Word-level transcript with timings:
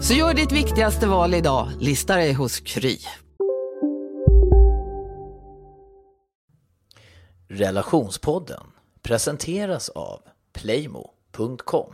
Så 0.00 0.14
gör 0.14 0.34
ditt 0.34 0.52
viktigaste 0.52 1.06
val 1.06 1.34
idag, 1.34 1.68
lista 1.80 2.16
dig 2.16 2.32
hos 2.32 2.60
Kry. 2.60 2.98
Relationspodden 7.48 8.66
presenteras 9.02 9.88
av 9.88 10.20
playmo.com. 10.52 11.92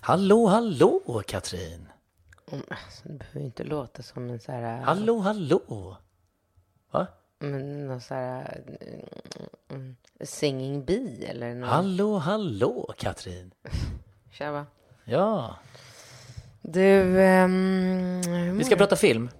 Hallå, 0.00 0.46
hallå 0.46 1.22
Katrin! 1.26 1.88
Mm, 2.52 2.64
Alltså, 2.70 3.02
det 3.08 3.12
behöver 3.18 3.40
inte 3.40 3.64
låta 3.64 4.02
som 4.02 4.30
en 4.30 4.40
så 4.40 4.52
här... 4.52 4.80
Hallå, 4.80 5.18
hallå! 5.18 5.96
Va? 6.90 7.06
Men 7.42 7.86
någon 7.86 8.00
så 8.00 8.14
här... 8.14 8.62
mm, 9.70 9.96
Singing 10.20 10.84
bee 10.84 11.26
eller 11.26 11.54
något. 11.54 11.70
Hallå, 11.70 12.18
hallå 12.18 12.94
Katrin! 12.98 13.50
Tja, 14.30 14.52
va? 14.52 14.66
Ja, 15.04 15.56
Du... 16.62 16.80
hur 16.80 18.52
vi 18.52 18.64
ska 18.64 18.76
prata 18.76 18.96
film. 18.96 19.30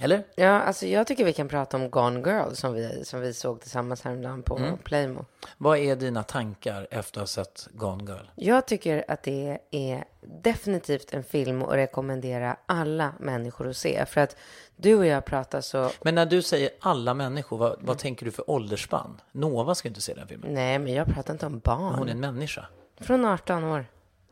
Eller? 0.00 0.24
Ja, 0.34 0.48
alltså 0.60 0.86
jag 0.86 1.06
tycker 1.06 1.24
vi 1.24 1.32
kan 1.32 1.48
prata 1.48 1.76
om 1.76 1.90
Gone 1.90 2.20
Girl 2.20 2.52
som 2.52 2.72
vi, 2.74 3.04
som 3.04 3.20
vi 3.20 3.34
såg 3.34 3.60
tillsammans 3.60 4.02
häromdagen 4.02 4.42
på 4.42 4.56
Mm. 4.56 4.78
Playmo. 4.78 5.24
Vad 5.58 5.78
är 5.78 5.96
dina 5.96 6.22
tankar 6.22 6.86
efter 6.90 7.20
att 7.20 7.22
ha 7.22 7.26
sett 7.26 7.68
Gone 7.72 8.04
Girl? 8.04 8.26
Jag 8.34 8.66
tycker 8.66 9.04
att 9.08 9.22
det 9.22 9.58
är 9.70 10.04
definitivt 10.20 11.14
en 11.14 11.24
film 11.24 11.62
att 11.62 11.72
rekommendera 11.72 12.56
alla 12.66 13.12
människor 13.20 13.68
att 13.68 13.76
se. 13.76 14.06
För 14.06 14.20
att 14.20 14.36
du 14.76 14.94
och 14.94 15.06
jag 15.06 15.24
pratar 15.24 15.60
så... 15.60 15.90
Men 16.02 16.14
när 16.14 16.26
du 16.26 16.42
säger 16.42 16.70
alla 16.80 17.14
människor, 17.14 17.58
vad, 17.58 17.76
vad 17.80 17.98
tänker 17.98 18.26
du 18.26 18.32
för 18.32 18.50
åldersspann? 18.50 19.20
Nova 19.32 19.74
ska 19.74 19.88
inte 19.88 20.00
se 20.00 20.14
den 20.14 20.28
filmen. 20.28 20.54
Nej, 20.54 20.78
men 20.78 20.92
jag 20.92 21.06
pratar 21.06 21.32
inte 21.32 21.46
om 21.46 21.58
barn. 21.58 21.94
Hon 21.94 22.08
är 22.08 22.12
en 22.12 22.20
människa. 22.20 22.66
Från 23.00 23.24
18 23.24 23.64
år. 23.64 23.86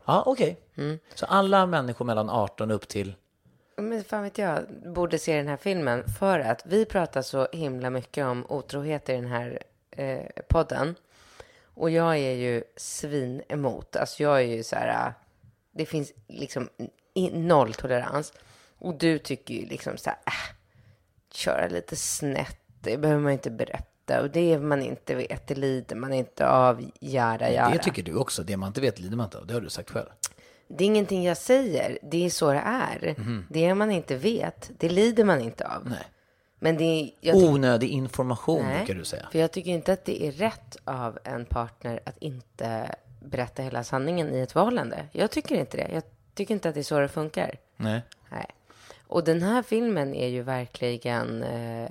Ja, 0.05 0.23
okej. 0.25 0.59
Mm. 0.75 0.99
Så 1.15 1.25
alla 1.25 1.65
människor 1.65 2.05
mellan 2.05 2.29
18 2.29 2.71
upp 2.71 2.87
till... 2.87 3.15
Men 3.77 4.03
fan 4.03 4.23
vet 4.23 4.37
jag, 4.37 4.65
borde 4.85 5.19
se 5.19 5.37
den 5.37 5.47
här 5.47 5.57
filmen 5.57 6.03
för 6.19 6.39
att 6.39 6.61
vi 6.65 6.85
pratar 6.85 7.21
så 7.21 7.47
himla 7.51 7.89
mycket 7.89 8.25
om 8.25 8.45
otrohet 8.49 9.09
i 9.09 9.13
den 9.13 9.25
här 9.25 9.59
eh, 9.91 10.25
podden. 10.47 10.95
Och 11.63 11.89
jag 11.89 12.17
är 12.17 12.33
ju 12.33 12.63
svin 12.75 13.41
emot. 13.49 13.95
Alltså 13.95 14.23
jag 14.23 14.37
är 14.37 14.45
ju 14.45 14.63
så 14.63 14.75
här, 14.75 15.07
äh, 15.07 15.13
det 15.71 15.85
finns 15.85 16.13
liksom 16.27 16.69
noll 17.31 17.73
tolerans. 17.73 18.33
Och 18.77 18.95
du 18.97 19.19
tycker 19.19 19.53
ju 19.53 19.65
liksom 19.65 19.97
så 19.97 20.09
här, 20.09 20.19
äh, 20.25 20.55
köra 21.33 21.67
lite 21.67 21.95
snett, 21.95 22.59
det 22.81 22.97
behöver 22.97 23.21
man 23.21 23.31
inte 23.31 23.51
berätta. 23.51 24.21
Och 24.21 24.29
det 24.29 24.59
man 24.59 24.81
inte 24.81 25.15
vet, 25.15 25.47
det 25.47 25.55
lider 25.55 25.95
man 25.95 26.13
inte 26.13 26.47
av, 26.47 26.91
jada 26.99 27.51
jada. 27.51 27.69
Det 27.69 27.83
tycker 27.83 28.03
du 28.03 28.15
också. 28.15 28.43
Det 28.43 28.57
man 28.57 28.67
inte 28.67 28.81
vet 28.81 28.99
lider 28.99 29.17
man 29.17 29.25
inte 29.25 29.37
av. 29.37 29.47
Det 29.47 29.53
har 29.53 29.61
du 29.61 29.69
sagt 29.69 29.89
själv. 29.89 30.09
Det 30.67 30.83
är 30.83 30.85
ingenting 30.85 31.23
jag 31.23 31.37
säger, 31.37 31.97
det 32.01 32.25
är 32.25 32.29
så 32.29 32.51
det 32.51 32.61
är. 32.65 33.15
Det 33.49 33.75
man 33.75 33.91
inte 33.91 34.15
vet, 34.15 34.71
det 34.77 34.89
lider 34.89 35.23
man 35.23 35.41
inte 35.41 35.67
av. 35.67 35.89
Nej. 35.89 36.07
Men 36.59 36.77
det 36.77 36.83
är, 36.83 37.11
jag 37.21 37.35
Onödig 37.35 37.89
information 37.89 38.65
Nej, 38.65 38.77
brukar 38.77 38.93
du 38.93 39.05
säga. 39.05 39.27
För 39.31 39.39
jag 39.39 39.51
tycker 39.51 39.71
inte 39.71 39.93
att 39.93 40.05
det 40.05 40.27
är 40.27 40.31
rätt 40.31 40.77
av 40.83 41.19
en 41.23 41.45
partner 41.45 41.99
att 42.05 42.17
inte 42.17 42.95
berätta 43.19 43.61
hela 43.61 43.83
sanningen 43.83 44.35
i 44.35 44.39
ett 44.39 44.51
förhållande. 44.51 45.05
Jag 45.11 45.31
tycker 45.31 45.55
inte 45.55 45.77
det. 45.77 45.89
Jag 45.93 46.03
tycker 46.33 46.53
inte 46.53 46.69
att 46.69 46.75
det 46.75 46.81
är 46.81 46.83
så 46.83 46.99
det 46.99 47.07
funkar. 47.07 47.55
Nej. 47.77 48.01
Nej. 48.29 48.45
Och 49.07 49.23
den 49.23 49.41
här 49.41 49.63
filmen 49.63 50.15
är 50.15 50.27
ju 50.27 50.41
verkligen 50.41 51.43
eh, 51.43 51.89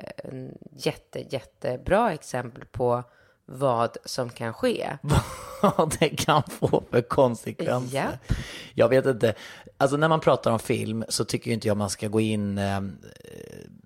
jätte, 0.77 1.25
jättebra 1.35 2.13
exempel 2.13 2.65
på 2.65 3.03
vad 3.47 3.97
som 4.05 4.31
kan 4.31 4.53
ske. 4.53 4.97
Vad 5.63 5.97
det 6.01 6.09
kan 6.09 6.43
få 6.43 6.83
för 6.91 7.01
konsekvenser. 7.03 7.97
Japp. 7.97 8.33
Jag 8.75 8.89
vet 8.89 9.07
inte. 9.07 9.35
Alltså 9.77 9.97
när 9.97 10.09
man 10.09 10.21
pratar 10.21 10.51
om 10.51 10.59
film 10.59 11.05
så 11.09 11.25
tycker 11.25 11.51
inte 11.51 11.69
jag 11.69 11.77
man 11.77 11.91
ska 11.91 12.09
gå 12.09 12.21
in 12.21 12.59
eh, 12.59 12.81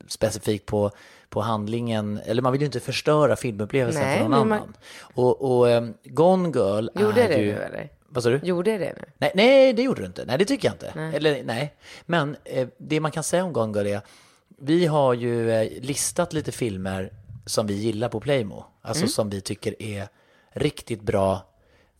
specifikt 0.08 0.66
på, 0.66 0.90
på 1.28 1.40
handlingen. 1.40 2.20
Eller 2.24 2.42
man 2.42 2.52
vill 2.52 2.60
ju 2.60 2.66
inte 2.66 2.80
förstöra 2.80 3.36
filmupplevelsen 3.36 4.02
Nej, 4.02 4.18
för 4.18 4.28
någon 4.28 4.30
men 4.30 4.48
man- 4.48 4.58
annan. 4.58 4.74
Och, 5.00 5.56
och 5.58 5.70
eh, 5.70 5.88
Gone 6.04 6.48
Girl 6.48 6.88
Gjorde 6.94 7.22
är 7.22 7.28
det 7.28 7.38
ju... 7.38 7.52
nu 7.52 7.58
eller? 7.62 7.88
Vad 8.08 8.22
sa 8.22 8.30
du? 8.30 8.40
Gjorde 8.42 8.78
det 8.78 8.92
nu? 8.98 9.04
Nej, 9.18 9.32
nej, 9.34 9.72
det 9.72 9.82
gjorde 9.82 10.00
du 10.00 10.06
inte. 10.06 10.24
Nej, 10.26 10.38
det 10.38 10.44
tycker 10.44 10.68
jag 10.68 10.74
inte. 10.74 11.16
Eller 11.16 11.44
nej. 11.44 11.74
Men 12.06 12.36
eh, 12.44 12.68
det 12.78 13.00
man 13.00 13.10
kan 13.10 13.22
säga 13.22 13.44
om 13.44 13.52
Gone 13.52 13.78
Girl 13.78 13.86
är, 13.86 14.00
vi 14.58 14.86
har 14.86 15.14
ju 15.14 15.50
eh, 15.50 15.82
listat 15.82 16.32
lite 16.32 16.52
filmer 16.52 17.12
som 17.46 17.66
vi 17.66 17.74
gillar 17.74 18.08
på 18.08 18.20
Playmo. 18.20 18.64
Alltså 18.82 19.06
som 19.06 19.30
vi 19.30 19.40
tycker 19.40 19.82
är 19.82 20.08
riktigt 20.50 21.02
bra 21.02 21.42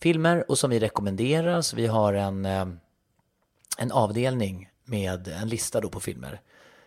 filmer 0.00 0.50
och 0.50 0.58
som 0.58 0.70
vi 0.70 0.78
rekommenderar. 0.78 1.62
Så 1.62 1.76
vi 1.76 1.86
har 1.86 2.12
en, 2.12 2.44
eh, 2.44 2.66
en 3.78 3.92
avdelning 3.92 4.70
med 4.84 5.28
en 5.28 5.48
lista 5.48 5.80
då 5.80 5.88
på 5.88 6.00
filmer. 6.00 6.40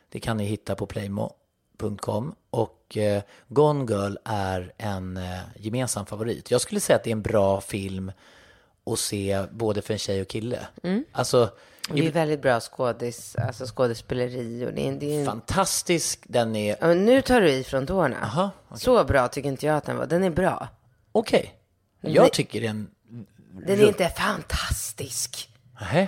Det 0.09 0.19
kan 0.19 0.37
ni 0.37 0.45
hitta 0.45 0.75
på 0.75 0.85
playmo.com 0.85 2.35
och 2.49 2.97
eh, 2.97 3.23
Gone 3.47 3.93
Girl 3.93 4.15
är 4.23 4.73
en 4.77 5.17
eh, 5.17 5.39
gemensam 5.55 6.05
favorit. 6.05 6.51
Jag 6.51 6.61
skulle 6.61 6.79
säga 6.79 6.95
att 6.95 7.03
det 7.03 7.09
är 7.09 7.11
en 7.11 7.21
bra 7.21 7.61
film 7.61 8.11
att 8.85 8.99
se 8.99 9.45
både 9.51 9.81
för 9.81 9.93
en 9.93 9.99
tjej 9.99 10.21
och 10.21 10.27
kille. 10.27 10.67
Alltså, 11.11 11.49
Det 11.93 12.07
är 12.07 12.11
väldigt 12.11 12.41
bra 12.41 12.59
skådis, 12.59 13.35
alltså 13.35 13.65
skådespeleri 13.65 14.65
och 14.65 14.73
det 14.73 14.87
är, 14.87 14.91
det 14.91 15.15
är 15.15 15.19
en 15.19 15.25
fantastisk, 15.25 16.19
den 16.27 16.55
är... 16.55 16.77
Ja, 16.81 16.87
men 16.87 17.05
nu 17.05 17.21
tar 17.21 17.41
du 17.41 17.49
i 17.51 17.63
från 17.63 17.87
tårna. 17.87 18.17
Aha, 18.23 18.49
okej. 18.67 18.79
Så 18.79 19.03
bra 19.03 19.27
tycker 19.27 19.49
inte 19.49 19.65
jag 19.65 19.75
att 19.77 19.85
den 19.85 19.97
var. 19.97 20.05
Den 20.05 20.23
är 20.23 20.29
bra. 20.29 20.67
Okej. 21.11 21.53
Nej. 22.01 22.13
Jag 22.13 22.33
tycker 22.33 22.61
den... 22.61 22.87
Den 23.51 23.79
är 23.79 23.87
inte 23.87 24.09
fantastisk. 24.09 25.49
Nähä. 25.79 26.07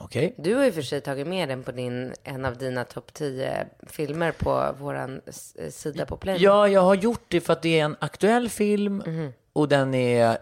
Okej. 0.00 0.34
Du 0.38 0.54
har 0.54 0.64
ju 0.64 0.72
för 0.72 0.82
sig 0.82 1.00
tagit 1.00 1.26
med 1.26 1.48
den 1.48 1.62
på 1.62 1.72
din, 1.72 2.14
en 2.24 2.44
av 2.44 2.58
dina 2.58 2.84
topp 2.84 3.12
10 3.14 3.66
filmer 3.86 4.32
på 4.32 4.74
våran 4.78 5.20
s- 5.26 5.56
sida 5.70 6.06
på 6.06 6.16
Play. 6.16 6.42
Ja, 6.42 6.68
jag 6.68 6.80
har 6.80 6.94
gjort 6.94 7.24
det 7.28 7.40
för 7.40 7.52
att 7.52 7.62
det 7.62 7.80
är 7.80 7.84
en 7.84 7.96
aktuell 8.00 8.48
film 8.48 9.02
Mhm. 9.06 9.32
Och 9.54 9.68
den 9.68 9.94
är 9.94 10.38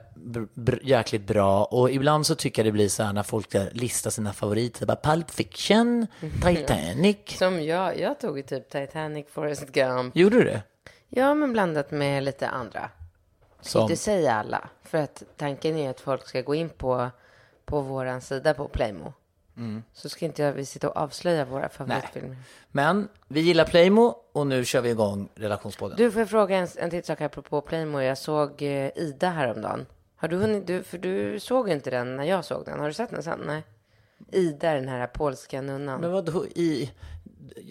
jäkligt 0.82 1.26
bra. 1.26 1.64
Och 1.64 1.90
ibland 1.90 2.26
så 2.26 2.34
tycker 2.34 2.62
jag 2.62 2.66
det 2.66 2.72
blir 2.72 2.88
så 2.88 3.02
här 3.02 3.12
när 3.12 3.22
folk 3.22 3.48
ska 3.48 3.66
lista 3.72 4.10
sina 4.10 4.32
favoriter. 4.32 4.86
Bara 4.86 4.96
Pulp 4.96 5.30
Fiction, 5.30 6.06
Titanic. 6.42 7.16
Som 7.26 7.64
jag, 7.64 7.98
jag 7.98 8.20
tog 8.20 8.36
ju 8.36 8.42
typ 8.42 8.70
Titanic, 8.70 9.26
Forrest 9.30 9.72
Gump. 9.72 10.16
Gjorde 10.16 10.36
du 10.36 10.44
det? 10.44 10.62
Ja, 11.08 11.34
men 11.34 11.52
blandat 11.52 11.90
med 11.90 12.22
lite 12.22 12.48
andra. 12.48 12.90
Som, 13.60 13.82
Inte 13.82 13.96
säga 13.96 14.32
alla. 14.32 14.68
För 14.82 14.98
att 14.98 15.22
tanken 15.36 15.76
är 15.76 15.90
att 15.90 16.00
folk 16.00 16.28
ska 16.28 16.40
gå 16.40 16.54
in 16.54 16.68
på, 16.68 17.10
på 17.64 17.80
våran 17.80 18.20
sida 18.20 18.54
på 18.54 18.68
Playmo. 18.68 19.12
Så 19.92 20.08
ska 20.08 20.24
inte 20.26 20.42
jag, 20.42 20.52
vi 20.52 20.66
sitta 20.66 20.88
och 20.90 20.96
avslöja 20.96 21.44
våra 21.44 21.68
favoritfilmer. 21.68 22.36
men 22.70 23.08
vi 23.28 23.40
gillar 23.40 23.64
Playmo 23.64 24.16
och 24.32 24.46
nu 24.46 24.64
kör 24.64 24.80
vi 24.80 24.90
igång 24.90 25.28
relationspodden. 25.34 25.96
Du, 25.96 26.10
får 26.10 26.20
jag 26.20 26.28
fråga 26.30 26.56
en, 26.56 26.68
en 26.76 26.90
till 26.90 27.04
sak 27.04 27.20
apropå 27.20 27.60
Playmo? 27.60 28.00
Jag 28.00 28.18
såg 28.18 28.62
eh, 28.62 28.90
Ida 28.98 29.28
häromdagen. 29.30 29.86
Har 30.16 30.28
du 30.28 30.36
hunnit, 30.36 30.66
du, 30.66 30.82
för 30.82 30.98
du 30.98 31.40
såg 31.40 31.68
inte 31.70 31.90
den 31.90 32.16
när 32.16 32.24
jag 32.24 32.44
såg 32.44 32.64
den. 32.64 32.80
Har 32.80 32.86
du 32.86 32.94
sett 32.94 33.10
den 33.10 33.22
sen? 33.22 33.40
Nej. 33.46 33.62
Ida, 34.32 34.74
den 34.74 34.88
här 34.88 35.06
polska 35.06 35.62
nunnan. 35.62 36.00
Men 36.00 36.12
vadå, 36.12 36.46
i... 36.46 36.92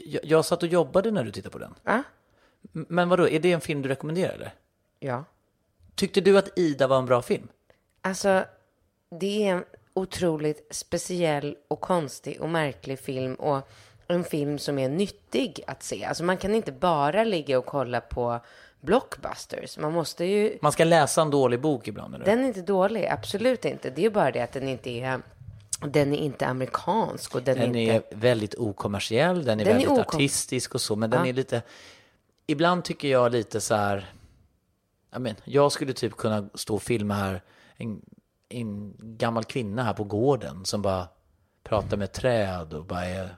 Jag, 0.06 0.26
jag 0.26 0.46
satt 0.46 0.64
och 0.64 0.70
jobbade 0.70 1.12
när 1.12 1.24
du 1.24 1.32
tittade 1.32 1.52
på 1.54 1.58
den. 1.60 1.74
M- 1.86 2.06
Men 2.90 3.10
vadå, 3.10 3.28
är 3.28 3.40
det 3.40 3.52
en 3.52 3.62
film 3.62 3.82
du 3.82 3.90
rekommenderar 3.90 4.34
eller? 4.34 4.54
Ja. 5.00 5.24
Tyckte 5.96 6.22
du 6.22 6.38
att 6.38 6.60
Ida 6.60 6.88
var 6.88 6.98
en 7.00 7.06
bra 7.06 7.22
film? 7.22 7.48
Alltså, 8.02 8.46
det 9.20 9.48
är 9.48 9.54
en 9.56 9.64
otroligt 9.94 10.68
speciell 10.72 11.56
och 11.68 11.82
konstig 11.82 12.42
och 12.42 12.50
märklig 12.50 13.00
film 13.00 13.36
och 13.36 13.68
en 14.08 14.24
film 14.24 14.60
som 14.60 14.80
är 14.80 14.90
nyttig 14.90 15.64
att 15.68 15.84
se. 15.84 16.06
Alltså 16.06 16.24
man 16.24 16.38
kan 16.38 16.56
inte 16.56 16.72
bara 16.72 17.24
ligga 17.24 17.58
och 17.58 17.66
kolla 17.66 18.02
på 18.02 18.40
blockbusters. 18.82 19.78
Man 19.78 19.94
måste 19.94 20.26
ju... 20.26 20.58
Man 20.62 20.72
ska 20.72 20.84
läsa 20.84 21.22
en 21.22 21.30
dålig 21.30 21.62
bok 21.62 21.88
ibland, 21.88 22.16
eller? 22.16 22.26
Den 22.26 22.40
är 22.44 22.48
inte 22.48 22.62
dålig, 22.62 23.06
absolut 23.06 23.66
inte. 23.66 23.90
Det 23.90 24.06
är 24.06 24.10
bara 24.10 24.32
det 24.32 24.42
att 24.42 24.52
den 24.52 24.68
inte 24.68 24.90
är... 24.90 25.22
Den 25.86 26.14
är 26.14 26.18
inte 26.18 26.48
amerikansk 26.48 27.36
och 27.36 27.44
den, 27.44 27.58
Den 27.58 27.76
är 27.76 27.92
är 27.92 27.96
inte... 27.96 28.08
väldigt 28.16 28.56
okommersiell, 28.56 29.46
den 29.46 29.60
är 29.60 29.66
Den 29.66 29.74
är 29.76 29.80
väldigt 29.80 29.90
okom- 29.90 30.16
artistisk 30.16 30.76
och 30.76 30.82
så, 30.82 30.96
men 30.96 31.10
den 31.10 31.20
Ja. 31.20 31.28
är 31.30 31.34
lite... 31.34 31.62
Ibland 32.48 32.84
tycker 32.84 33.08
jag 33.08 33.32
lite 33.32 33.62
så 33.62 33.76
här... 33.76 34.14
Jag, 35.12 35.22
men, 35.22 35.36
jag 35.44 35.72
skulle 35.72 35.94
typ 35.94 36.18
kunna 36.18 36.50
stå 36.54 36.76
och 36.76 36.82
filma 36.84 37.14
här 37.14 37.42
en, 37.78 38.02
en 38.52 38.94
gammal 39.00 39.44
kvinna 39.44 39.84
här 39.84 39.94
på 39.94 40.04
gården 40.04 40.66
som 40.66 40.82
bara 40.82 41.08
pratar 41.64 41.98
med 41.98 42.12
träd 42.12 42.74
och 42.74 42.86
bara 42.86 43.06
är, 43.06 43.36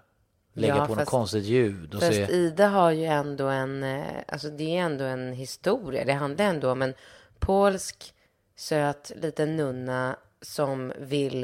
lägger 0.53 0.75
Ja, 0.75 0.81
på 0.85 0.87
något 0.91 0.97
fast- 0.97 1.11
konstigt 1.11 1.43
ljud. 1.43 1.93
Och 1.95 2.01
så 2.01 2.07
Fast 2.07 2.19
är, 2.19 2.31
Ida 2.31 2.67
har 2.67 2.91
ju 2.91 3.05
ändå 3.05 3.47
en, 3.47 3.83
eh, 3.83 4.03
alltså 4.27 4.49
det 4.49 4.77
är 4.77 4.81
ändå 4.81 5.03
en 5.03 5.33
historia. 5.33 6.05
Det 6.05 6.13
handlar 6.13 6.45
ändå 6.45 6.71
om 6.71 6.81
en 6.81 6.93
polsk 7.39 8.13
söt 8.55 9.11
liten 9.15 9.55
nunna 9.55 10.15
som 10.41 10.93
vill, 10.99 11.43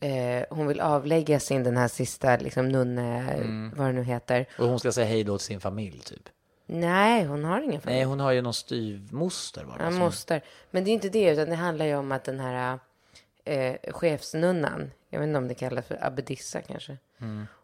eh, 0.00 0.44
hon 0.50 0.66
vill 0.66 0.80
avlägga 0.80 1.40
sin 1.40 1.62
den 1.64 1.76
här 1.76 1.88
sista 1.88 2.36
liksom 2.36 2.68
nunne, 2.68 3.32
Mm. 3.32 3.72
vad 3.76 3.86
det 3.86 3.92
nu 3.92 4.02
heter. 4.04 4.46
och 4.58 4.66
hon 4.68 4.78
ska 4.78 4.92
säga 4.92 5.06
hej 5.06 5.24
då 5.24 5.38
till 5.38 5.46
sin 5.46 5.60
familj, 5.60 5.98
typ. 6.00 6.28
Nej, 6.80 7.24
hon 7.24 7.44
har 7.44 7.60
ingen 7.60 7.80
familj. 7.80 7.96
Nej, 7.98 8.04
hon 8.04 8.20
har 8.20 8.32
ju 8.32 8.42
någon 8.42 8.54
styvmoster. 8.54 9.64
Var 9.64 9.78
det, 9.78 9.84
Ja, 9.84 9.90
som- 9.90 9.98
moster. 9.98 10.42
Men 10.70 10.84
det 10.84 10.90
är 10.90 10.92
inte 10.92 11.08
det, 11.08 11.30
utan 11.30 11.48
det 11.48 11.54
handlar 11.56 11.84
ju 11.86 11.96
om 11.96 12.12
att 12.12 12.24
den 12.24 12.40
här 12.40 12.78
eh, 13.44 13.76
chefsnunnan, 13.92 14.90
jag 15.08 15.18
vet 15.20 15.26
inte 15.26 15.38
om 15.38 15.48
det 15.48 15.54
kallas 15.54 15.86
för 15.86 16.04
abbedissa 16.06 16.62
kanske. 16.62 16.96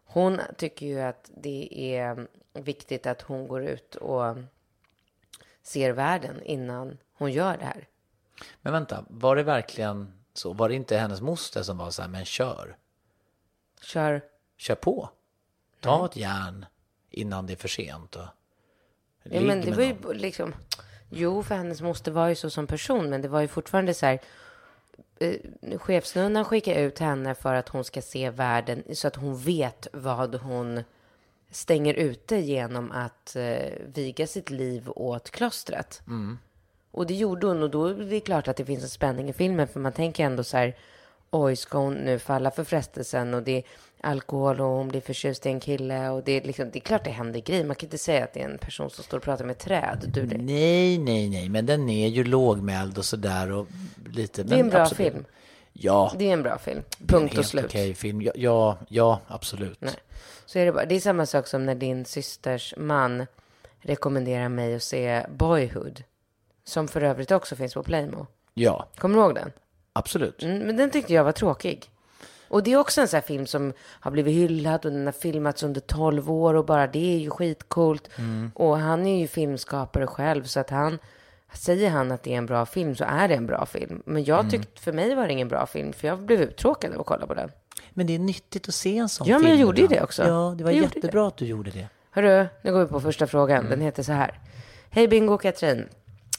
Hon 0.05 0.41
tycker 0.57 0.85
ju 0.85 1.01
att 1.01 1.31
det 1.37 1.93
är 1.97 2.27
viktigt 2.53 3.07
att 3.07 3.21
hon 3.21 3.47
går 3.47 3.63
ut 3.63 3.95
och 3.95 4.37
ser 5.63 5.91
världen 5.91 6.43
innan 6.43 6.97
hon 7.13 7.31
gör 7.31 7.57
det 7.57 7.65
här. 7.65 7.87
Men 8.61 8.73
vänta, 8.73 9.05
var 9.09 9.35
det 9.35 9.43
verkligen 9.43 10.13
så? 10.33 10.53
Var 10.53 10.69
det 10.69 10.75
inte 10.75 10.97
hennes 10.97 11.21
moster 11.21 11.63
som 11.63 11.77
var 11.77 11.89
så 11.91 12.01
här, 12.01 12.09
men 12.09 12.25
kör? 12.25 12.77
Kör. 13.81 14.21
Kör 14.57 14.75
på. 14.75 15.09
Ta 15.79 16.05
ett 16.05 16.15
järn 16.15 16.65
innan 17.09 17.45
det 17.47 17.53
är 17.53 17.57
för 17.57 17.67
sent. 17.67 18.15
Och 18.15 18.25
Ja, 19.23 19.41
men 19.41 19.61
det 19.61 19.71
var 19.71 19.83
ju 19.83 20.13
liksom, 20.13 20.55
jo, 21.09 21.43
för 21.43 21.55
hennes 21.55 21.81
moster 21.81 22.11
var 22.11 22.27
ju 22.27 22.35
så 22.35 22.49
som 22.49 22.67
person, 22.67 23.09
men 23.09 23.21
det 23.21 23.27
var 23.27 23.41
ju 23.41 23.47
fortfarande 23.47 23.93
så 23.93 24.05
här, 24.05 24.19
eh, 25.19 25.35
chefsnunnan 25.79 26.45
skickar 26.45 26.75
ut 26.75 26.99
henne 26.99 27.35
för 27.35 27.53
att 27.53 27.69
hon 27.69 27.83
ska 27.83 28.01
se 28.01 28.29
världen 28.29 28.83
så 28.93 29.07
att 29.07 29.15
hon 29.15 29.37
vet 29.37 29.87
vad 29.93 30.35
hon 30.35 30.83
stänger 31.51 31.93
ute 31.93 32.35
genom 32.35 32.91
att 32.91 33.35
eh, 33.35 33.73
viga 33.85 34.27
sitt 34.27 34.49
liv 34.49 34.89
åt 34.95 35.31
klostret. 35.31 36.01
Och 36.91 37.07
det 37.07 37.13
gjorde 37.13 37.47
hon 37.47 37.63
och 37.63 37.69
då 37.69 37.85
är 37.85 37.93
det 37.93 38.19
klart 38.19 38.47
att 38.47 38.57
det 38.57 38.65
finns 38.65 38.83
en 38.83 38.89
spänning 38.89 39.29
i 39.29 39.33
filmen 39.33 39.67
för 39.67 39.79
man 39.79 39.91
tänker 39.93 40.23
ändå 40.25 40.43
så 40.43 40.57
här 40.57 40.75
oj, 41.31 41.55
ska 41.55 41.77
hon 41.77 41.93
nu 41.93 42.19
falla 42.19 42.51
för 42.51 42.63
frestelsen? 42.63 43.33
Och 43.33 43.43
det 43.43 43.63
alkohol 44.01 44.61
och 44.61 44.67
hon 44.67 44.87
blir 44.87 45.01
förtjust 45.01 45.45
i 45.45 45.49
en 45.49 45.59
kille 45.59 46.09
och 46.09 46.23
det 46.23 46.31
är 46.31 46.41
liksom, 46.41 46.69
det 46.71 46.79
är 46.79 46.81
klart 46.81 47.03
det 47.03 47.09
händer 47.09 47.39
grejer. 47.39 47.65
Man 47.65 47.75
kan 47.75 47.87
inte 47.87 47.97
säga 47.97 48.23
att 48.23 48.33
det 48.33 48.41
är 48.41 48.45
en 48.49 48.57
person 48.57 48.89
som 48.89 49.03
står 49.03 49.17
och 49.17 49.23
pratar 49.23 49.45
med 49.45 49.57
träd. 49.57 50.05
Du, 50.13 50.25
det, 50.25 50.37
Nej, 50.37 50.97
nej, 50.97 51.29
nej, 51.29 51.49
men 51.49 51.65
den 51.65 51.89
är 51.89 52.07
ju 52.07 52.23
lågmäld 52.23 52.97
och 52.97 53.05
sådär 53.05 53.51
och 53.51 53.67
lite. 54.13 54.43
det 54.43 54.55
är 54.55 54.59
en 54.59 54.69
bra 54.69 54.79
absolut. 54.81 55.13
film. 55.13 55.25
Ja, 55.73 56.13
Det 56.17 56.29
är 56.29 56.33
en 56.33 56.43
bra 56.43 56.57
film. 56.57 56.83
Punkt 57.07 57.37
och 57.37 57.45
slut. 57.45 57.65
okej 57.65 57.93
film. 57.93 58.21
Ja, 58.21 58.31
ja, 58.35 58.77
ja 58.87 59.19
absolut. 59.27 59.81
Nej. 59.81 59.93
Så 60.45 60.59
är 60.59 60.65
det 60.65 60.71
bara. 60.71 60.85
Det 60.85 60.95
är 60.95 60.99
samma 60.99 61.25
sak 61.25 61.47
som 61.47 61.65
när 61.65 61.75
din 61.75 62.05
systers 62.05 62.73
man 62.77 63.25
rekommenderar 63.79 64.49
mig 64.49 64.75
att 64.75 64.83
se 64.83 65.25
Boyhood. 65.29 66.03
Som 66.63 66.87
för 66.87 67.01
övrigt 67.01 67.31
också 67.31 67.55
finns 67.55 67.73
på 67.73 67.83
Playmo. 67.83 68.27
Ja, 68.53 68.87
Kommer 68.97 69.15
du 69.15 69.21
ihåg 69.21 69.35
den? 69.35 69.51
absolut. 69.93 70.43
Mm, 70.43 70.59
men 70.59 70.77
den 70.77 70.91
tyckte 70.91 71.13
jag 71.13 71.23
var 71.23 71.31
tråkig. 71.31 71.89
Och 72.49 72.63
det 72.63 72.71
är 72.73 72.77
också 72.77 73.01
en 73.01 73.07
sån 73.07 73.17
här 73.17 73.21
film 73.21 73.45
som 73.47 73.73
har 73.79 74.11
blivit 74.11 74.33
hyllad 74.35 74.85
och 74.85 74.91
den 74.91 75.05
har 75.05 75.11
filmats 75.13 75.63
under 75.63 75.81
12 75.81 76.31
år 76.31 76.53
och 76.53 76.65
bara 76.65 76.87
det 76.87 77.15
är 77.15 77.19
ju 77.19 77.29
skitcoolt. 77.29 78.09
Och 78.53 78.77
han 78.77 79.05
är 79.07 79.19
ju 79.19 79.27
filmskapare 79.27 80.07
själv 80.07 80.43
så 80.43 80.59
att 80.59 80.69
han, 80.69 80.99
säger 81.53 81.89
han 81.89 82.11
att 82.11 82.23
det 82.23 82.33
är 82.33 82.37
en 82.37 82.45
bra 82.45 82.65
film 82.65 82.95
så 82.95 83.03
är 83.07 83.27
det 83.27 83.35
en 83.35 83.45
bra 83.47 83.65
film. 83.65 84.01
Men 84.05 84.23
jag 84.23 84.49
tyckte, 84.51 84.81
för 84.81 84.91
mig 84.93 85.15
var 85.15 85.27
det 85.27 85.33
ingen 85.33 85.47
bra 85.47 85.65
film 85.65 85.93
för 85.93 86.07
jag 86.07 86.19
blev 86.19 86.41
uttråkad 86.41 86.93
av 86.93 86.99
att 86.99 87.05
kolla 87.05 87.27
på 87.27 87.33
den. 87.33 87.51
Men 87.93 88.07
det 88.07 88.15
är 88.15 88.19
nyttigt 88.19 88.67
att 88.69 88.75
se 88.75 88.97
en 88.97 89.09
sån 89.09 89.27
Ja, 89.27 89.35
film. 89.35 89.41
men 89.41 89.51
jag 89.51 89.59
gjorde 89.61 89.81
ju 89.81 89.87
det 89.87 90.01
också. 90.03 90.23
Ja, 90.27 90.53
det 90.57 90.63
var 90.63 90.71
Jag 90.71 90.81
jättebra 90.83 91.27
att 91.27 91.37
du 91.37 91.45
gjorde 91.45 91.71
det. 91.71 91.87
Hörru, 92.11 92.47
nu 92.61 92.71
går 92.73 92.79
vi 92.79 92.85
på 92.85 92.99
första 93.01 93.27
frågan. 93.27 93.69
Den 93.69 93.81
heter 93.81 94.03
så 94.03 94.11
här. 94.11 94.39
Hej 94.89 95.07
Bingo 95.07 95.33
och 95.33 95.41
Katrin. 95.41 95.87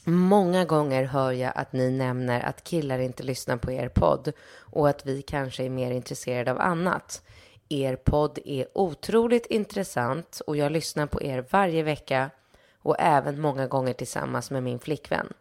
Många 0.05 0.65
gånger 0.65 1.05
hör 1.05 1.33
jag 1.33 1.53
att 1.55 1.73
ni 1.73 1.91
nämner 1.91 2.41
att 2.41 2.65
killar 2.65 2.99
inte 2.99 3.23
lyssnar 3.23 3.57
på 3.57 3.73
er 3.73 3.89
podd 3.89 4.33
och 4.71 4.89
att 4.89 5.07
vi 5.07 5.23
kanske 5.23 5.65
är 5.65 5.71
mer 5.71 5.91
intresserade 5.91 6.51
av 6.51 6.61
annat. 6.61 7.23
Er 7.69 7.97
podd 7.97 8.39
är 8.45 8.67
otroligt 8.75 9.47
intressant 9.47 10.43
och 10.47 10.57
jag 10.57 10.73
lyssnar 10.73 11.07
på 11.07 11.23
er 11.23 11.45
varje 11.51 11.83
vecka 11.83 12.31
och 12.79 12.97
även 12.99 13.41
många 13.41 13.67
gånger 13.67 13.93
tillsammans 13.93 14.51
med 14.51 14.63
min 14.63 14.79
flickvän. 14.79 15.33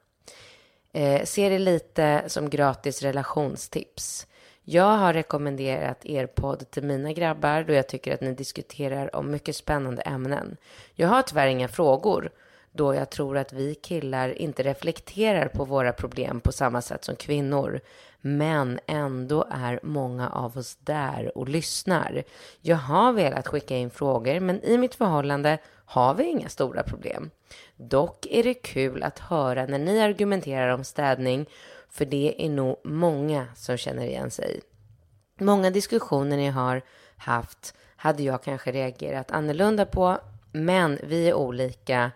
Eh, 0.94 1.24
ser 1.26 1.50
det 1.50 1.60
lite 1.60 2.24
som 2.28 2.50
gratis 2.50 3.02
relationstips. 3.02 4.28
Jag 4.64 4.98
har 4.98 5.14
rekommenderat 5.14 6.06
er 6.06 6.28
podd 6.28 6.72
till 6.72 6.84
mina 6.84 7.14
grabbar 7.14 7.64
då 7.64 7.74
jag 7.74 7.88
tycker 7.88 8.14
att 8.14 8.22
ni 8.22 8.34
diskuterar 8.34 9.16
om 9.16 9.32
mycket 9.32 9.56
spännande 9.56 10.02
ämnen. 10.02 10.58
Jag 10.94 11.08
har 11.08 11.22
tyvärr 11.22 11.48
inga 11.48 11.68
frågor 11.68 12.32
då 12.72 12.96
jag 12.96 13.10
tror 13.10 13.38
att 13.38 13.54
vi 13.54 13.76
killar 13.76 14.42
inte 14.42 14.64
reflekterar 14.64 15.48
på 15.48 15.66
våra 15.66 15.94
problem 15.94 16.40
på 16.40 16.52
samma 16.52 16.82
sätt 16.82 17.04
som 17.04 17.16
kvinnor. 17.16 17.80
Men 18.22 18.80
ändå 18.88 19.46
är 19.52 19.80
många 19.84 20.30
av 20.30 20.58
oss 20.58 20.76
där 20.76 21.38
och 21.38 21.50
lyssnar. 21.50 22.24
Jag 22.62 22.78
har 22.78 23.14
velat 23.14 23.48
skicka 23.48 23.78
in 23.78 23.90
frågor 23.90 24.40
men 24.40 24.64
i 24.64 24.78
mitt 24.78 24.96
förhållande 24.96 25.58
har 25.86 26.14
vi 26.14 26.24
inga 26.24 26.50
stora 26.50 26.84
problem. 26.84 27.30
Dock 27.76 28.28
är 28.30 28.44
det 28.44 28.54
kul 28.54 29.04
att 29.04 29.20
höra 29.20 29.66
när 29.66 29.80
ni 29.80 30.00
argumenterar 30.02 30.70
om 30.70 30.84
städning 30.84 31.46
för 31.90 32.06
det 32.06 32.46
är 32.46 32.50
nog 32.50 32.78
många 32.84 33.48
som 33.56 33.78
känner 33.78 34.06
igen 34.06 34.32
sig. 34.32 34.62
Många 35.40 35.70
diskussioner 35.70 36.38
ni 36.38 36.48
har 36.48 36.82
haft 37.18 37.74
hade 37.96 38.24
jag 38.24 38.44
kanske 38.44 38.72
reagerat 38.72 39.32
annorlunda 39.32 39.86
på, 39.86 40.18
men 40.52 41.00
vi 41.04 41.30
är 41.30 41.34
olika 41.34 42.12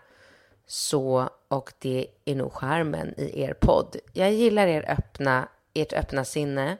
så 0.67 1.29
och 1.47 1.73
det 1.79 2.07
är 2.25 2.35
nog 2.35 2.53
charmen 2.53 3.13
i 3.17 3.41
er 3.41 3.53
podd. 3.53 3.95
Jag 4.13 4.33
gillar 4.33 4.67
er 4.67 4.91
öppna, 4.91 5.47
ert 5.73 5.93
öppna 5.93 6.25
sinne 6.25 6.77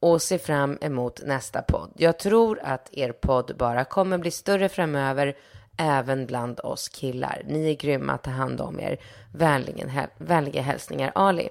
och 0.00 0.22
ser 0.22 0.38
fram 0.38 0.78
emot 0.80 1.20
nästa 1.24 1.62
podd. 1.62 1.92
Jag 1.96 2.18
tror 2.18 2.60
att 2.62 2.88
er 2.92 3.12
podd 3.12 3.56
bara 3.56 3.84
kommer 3.84 4.18
bli 4.18 4.30
större 4.30 4.68
framöver 4.68 5.36
även 5.78 6.26
bland 6.26 6.60
oss 6.60 6.88
killar. 6.88 7.42
Ni 7.46 7.70
är 7.70 7.74
grymma, 7.74 8.18
ta 8.18 8.30
hand 8.30 8.60
om 8.60 8.80
er. 8.80 8.98
Vänligen, 9.34 9.88
häl- 9.88 10.10
vänliga 10.18 10.62
hälsningar 10.62 11.12
Ali. 11.14 11.48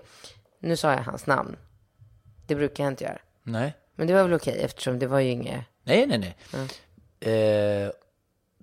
Nu 0.59 0.77
sa 0.77 0.91
jag 0.91 1.03
hans 1.03 1.25
namn. 1.25 1.55
Det 2.47 2.55
brukar 2.55 2.83
jag 2.83 2.91
inte 2.93 3.03
göra. 3.03 3.19
Nej. 3.43 3.73
Men 3.95 4.07
det 4.07 4.13
var 4.13 4.23
väl 4.23 4.33
okej 4.33 4.61
eftersom 4.61 4.99
det 4.99 5.07
var 5.07 5.19
ju 5.19 5.29
inget... 5.29 5.61
Nej, 5.83 6.05
nej, 6.07 6.35
nej. 6.53 6.67
Eh, 7.19 7.91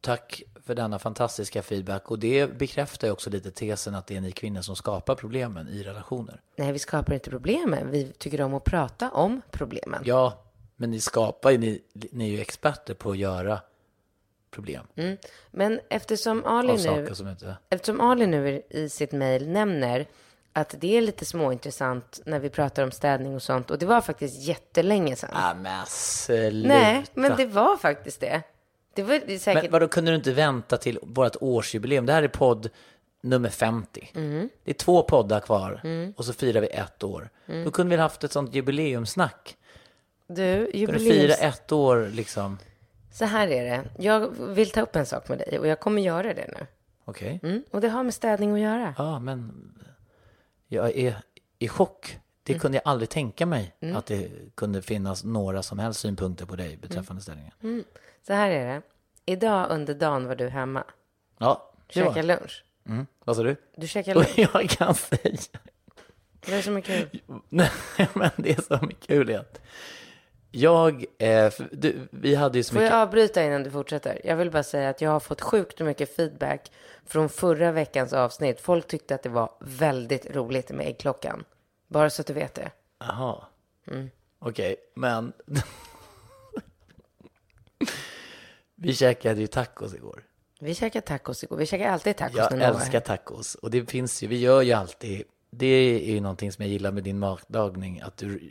tack 0.00 0.42
för 0.64 0.74
denna 0.74 0.98
fantastiska 0.98 1.62
feedback. 1.62 2.10
Och 2.10 2.18
det 2.18 2.58
bekräftar 2.58 3.06
ju 3.06 3.12
också 3.12 3.30
lite 3.30 3.50
tesen 3.50 3.94
att 3.94 4.06
det 4.06 4.16
är 4.16 4.20
ni 4.20 4.32
kvinnor 4.32 4.60
som 4.60 4.76
skapar 4.76 5.14
problemen 5.14 5.68
i 5.68 5.82
relationer. 5.82 6.40
Nej, 6.56 6.72
vi 6.72 6.78
skapar 6.78 7.14
inte 7.14 7.30
problemen. 7.30 7.90
Vi 7.90 8.12
tycker 8.18 8.40
om 8.40 8.54
att 8.54 8.64
prata 8.64 9.10
om 9.10 9.42
problemen. 9.50 10.02
Ja, 10.04 10.42
men 10.76 10.90
ni 10.90 11.00
skapar 11.00 11.50
ju, 11.50 11.58
ni, 11.58 11.82
ni 11.92 12.24
är 12.24 12.32
ju 12.32 12.40
experter 12.40 12.94
på 12.94 13.10
att 13.10 13.18
göra 13.18 13.60
problem. 14.50 14.86
Men 15.50 15.80
eftersom 15.88 16.44
Ali 16.44 16.72
nu, 16.72 17.08
inte... 17.28 17.56
eftersom 17.68 18.00
Ali 18.00 18.26
nu 18.26 18.62
i 18.70 18.88
sitt 18.88 19.12
mejl 19.12 19.48
nämner 19.48 20.06
att 20.52 20.74
det 20.78 20.96
är 20.96 21.00
lite 21.00 21.24
småintressant 21.24 22.20
när 22.26 22.38
vi 22.38 22.50
pratar 22.50 22.82
om 22.82 22.90
städning 22.90 23.34
och 23.34 23.42
sånt. 23.42 23.70
Och 23.70 23.78
det 23.78 23.86
var 23.86 24.00
faktiskt 24.00 24.42
jättelänge 24.42 25.16
sedan. 25.16 25.30
Ah, 25.32 25.54
men 25.54 25.86
sluta. 25.86 26.68
Nej, 26.68 27.04
men 27.14 27.36
det 27.36 27.46
var 27.46 27.76
faktiskt 27.76 28.20
det. 28.20 28.42
Det 28.94 29.02
var 29.02 29.38
säkert... 29.38 29.62
Men 29.62 29.72
vadå, 29.72 29.88
kunde 29.88 30.10
du 30.10 30.14
inte 30.14 30.32
vänta 30.32 30.76
till 30.76 30.98
vårt 31.02 31.36
årsjubileum? 31.40 32.06
Det 32.06 32.12
här 32.12 32.22
är 32.22 32.28
podd 32.28 32.68
nummer 33.20 33.48
50. 33.48 34.10
Mm. 34.14 34.48
Det 34.64 34.70
är 34.70 34.74
två 34.74 35.02
poddar 35.02 35.40
kvar 35.40 35.80
och 36.16 36.24
så 36.24 36.32
firar 36.32 36.60
vi 36.60 36.66
ett 36.66 37.02
år. 37.02 37.30
Mm. 37.46 37.64
Då 37.64 37.70
kunde 37.70 37.90
vi 37.90 37.96
ha 37.96 38.02
haft 38.02 38.24
ett 38.24 38.32
sånt 38.32 38.54
jubileumsnack. 38.54 39.56
Du, 40.26 40.64
Kunde 40.64 40.78
jubileums... 40.78 41.14
fira 41.14 41.34
ett 41.34 41.72
år 41.72 42.10
liksom. 42.12 42.58
Så 43.12 43.24
här 43.24 43.48
är 43.48 43.64
det. 43.64 43.84
Jag 43.98 44.28
vill 44.38 44.70
ta 44.70 44.80
upp 44.80 44.96
en 44.96 45.06
sak 45.06 45.28
med 45.28 45.38
dig 45.38 45.58
och 45.58 45.66
jag 45.66 45.80
kommer 45.80 46.02
göra 46.02 46.34
det 46.34 46.46
nu. 46.58 46.66
Okej. 47.04 47.40
Mm. 47.42 47.62
Och 47.70 47.80
det 47.80 47.88
har 47.88 48.02
med 48.02 48.14
städning 48.14 48.52
att 48.52 48.60
göra. 48.60 48.94
Ja, 48.98 49.18
men 49.18 49.52
jag 50.68 50.96
är 50.96 51.16
i 51.58 51.68
chock 51.68 52.18
Det 52.42 52.58
kunde 52.58 52.76
jag 52.76 52.82
aldrig 52.88 53.08
tänka 53.08 53.46
mig 53.46 53.74
att 53.94 54.06
det 54.06 54.30
kunde 54.54 54.82
finnas 54.82 55.24
några 55.24 55.62
som 55.62 55.78
helst 55.78 56.00
synpunkter 56.00 56.46
på 56.46 56.56
dig 56.56 56.76
beträffande 56.76 57.22
ställningen. 57.22 57.52
Så 58.26 58.32
här 58.32 58.50
är 58.50 58.66
det. 58.66 58.82
Idag 59.26 59.66
under 59.70 59.94
dagen 59.94 60.26
var 60.26 60.34
du 60.34 60.48
hemma. 60.48 60.84
Ja, 61.38 61.72
det 61.86 61.94
Käkade 61.94 62.14
var. 62.14 62.22
lunch. 62.22 62.64
Mm. 62.88 63.06
Vad 63.24 63.36
sa 63.36 63.42
du? 63.42 63.56
Du 63.76 63.86
käkade 63.88 64.14
lunch. 64.14 64.38
Jag 64.54 64.70
kan 64.70 64.94
säga, 64.94 65.36
Det 66.46 66.52
är 66.54 66.62
som 66.62 66.76
är 66.76 66.80
kul. 66.80 67.20
nej 67.48 67.70
men 68.14 68.30
det 68.36 68.64
som 68.66 68.88
är 68.88 68.94
kul 69.06 69.30
är 69.30 69.38
att 69.38 69.60
jag, 70.54 71.04
eh, 71.18 71.50
för 71.50 71.68
du, 71.72 72.08
vi 72.10 72.34
hade 72.34 72.58
ju 72.58 72.62
så 72.64 72.72
Får 72.72 72.80
mycket, 72.80 72.92
jag 72.92 73.02
avbryta 73.02 73.42
innan 73.44 73.62
du 73.62 73.70
fortsätter? 73.70 74.20
Jag 74.24 74.36
vill 74.36 74.50
bara 74.50 74.62
säga 74.62 74.88
att 74.88 75.00
jag 75.00 75.10
har 75.10 75.20
fått 75.20 75.40
sjukt 75.40 75.80
mycket 75.80 76.16
feedback 76.16 76.72
från 77.06 77.28
förra 77.28 77.72
veckans 77.72 78.12
avsnitt. 78.12 78.60
Folk 78.60 78.86
tyckte 78.86 79.14
att 79.14 79.22
det 79.22 79.28
var 79.28 79.50
väldigt 79.60 80.36
roligt 80.36 80.70
med 80.70 80.86
äggklockan. 80.86 81.44
Bara 81.88 82.10
så 82.10 82.20
att 82.22 82.26
du 82.26 82.32
vet 82.32 82.54
det. 82.54 82.70
jaha, 82.98 83.44
Mm. 83.86 84.10
okej, 84.38 84.76
men 84.94 85.32
vi 88.82 88.94
käkade 88.94 89.40
ju 89.40 89.46
tacos 89.46 89.94
igår. 89.94 90.24
Vi 90.60 90.74
käkade 90.74 91.06
tacos 91.06 91.44
igår. 91.44 91.56
Vi 91.56 91.66
käkar 91.66 91.88
alltid 91.88 92.16
tacos 92.16 92.36
Jag 92.36 92.58
när 92.58 92.72
är 92.72 92.74
älskar 92.74 93.00
tacos 93.00 93.54
och 93.54 93.70
det 93.70 93.90
finns 93.90 94.22
ju, 94.22 94.26
vi 94.26 94.38
gör 94.38 94.62
ju 94.62 94.72
alltid, 94.72 95.22
det 95.50 95.66
är 95.66 96.14
ju 96.14 96.20
någonting 96.20 96.52
som 96.52 96.64
jag 96.64 96.72
gillar 96.72 96.92
med 96.92 97.04
din 97.04 97.18
matlagning, 97.18 98.00
att 98.00 98.16
du 98.16 98.50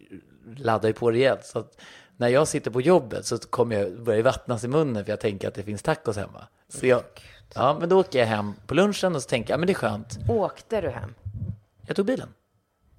laddar 0.56 0.90
ju 0.90 0.94
på 0.94 1.12
rejält. 1.12 1.46
Så 1.46 1.60
att 1.60 1.82
när 2.18 2.28
jag 2.28 2.48
sitter 2.48 2.72
på 2.72 2.82
jobbet 2.82 3.26
så 3.26 3.38
kommer 3.38 3.76
jag 3.76 4.04
börja 4.04 4.24
vattnas 4.24 4.64
i 4.64 4.68
munnen 4.68 5.06
för 5.06 5.12
jag 5.12 5.20
tänker 5.20 5.48
att 5.48 5.54
det 5.54 5.64
finns 5.64 5.82
tacos 5.82 6.18
hemma. 6.18 6.48
Så 6.70 6.88
jag, 6.88 7.04
ja, 7.54 7.78
men 7.80 7.90
då 7.90 8.00
åker 8.00 8.20
jag 8.20 8.26
hem 8.26 8.54
på 8.68 8.74
lunchen 8.74 9.16
och 9.16 9.22
så 9.22 9.30
tänker 9.30 9.54
jag, 9.54 9.58
ja 9.58 9.60
men 9.60 9.68
det 9.68 9.74
är 9.74 9.76
skönt. 9.76 10.20
Åkte 10.30 10.82
du 10.82 10.90
hem? 10.90 11.14
Jag 11.88 11.96
tog 11.96 12.06
bilen. 12.06 12.30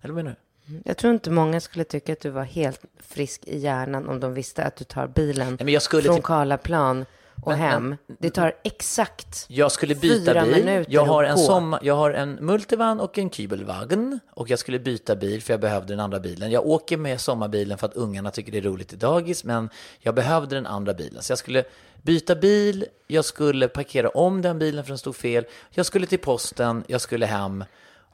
Eller 0.03 0.15
vad 0.15 0.25
menar 0.25 0.37
du? 0.67 0.81
Jag 0.85 0.97
tror 0.97 1.15
inte 1.15 1.31
många 1.31 1.61
skulle 1.61 1.85
tycka 1.85 2.13
att 2.13 2.21
du 2.21 2.31
var 2.31 2.45
helt 2.45 2.81
frisk 3.01 3.45
i 3.45 3.59
hjärnan 3.59 4.09
om 4.09 4.21
de 4.21 4.35
visste 4.35 4.65
att 4.65 4.77
du 4.77 4.85
tar 4.85 5.07
bilen 5.07 5.57
men 5.61 5.69
jag 5.69 5.83
skulle 5.83 6.03
från 6.03 6.17
typ- 6.17 6.25
Karlaplan 6.25 7.07
och 7.43 7.53
hem. 7.53 7.97
Det 8.21 8.31
tar 8.31 8.53
exakt 8.65 9.45
Jag 9.49 9.73
skulle 9.73 9.95
byta 9.95 10.33
Fyra 10.33 10.43
bil. 10.45 10.65
minuter 10.65 10.93
Jag 10.93 11.05
har, 11.05 11.25
att 11.25 11.31
en 11.31 11.37
gå. 11.37 11.43
sommar, 11.43 11.81
jag 11.83 11.95
har 11.97 12.11
en 12.11 12.33
multivan 12.41 13.01
och 13.01 13.19
en 13.19 13.31
kybelwagen. 13.31 14.21
Och 14.31 14.51
jag 14.51 14.59
skulle 14.59 14.79
byta 14.79 15.17
bil 15.17 15.43
för 15.43 15.53
jag 15.53 15.61
behövde 15.61 15.93
den 15.93 16.01
andra 16.01 16.21
bilen. 16.21 16.51
Jag 16.51 16.67
åker 16.67 16.97
med 16.97 17.21
sommarbilen 17.21 17.79
för 17.79 17.87
att 17.87 17.95
ungarna 17.95 18.31
tycker 18.31 18.53
det 18.53 18.59
är 18.59 18.63
roligt 18.63 18.93
i 18.93 18.97
dagis. 18.97 19.45
Men 19.45 19.71
jag 19.99 20.15
behövde 20.15 20.55
den 20.55 20.67
andra 20.67 20.95
bilen. 20.95 21.23
Så 21.23 21.31
jag 21.31 21.39
skulle 21.39 21.65
byta 22.03 22.35
bil. 22.35 22.87
Jag 23.07 23.25
skulle 23.25 23.69
parkera 23.69 24.09
om 24.09 24.43
den 24.43 24.59
bilen 24.59 24.85
för 24.85 24.89
den 24.89 24.99
stod 24.99 25.17
fel. 25.17 25.45
Jag 25.71 25.87
skulle 25.87 26.07
till 26.07 26.19
posten. 26.19 26.85
Jag 26.87 27.01
skulle 27.01 27.27
hem. 27.27 27.65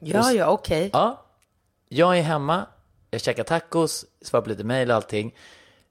Ja, 0.00 0.32
ja, 0.32 0.46
okej. 0.50 0.90
Ja, 0.92 1.26
jag 1.88 2.18
är 2.18 2.22
hemma. 2.22 2.66
Jag 3.10 3.20
käkar 3.20 3.44
tacos. 3.44 4.04
Svarar 4.22 4.42
på 4.42 4.50
lite 4.50 4.64
mejl 4.64 4.90
och 4.90 4.96
allting. 4.96 5.34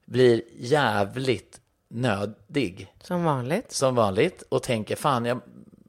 Blir 0.05 0.41
jävligt 0.59 1.61
nödig 1.89 2.93
Som 3.03 3.23
vanligt. 3.23 3.71
som 3.71 3.95
vanligt 3.95 4.43
och 4.49 4.63
tänker 4.63 4.95
fan 4.95 5.25
jag 5.25 5.39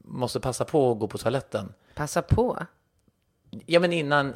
måste 0.04 0.40
passa 0.40 0.64
på 0.64 0.92
att 0.92 0.98
gå 0.98 1.08
på 1.08 1.18
toaletten. 1.18 1.72
Passa 1.94 2.22
på. 2.22 2.58
Ja 3.66 3.80
men 3.80 3.92
innan 3.92 4.34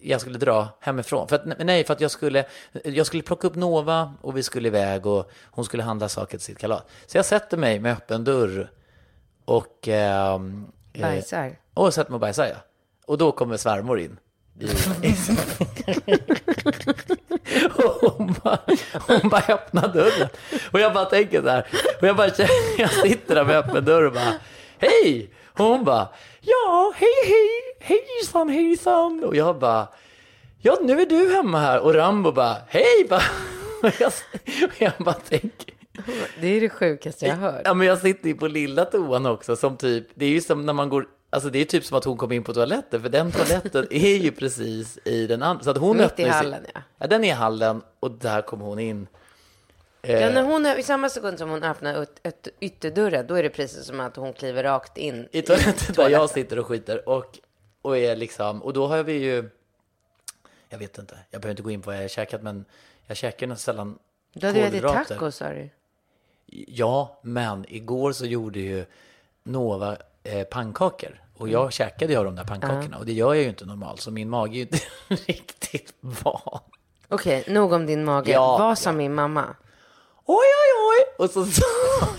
jag 0.00 0.20
skulle 0.20 0.38
dra 0.38 0.68
hemifrån. 0.80 1.28
För 1.28 1.36
att, 1.36 1.58
nej, 1.64 1.84
för 1.84 1.92
att 1.94 2.00
jag 2.00 2.10
skulle, 2.10 2.44
jag 2.84 3.06
skulle 3.06 3.22
plocka 3.22 3.46
upp 3.46 3.54
Nova 3.54 4.14
och 4.20 4.36
vi 4.36 4.42
skulle 4.42 4.68
iväg 4.68 5.06
och 5.06 5.30
hon 5.50 5.64
skulle 5.64 5.82
handla 5.82 6.08
saker 6.08 6.38
till 6.38 6.44
sitt 6.46 6.58
kalas. 6.58 6.82
Så 7.06 7.18
jag 7.18 7.24
sätter 7.24 7.56
mig 7.56 7.78
med 7.80 7.92
öppen 7.92 8.24
dörr 8.24 8.70
och... 9.44 9.88
ehm, 9.88 10.66
eh, 10.92 11.00
Bajsar. 11.02 11.56
och 11.74 11.94
sätter 11.94 12.10
mig 12.10 12.16
och 12.16 12.20
bajsar 12.20 12.46
ja. 12.46 12.56
Och 13.06 13.18
då 13.18 13.32
kommer 13.32 13.56
svärmor 13.56 14.00
in. 14.00 14.18
Och 17.74 18.12
hon 18.16 18.34
bara, 18.44 18.58
hon 19.06 19.28
bara 19.28 19.54
öppnar 19.54 19.88
dörren. 19.88 20.28
Och 20.72 20.80
jag 20.80 20.92
bara 20.92 21.04
tänker 21.04 21.42
så 21.42 21.48
här. 21.48 21.66
Och 22.00 22.06
jag 22.08 22.16
bara 22.16 22.30
jag 22.78 22.90
sitter 22.90 23.34
där 23.34 23.44
med 23.44 23.56
öppen 23.56 23.84
dörr 23.84 24.02
och 24.06 24.12
bara, 24.12 24.34
hej! 24.78 25.30
Och 25.58 25.64
hon 25.64 25.84
bara, 25.84 26.08
ja, 26.40 26.92
hej, 26.96 27.14
hej, 27.26 27.98
hejsan, 27.98 28.48
hejsan. 28.48 29.24
Och 29.24 29.36
jag 29.36 29.58
bara, 29.58 29.88
ja, 30.62 30.78
nu 30.82 31.00
är 31.00 31.06
du 31.06 31.34
hemma 31.34 31.60
här. 31.60 31.80
Och 31.80 31.94
Rambo 31.94 32.32
bara, 32.32 32.56
hej! 32.68 33.06
Bara, 33.08 33.22
och 33.82 34.00
jag, 34.00 34.12
och 34.64 34.74
jag 34.78 34.92
bara 34.98 35.14
tänker, 35.14 35.74
Det 36.40 36.46
är 36.46 36.60
det 36.60 36.68
sjukaste 36.68 37.26
jag 37.26 37.36
har 37.36 37.52
hört. 37.52 37.62
Ja, 37.64 37.74
men 37.74 37.86
jag 37.86 37.98
sitter 37.98 38.28
ju 38.28 38.34
på 38.34 38.48
lilla 38.48 38.84
toan 38.84 39.26
också 39.26 39.56
som 39.56 39.76
typ, 39.76 40.06
det 40.14 40.24
är 40.24 40.30
ju 40.30 40.40
som 40.40 40.66
när 40.66 40.72
man 40.72 40.88
går, 40.88 41.06
alltså 41.30 41.50
det 41.50 41.58
är 41.58 41.64
typ 41.64 41.84
som 41.84 41.98
att 41.98 42.04
hon 42.04 42.16
kom 42.16 42.32
in 42.32 42.44
på 42.44 42.54
toaletten, 42.54 43.02
för 43.02 43.08
den 43.08 43.32
toaletten 43.32 43.86
är 43.90 44.16
ju 44.16 44.32
precis 44.32 44.98
i 45.04 45.26
den 45.26 45.42
andra. 45.42 45.64
Så 45.64 45.70
att 45.70 45.78
hon 45.78 45.96
Mitt 45.96 46.18
i 46.18 46.24
hallen, 46.24 46.66
ja. 46.74 46.82
Ja, 46.98 47.06
den 47.06 47.24
är 47.24 47.28
i 47.28 47.30
hallen 47.30 47.82
och 48.00 48.10
där 48.10 48.42
kom 48.42 48.60
hon 48.60 48.78
in. 48.78 49.06
Ja, 50.02 50.30
när 50.30 50.42
hon, 50.42 50.66
I 50.66 50.82
samma 50.82 51.08
sekund 51.08 51.38
som 51.38 51.50
hon 51.50 51.62
öppnar 51.62 52.02
ut, 52.02 52.20
ut, 52.22 52.48
ytterdörren, 52.60 53.26
då 53.26 53.34
är 53.34 53.42
det 53.42 53.50
precis 53.50 53.84
som 53.84 54.00
att 54.00 54.16
hon 54.16 54.32
kliver 54.32 54.62
rakt 54.62 54.98
in 54.98 55.28
I 55.32 55.42
toaletten 55.42 55.94
där 55.94 56.08
jag 56.08 56.30
sitter 56.30 56.58
och 56.58 56.66
skiter 56.66 57.08
och, 57.08 57.38
och 57.82 57.98
är 57.98 58.16
liksom, 58.16 58.62
och 58.62 58.72
då 58.72 58.86
har 58.86 59.02
vi 59.02 59.12
ju, 59.12 59.50
jag 60.68 60.78
vet 60.78 60.98
inte, 60.98 61.18
jag 61.30 61.40
behöver 61.40 61.50
inte 61.50 61.62
gå 61.62 61.70
in 61.70 61.82
på 61.82 61.86
vad 61.86 61.96
jag 61.96 62.02
har 62.02 62.08
käkat, 62.08 62.42
men 62.42 62.64
jag 63.06 63.16
käkar 63.16 63.46
nästan 63.46 63.74
sällan 63.74 63.98
Du 64.32 64.46
hade 64.46 64.58
ju 64.58 64.64
ätit 64.64 64.82
tacos, 64.82 65.36
sa 65.36 65.48
du. 65.48 65.70
Ja, 66.52 67.20
men 67.22 67.64
igår 67.68 68.12
så 68.12 68.26
gjorde 68.26 68.60
ju 68.60 68.84
Nova 69.42 69.96
eh, 70.24 70.42
pannkakor. 70.44 71.20
Och 71.36 71.48
jag 71.48 71.72
käkade 71.72 72.12
ju 72.12 72.18
av 72.18 72.24
de 72.24 72.36
där 72.36 72.44
pannkakorna. 72.44 72.98
Och 72.98 73.06
det 73.06 73.12
gör 73.12 73.34
jag 73.34 73.42
ju 73.42 73.48
inte 73.48 73.64
normalt. 73.64 74.00
Så 74.00 74.10
min 74.10 74.30
mage 74.30 74.52
är 74.52 74.54
ju 74.56 74.60
inte 74.62 74.78
riktigt 75.26 75.94
van. 76.00 76.58
Okej, 77.08 77.44
nog 77.48 77.72
om 77.72 77.86
din 77.86 78.04
mage. 78.04 78.32
Ja, 78.32 78.58
Vad 78.58 78.78
sa 78.78 78.92
min 78.92 79.14
mamma? 79.14 79.44
Oj, 80.26 80.36
oj, 80.36 80.90
oj! 80.90 81.24
Och 81.24 81.30
så 81.30 81.44
sa 81.60 81.66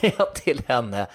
jag 0.02 0.34
till 0.36 0.62
henne. 0.68 1.08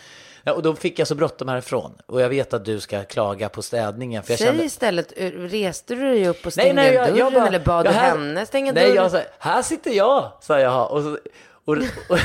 Ja, 0.45 0.53
och 0.53 0.63
då 0.63 0.75
fick 0.75 0.99
jag 0.99 1.09
så 1.09 1.15
bråttom 1.15 1.49
härifrån. 1.49 1.99
Och 2.07 2.21
jag 2.21 2.29
vet 2.29 2.55
att 2.55 2.65
du 2.65 2.81
ska 2.81 3.05
klaga 3.05 3.49
på 3.49 3.63
städningen. 3.63 4.23
För 4.23 4.33
jag 4.33 4.39
Säg 4.39 4.47
kände... 4.47 4.65
istället, 4.65 5.13
eh, 5.17 5.31
reste 5.31 5.95
du 5.95 6.01
dig 6.01 6.29
upp 6.29 6.47
och 6.47 6.53
stängde 6.53 6.83
dörren 6.93 7.33
bara- 7.35 7.47
eller 7.47 7.61
bad 7.65 7.85
du 7.87 7.91
här- 7.91 8.09
henne 8.11 8.47
stänga 8.47 8.73
Nej, 8.73 8.83
dörren? 8.85 8.97
jag 8.97 9.11
sa, 9.11 9.21
här 9.39 9.63
sitter 9.63 9.91
jag, 9.91 10.33
sa 10.41 10.61
jag. 10.61 10.91
Och 10.93 11.03
så, 11.03 11.19
och, 11.65 11.77
och, 12.09 12.19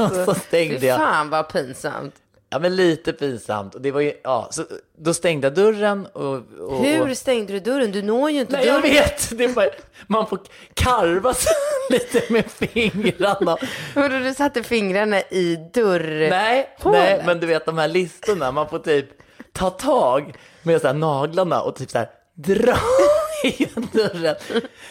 och 0.06 0.12
så 0.26 0.34
stängde 0.34 0.80
Fy 0.80 0.86
jag. 0.86 0.98
fan 0.98 1.30
vad 1.30 1.48
pinsamt. 1.52 2.14
Ja, 2.52 2.58
men 2.58 2.76
lite 2.76 3.12
pinsamt. 3.12 3.74
Och 3.74 3.80
det 3.80 3.90
var 3.90 4.00
ju, 4.00 4.12
ja, 4.24 4.48
så 4.50 4.64
då 4.98 5.14
stängde 5.14 5.46
jag 5.46 5.54
dörren 5.54 6.06
och... 6.06 6.34
och 6.60 6.84
Hur 6.84 7.14
stängde 7.14 7.52
du 7.52 7.60
dörren? 7.60 7.92
Du 7.92 8.02
når 8.02 8.30
ju 8.30 8.40
inte 8.40 8.56
Nej, 8.56 8.66
jag 8.66 8.82
dörren. 8.82 8.94
vet! 8.94 9.38
Det 9.38 9.44
är 9.44 9.48
bara, 9.48 9.68
man 10.06 10.26
får 10.26 10.38
karva 10.74 11.34
sig 11.34 11.52
lite 11.90 12.32
med 12.32 12.50
fingrarna. 12.50 13.56
Vadå, 13.94 14.18
du 14.18 14.34
satte 14.34 14.62
fingrarna 14.62 15.20
i 15.20 15.56
dörr... 15.72 16.30
Nej, 16.30 16.76
nej, 16.84 17.22
men 17.26 17.40
du 17.40 17.46
vet 17.46 17.66
de 17.66 17.78
här 17.78 17.88
listorna, 17.88 18.52
man 18.52 18.68
får 18.68 18.78
typ 18.78 19.06
ta 19.52 19.70
tag 19.70 20.34
med 20.62 20.80
så 20.80 20.86
här 20.86 20.94
naglarna 20.94 21.62
och 21.62 21.76
typ 21.76 21.90
så 21.90 21.98
här 21.98 22.08
dra 22.34 22.76
i 23.44 23.68
dörren. 23.92 24.36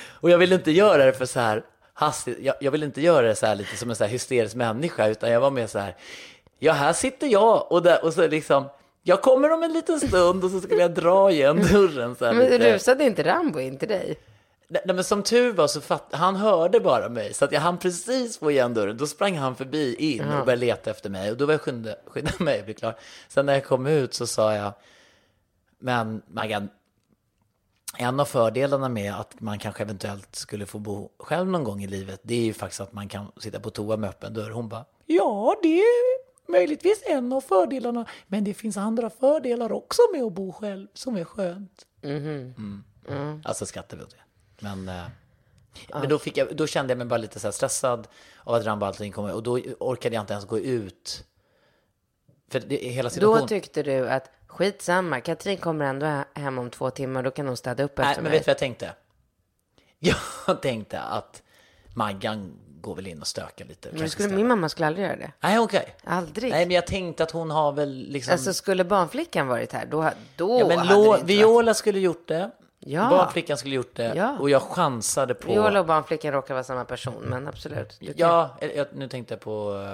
Och 0.09 0.29
jag 0.29 0.37
vill 0.37 0.53
inte 0.53 0.71
göra 0.71 1.05
det 1.05 1.13
för 1.13 1.25
så 1.25 1.39
här 1.39 1.63
hastigt, 1.93 2.37
jag, 2.41 2.55
jag 2.61 2.71
vill 2.71 2.83
inte 2.83 3.01
göra 3.01 3.27
det 3.27 3.35
så 3.35 3.45
här 3.45 3.55
lite 3.55 3.77
som 3.77 3.89
en 3.89 3.95
så 3.95 4.03
här 4.03 4.11
hysterisk 4.11 4.55
människa, 4.55 5.07
utan 5.07 5.31
jag 5.31 5.39
var 5.39 5.51
mer 5.51 5.67
så 5.67 5.79
här, 5.79 5.95
ja 6.63 6.73
här 6.73 6.93
sitter 6.93 7.27
jag 7.27 7.71
och, 7.71 7.81
där, 7.81 8.05
och 8.05 8.13
så 8.13 8.27
liksom, 8.27 8.69
jag 9.03 9.21
kommer 9.21 9.51
om 9.51 9.63
en 9.63 9.73
liten 9.73 9.99
stund 9.99 10.43
och 10.43 10.51
så 10.51 10.61
skulle 10.61 10.81
jag 10.81 10.93
dra 10.93 11.31
igen 11.31 11.55
dörren 11.71 12.15
så 12.15 12.25
här 12.25 12.33
Men 12.33 12.49
lite. 12.49 12.73
rusade 12.73 13.03
inte 13.03 13.23
Rambo 13.23 13.59
in 13.59 13.77
till 13.77 13.87
dig? 13.87 14.17
Nej, 14.67 14.95
men 14.95 15.03
som 15.03 15.23
tur 15.23 15.53
var 15.53 15.67
så 15.67 15.81
fatt, 15.81 16.07
han 16.11 16.35
hörde 16.35 16.79
bara 16.79 17.09
mig, 17.09 17.33
så 17.33 17.45
att 17.45 17.51
jag 17.51 17.61
hann 17.61 17.77
precis 17.77 18.37
få 18.37 18.51
igen 18.51 18.73
dörren. 18.73 18.97
Då 18.97 19.07
sprang 19.07 19.37
han 19.37 19.55
förbi 19.55 19.95
in 19.95 20.21
och 20.21 20.45
började 20.45 20.55
leta 20.55 20.91
efter 20.91 21.09
mig 21.09 21.31
och 21.31 21.37
då 21.37 21.45
var 21.45 21.53
jag 21.53 21.61
skynda, 21.61 21.95
skynda 22.07 22.31
mig 22.39 22.59
att 22.59 22.65
bli 22.65 22.73
klar. 22.73 22.95
Sen 23.27 23.45
när 23.45 23.53
jag 23.53 23.65
kom 23.65 23.87
ut 23.87 24.13
så 24.13 24.27
sa 24.27 24.55
jag, 24.55 24.73
men 25.79 26.21
Maggan, 26.27 26.69
en 27.97 28.19
av 28.19 28.25
fördelarna 28.25 28.89
med 28.89 29.13
att 29.13 29.41
man 29.41 29.59
kanske 29.59 29.83
eventuellt 29.83 30.35
skulle 30.35 30.65
få 30.65 30.79
bo 30.79 31.09
själv 31.19 31.47
någon 31.47 31.63
gång 31.63 31.83
i 31.83 31.87
livet, 31.87 32.19
det 32.23 32.35
är 32.35 32.43
ju 32.43 32.53
faktiskt 32.53 32.81
att 32.81 32.93
man 32.93 33.07
kan 33.07 33.31
sitta 33.37 33.59
på 33.59 33.69
toa 33.69 33.97
med 33.97 34.09
öppen 34.09 34.33
dörr. 34.33 34.49
Hon 34.49 34.69
bara, 34.69 34.85
ja 35.05 35.55
det 35.61 35.83
möjligtvis 36.51 37.03
en 37.05 37.34
av 37.34 37.41
fördelarna, 37.41 38.05
men 38.27 38.43
det 38.43 38.53
finns 38.53 38.77
andra 38.77 39.10
fördelar 39.10 39.72
också 39.72 40.01
med 40.13 40.24
att 40.24 40.34
bo 40.34 40.51
själv 40.51 40.88
som 40.93 41.15
är 41.17 41.24
skönt. 41.24 41.86
Mm. 42.03 42.84
Alltså 43.46 43.65
skrattade 43.65 43.98
vi 44.00 44.03
åt 44.03 44.12
det. 44.12 44.22
Men, 44.60 44.89
eh, 44.89 45.03
men 45.93 46.10
då, 46.10 46.20
fick 46.20 46.38
jag, 46.38 46.55
då 46.55 46.67
kände 46.67 46.91
jag 46.91 46.98
mig 46.98 47.08
bara 47.08 47.17
lite 47.17 47.39
så 47.39 47.48
här 47.48 47.51
stressad 47.51 48.08
av 48.43 48.53
att 48.55 48.65
Rambo 48.65 48.86
allting 48.86 49.12
kom 49.12 49.25
och 49.25 49.43
då 49.43 49.60
orkade 49.79 50.15
jag 50.15 50.24
inte 50.24 50.34
ens 50.34 50.46
gå 50.46 50.60
ut. 50.60 51.24
För 52.51 52.60
det, 52.60 52.75
hela 52.75 53.10
Då 53.10 53.13
situationen... 53.13 53.48
tyckte 53.48 53.84
du 53.84 54.10
att 54.10 54.29
skitsamma, 54.48 55.22
Katrin 55.22 55.58
kommer 55.58 55.86
ändå 55.86 56.05
he- 56.05 56.25
hem 56.34 56.60
om 56.60 56.70
två 56.70 56.89
timmar, 56.89 57.24
då 57.24 57.31
kan 57.31 57.48
hon 57.48 57.58
städa 57.58 57.84
upp 57.84 57.98
Nej, 57.98 58.10
efter 58.10 58.22
men 58.24 58.31
mig. 58.31 58.39
vet 58.39 58.46
du 58.46 58.50
vad 58.50 58.53
jag 58.53 58.60
tänkte? 58.60 58.93
Jag 60.46 60.62
tänkte 60.62 61.00
att 61.00 61.43
Maggan 61.96 62.53
går 62.81 62.95
väl 62.95 63.07
in 63.07 63.21
och 63.21 63.27
stökar 63.27 63.65
lite. 63.65 63.89
Men 63.91 64.09
skulle, 64.09 64.35
min 64.35 64.47
mamma 64.47 64.69
skulle 64.69 64.88
aldrig 64.88 65.05
göra 65.05 65.15
det. 65.15 65.31
Nej, 65.39 65.59
okej. 65.59 65.95
Aldrig. 66.03 66.51
Nej, 66.51 66.65
men 66.65 66.75
jag 66.75 66.88
tänkte 66.88 67.23
att 67.23 67.31
hon 67.31 67.51
har 67.51 67.71
väl 67.71 68.05
liksom... 68.09 68.31
Alltså 68.31 68.53
skulle 68.53 68.83
barnflickan 68.83 69.47
varit 69.47 69.73
här, 69.73 69.85
då, 69.85 70.09
då 70.35 70.59
ja, 70.59 70.67
men 70.67 70.77
hade 70.77 70.89
Lo- 70.89 70.95
det 70.95 71.00
inte 71.01 71.09
varit... 71.09 71.23
Viola 71.23 71.73
skulle 71.73 72.00
gjort 72.00 72.27
det. 72.27 72.51
Ja. 72.79 73.09
Barnflickan 73.09 73.57
skulle 73.57 73.75
gjort 73.75 73.95
det 73.95 74.13
Ja. 74.15 74.38
och 74.39 74.50
jag 74.50 74.61
chansade 74.61 75.33
på... 75.33 75.51
Viola 75.51 75.79
och 75.79 75.85
barnflickan 75.85 76.31
råkar 76.33 76.53
vara 76.53 76.63
samma 76.63 76.85
person, 76.85 77.23
men 77.23 77.47
absolut. 77.47 77.97
Ja, 78.00 78.57
jag, 78.75 78.88
nu 78.93 79.07
tänkte 79.07 79.33
jag 79.33 79.41
på 79.41 79.85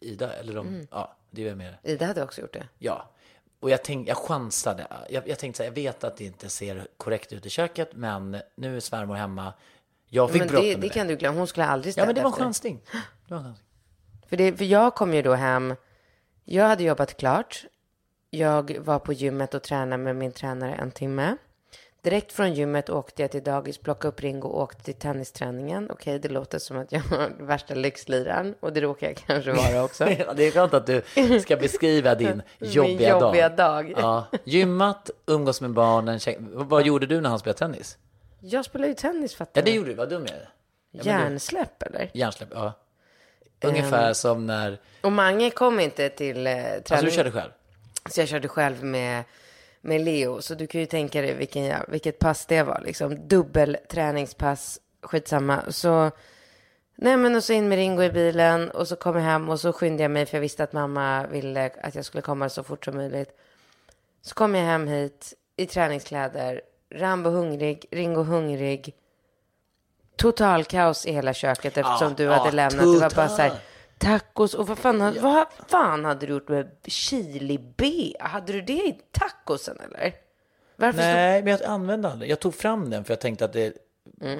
eh, 0.00 0.08
Ida, 0.08 0.32
eller 0.32 0.54
de, 0.54 0.66
Mm. 0.68 0.86
ja, 0.90 1.14
det 1.30 1.40
är 1.42 1.44
väl 1.46 1.56
mer. 1.56 1.80
Ida 1.82 2.06
hade 2.06 2.22
också 2.22 2.40
gjort 2.40 2.52
det. 2.52 2.68
Ja, 2.78 3.08
och 3.60 3.70
jag, 3.70 3.84
tänk, 3.84 4.08
jag 4.08 4.16
chansade. 4.16 4.86
Jag, 5.10 5.28
jag 5.28 5.38
tänkte 5.38 5.56
så 5.56 5.62
här, 5.62 5.70
jag 5.70 5.74
vet 5.74 6.04
att 6.04 6.16
det 6.16 6.24
inte 6.24 6.48
ser 6.48 6.86
korrekt 6.96 7.32
ut 7.32 7.46
i 7.46 7.50
köket, 7.50 7.90
men 7.92 8.36
nu 8.54 8.76
är 8.76 8.80
svärmor 8.80 9.14
hemma. 9.14 9.52
Jag 10.08 10.30
fick 10.30 10.38
Men 10.40 10.48
bråttom 10.48 10.64
det, 10.68 10.72
med 10.76 10.80
det 10.80 10.88
kan 10.88 11.06
du 11.06 11.16
glömma. 11.16 11.38
Hon 11.38 11.46
skulle 11.46 11.66
aldrig 11.66 11.90
Ja, 11.90 11.92
städa 11.92 12.06
men 12.06 12.14
det 12.14 12.20
var 12.20 12.28
en 12.28 12.32
efter 12.32 12.44
chansning. 12.44 12.80
Det 13.28 13.34
var 13.34 13.40
chansning. 13.42 13.64
För, 14.28 14.36
det, 14.36 14.52
för 14.56 14.64
jag 14.64 14.94
kom 14.94 15.14
ju 15.14 15.22
då 15.22 15.34
hem. 15.34 15.74
Jag 16.44 16.68
hade 16.68 16.84
jobbat 16.84 17.16
klart. 17.16 17.64
Jag 18.30 18.78
var 18.78 18.98
på 18.98 19.12
gymmet 19.12 19.54
och 19.54 19.62
tränade 19.62 20.02
med 20.02 20.16
min 20.16 20.32
tränare 20.32 20.74
en 20.74 20.90
timme. 20.90 21.36
Direkt 22.02 22.32
från 22.32 22.54
gymmet 22.54 22.90
åkte 22.90 23.22
jag 23.22 23.30
till 23.30 23.42
dagis, 23.42 23.78
plockade 23.78 24.08
upp 24.08 24.20
Ringo 24.20 24.48
och 24.48 24.60
åkte 24.62 24.84
till 24.84 24.94
tennisträningen. 24.94 25.90
Okej, 25.90 26.18
det 26.18 26.28
låter 26.28 26.58
som 26.58 26.78
att 26.78 26.92
jag 26.92 27.00
har 27.00 27.30
värsta 27.44 27.74
lyxliraren 27.74 28.54
och 28.60 28.72
det 28.72 28.80
råkar 28.80 29.06
jag 29.06 29.16
kanske 29.16 29.52
vara 29.52 29.84
också. 29.84 30.10
Ja, 30.10 30.32
det 30.32 30.42
är 30.44 30.50
skönt 30.50 30.74
att 30.74 30.86
du 30.86 31.02
ska 31.40 31.56
beskriva 31.56 32.14
din 32.14 32.42
jobbiga, 32.60 33.14
Min 33.14 33.20
jobbiga 33.20 33.48
dag. 33.48 33.56
dag. 33.56 33.94
Ja, 33.96 34.24
gymmat, 34.44 35.10
umgås 35.26 35.60
med 35.60 35.70
barnen. 35.70 36.20
Vad 36.50 36.86
gjorde 36.86 37.06
du 37.06 37.20
när 37.20 37.30
han 37.30 37.38
spelade 37.38 37.58
tennis? 37.58 37.98
Jag 38.40 38.64
spelar 38.64 38.88
ju 38.88 38.94
tennis, 38.94 39.34
fattar 39.34 39.60
Ja, 39.60 39.64
det 39.64 39.70
du? 39.70 39.76
gjorde 39.76 39.88
du. 39.90 39.94
Vad 39.94 40.08
dum 40.08 40.26
jag 40.26 40.36
är. 40.36 40.48
Ja, 40.90 41.02
du- 41.02 41.08
Hjärnsläpp, 41.08 41.82
eller? 41.82 42.10
Hjärnsläpp, 42.14 42.48
ja. 42.52 42.72
Ehm. 43.60 43.70
Ungefär 43.70 44.12
som 44.12 44.46
när... 44.46 44.80
Och 45.00 45.12
Mange 45.12 45.50
kom 45.50 45.80
inte 45.80 46.08
till 46.08 46.46
eh, 46.46 46.52
träningen. 46.52 46.82
Alltså 46.90 47.04
du 47.04 47.10
körde 47.10 47.30
själv? 47.30 47.50
Så 48.10 48.20
jag 48.20 48.28
körde 48.28 48.48
själv 48.48 48.84
med, 48.84 49.24
med 49.80 50.00
Leo. 50.00 50.42
Så 50.42 50.54
du 50.54 50.66
kan 50.66 50.80
ju 50.80 50.86
tänka 50.86 51.20
dig 51.22 51.34
vilken, 51.34 51.82
vilket 51.88 52.18
pass 52.18 52.46
det 52.46 52.62
var. 52.62 52.80
Liksom 52.84 53.28
dubbel 53.28 53.76
träningspass, 53.88 54.80
skitsamma. 55.02 55.62
Så, 55.68 56.10
nej 56.94 57.16
men 57.16 57.36
och 57.36 57.44
så 57.44 57.52
in 57.52 57.68
med 57.68 57.76
Ringo 57.76 58.02
i 58.02 58.10
bilen. 58.10 58.70
Och 58.70 58.88
så 58.88 58.96
kom 58.96 59.16
jag 59.16 59.22
hem 59.22 59.48
och 59.48 59.60
så 59.60 59.72
skyndade 59.72 60.02
jag 60.02 60.10
mig. 60.10 60.26
För 60.26 60.36
jag 60.36 60.40
visste 60.42 60.64
att 60.64 60.72
mamma 60.72 61.26
ville 61.26 61.70
att 61.82 61.94
jag 61.94 62.04
skulle 62.04 62.22
komma 62.22 62.48
så 62.48 62.62
fort 62.62 62.84
som 62.84 62.96
möjligt. 62.96 63.30
Så 64.22 64.34
kom 64.34 64.54
jag 64.54 64.64
hem 64.64 64.88
hit 64.88 65.34
i 65.56 65.66
träningskläder. 65.66 66.60
Rambo 66.94 67.30
hungrig, 67.30 67.86
Ringo 67.90 68.22
hungrig. 68.22 68.94
Total 70.16 70.64
kaos 70.64 71.06
i 71.06 71.12
hela 71.12 71.34
köket 71.34 71.76
eftersom 71.78 72.08
Ja, 72.08 72.14
du 72.16 72.22
ja, 72.24 72.32
hade 72.32 72.50
lämnat. 72.56 72.84
Det 72.84 73.00
var 73.00 73.14
bara 73.16 73.28
så 73.28 73.42
här, 73.42 73.48
total. 73.48 73.60
tacos 74.20 74.54
och 74.54 74.66
vad 74.66 74.78
fan, 74.78 75.00
hade- 75.00 75.20
vad 75.20 75.46
fan 75.68 76.04
hade 76.04 76.26
du 76.26 76.32
gjort 76.32 76.48
med 76.48 76.70
chili 76.86 77.58
B? 77.76 78.12
Hade 78.20 78.52
du 78.52 78.62
det 78.62 78.72
i 78.72 79.00
tacosen 79.12 79.78
eller? 79.80 80.12
Varför 80.76 80.98
stod, 80.98 81.04
Nej, 81.14 81.42
men 81.42 81.50
jag 81.52 81.62
använde 81.62 82.08
aldrig. 82.08 82.30
Jag 82.30 82.40
tog 82.40 82.54
fram 82.54 82.90
den 82.90 83.04
för 83.04 83.12
jag 83.12 83.20
tänkte 83.20 83.44
att 83.44 83.52
det 83.52 83.72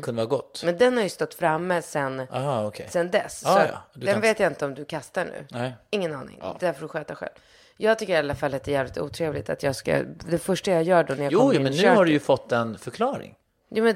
kunde 0.02 0.12
vara 0.12 0.26
gott. 0.26 0.62
men 0.64 0.78
den 0.78 0.96
har 0.96 1.02
ju 1.04 1.08
stått 1.08 1.34
framme 1.34 1.82
sen, 1.82 2.20
Aha, 2.32 2.66
okej. 2.66 2.86
sen 2.90 3.10
dess. 3.10 3.42
Ah, 3.46 3.54
så 3.54 3.60
ja. 3.72 3.78
Den 3.94 4.12
kan- 4.12 4.20
vet 4.20 4.40
jag 4.40 4.50
inte 4.52 4.64
om 4.64 4.74
du 4.74 4.84
kastar 4.84 5.24
nu. 5.24 5.46
Nej. 5.50 5.72
Ingen 5.90 6.14
aning. 6.14 6.42
Det 6.60 6.72
får 6.74 6.80
du 6.82 6.88
sköta 6.88 7.14
själv. 7.14 7.32
Jag 7.80 7.98
tycker 7.98 8.12
i 8.12 8.16
alla 8.16 8.34
fall 8.34 8.54
att 8.54 8.64
det 8.64 8.70
är 8.70 8.72
jävligt 8.72 8.98
otrevligt 8.98 9.50
att 9.50 9.62
jag 9.62 9.76
ska, 9.76 10.02
det 10.02 10.38
första 10.38 10.70
jag 10.70 10.82
gör 10.82 11.04
då 11.04 11.14
när 11.14 11.22
jag 11.22 11.32
Jo, 11.32 11.38
kommer 11.40 11.54
jo, 11.54 11.58
in 11.60 11.64
men 11.64 11.72
i 11.72 11.82
nu 11.82 11.88
har 11.88 12.04
du 12.04 12.12
ju 12.12 12.20
fått 12.20 12.52
en 12.52 12.78
förklaring. 12.78 13.34
Jo, 13.70 13.84
men 13.84 13.94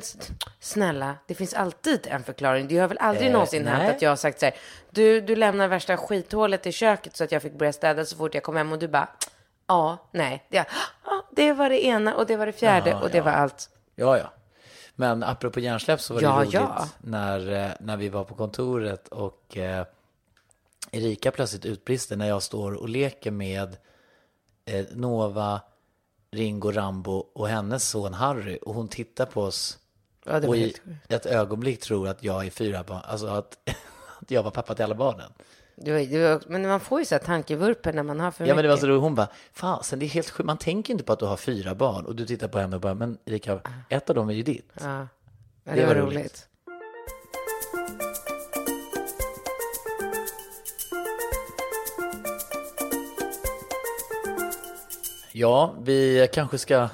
snälla, 0.60 1.14
det 1.26 1.34
finns 1.34 1.54
alltid 1.54 2.06
en 2.10 2.24
förklaring. 2.24 2.68
Du 2.68 2.80
har 2.80 2.88
väl 2.88 2.98
aldrig 2.98 3.26
Eh, 3.26 3.32
någonsin 3.32 3.62
nej. 3.62 3.74
hänt 3.74 3.96
att 3.96 4.02
jag 4.02 4.10
har 4.10 4.16
sagt 4.16 4.40
så 4.40 4.46
här, 4.46 4.54
du, 4.90 5.20
du 5.20 5.36
lämnar 5.36 5.68
värsta 5.68 5.96
skithålet 5.96 6.66
i 6.66 6.72
köket 6.72 7.16
så 7.16 7.24
att 7.24 7.32
jag 7.32 7.42
fick 7.42 7.52
börja 7.52 7.72
städa 7.72 8.04
så 8.04 8.16
fort 8.16 8.34
jag 8.34 8.42
kom 8.42 8.56
hem 8.56 8.72
och 8.72 8.78
du 8.78 8.88
bara, 8.88 9.08
ja, 9.66 10.08
nej, 10.12 10.46
det, 10.48 10.66
ja, 11.04 11.24
det 11.30 11.52
var 11.52 11.68
det 11.68 11.84
ena 11.84 12.14
och 12.14 12.26
det 12.26 12.36
var 12.36 12.46
det 12.46 12.52
fjärde 12.52 12.90
Jaha, 12.90 13.00
och 13.02 13.10
det 13.10 13.18
ja. 13.18 13.24
var 13.24 13.32
allt. 13.32 13.70
Ja, 13.94 14.18
ja. 14.18 14.32
Men 14.94 15.22
apropå 15.22 15.60
hjärnsläpp 15.60 16.00
så 16.00 16.14
var 16.14 16.20
det 16.20 16.26
Ja, 16.26 16.36
roligt 16.40 16.52
ja. 16.52 16.88
När, 16.98 17.64
eh, 17.64 17.70
när 17.80 17.96
vi 17.96 18.08
var 18.08 18.24
på 18.24 18.34
kontoret 18.34 19.08
och 19.08 19.56
eh, 19.56 19.86
Erika 20.92 21.30
plötsligt 21.30 21.64
utbrister 21.64 22.16
när 22.16 22.28
jag 22.28 22.42
står 22.42 22.72
och 22.72 22.88
leker 22.88 23.30
med 23.30 23.76
eh, 24.64 24.87
Nova, 24.92 25.61
Ringo, 26.31 26.70
Rambo 26.72 27.12
och 27.12 27.48
hennes 27.48 27.88
son 27.88 28.14
Harry 28.14 28.59
och 28.62 28.74
hon 28.74 28.88
tittar 28.88 29.26
på 29.26 29.42
oss 29.42 29.78
Ja, 30.24 30.40
det 30.40 30.48
och 30.48 30.57
i 30.57 30.74
ett 31.09 31.26
ögonblick 31.26 31.81
tror 31.81 32.09
att 32.09 32.24
jag 32.24 32.46
är 32.46 32.50
fyra 32.50 32.83
barn, 32.85 33.00
alltså 33.05 33.26
att, 33.26 33.59
att 34.20 34.31
jag 34.31 34.42
var 34.42 34.50
pappa 34.50 34.74
till 34.74 34.85
alla 34.85 34.94
barnen. 34.94 35.33
Du, 35.76 35.92
var- 35.92 36.00
du, 36.00 36.22
var- 36.22 36.42
men 36.46 36.68
man 36.68 36.81
får 36.81 36.98
ju 36.98 37.05
så 37.05 37.14
här 37.14 37.22
tankevurper 37.22 37.92
när 37.92 38.02
man 38.02 38.20
har 38.20 38.31
för 38.31 38.46
Ja 38.46 38.55
men 38.55 38.62
det 38.64 38.68
var 38.68 38.74
mycket. 38.76 38.81
så 38.81 38.87
roligt, 38.87 39.02
hon 39.02 39.14
bara, 39.14 39.28
fasen 39.52 39.98
det 39.98 40.07
är 40.07 40.09
helt 40.09 40.31
sjukt, 40.31 40.46
man 40.46 40.59
tänker 40.59 40.92
inte 40.92 41.05
på 41.05 41.12
att 41.12 41.18
du 41.18 41.24
har 41.26 41.37
fyra 41.37 41.74
barn 41.74 42.07
och 42.07 42.16
du 42.16 42.26
tittar 42.26 42.48
på 42.48 42.59
henne 42.59 42.76
och 42.76 42.83
bara, 42.83 42.94
men 42.94 43.18
Erika, 43.24 43.61
ett 43.88 44.11
av 44.11 44.16
dem 44.16 44.28
är 44.31 44.35
ju 44.35 44.42
ditt. 44.42 44.70
Ja, 44.81 44.83
ja 44.90 45.09
det, 45.64 45.81
Det 45.81 45.87
var 45.87 45.94
var 45.94 46.02
roligt. 46.02 46.18
roligt. 46.18 46.48
Ja, 55.33 55.75
vi 55.83 56.29
kanske 56.33 56.59
ska 56.59 56.88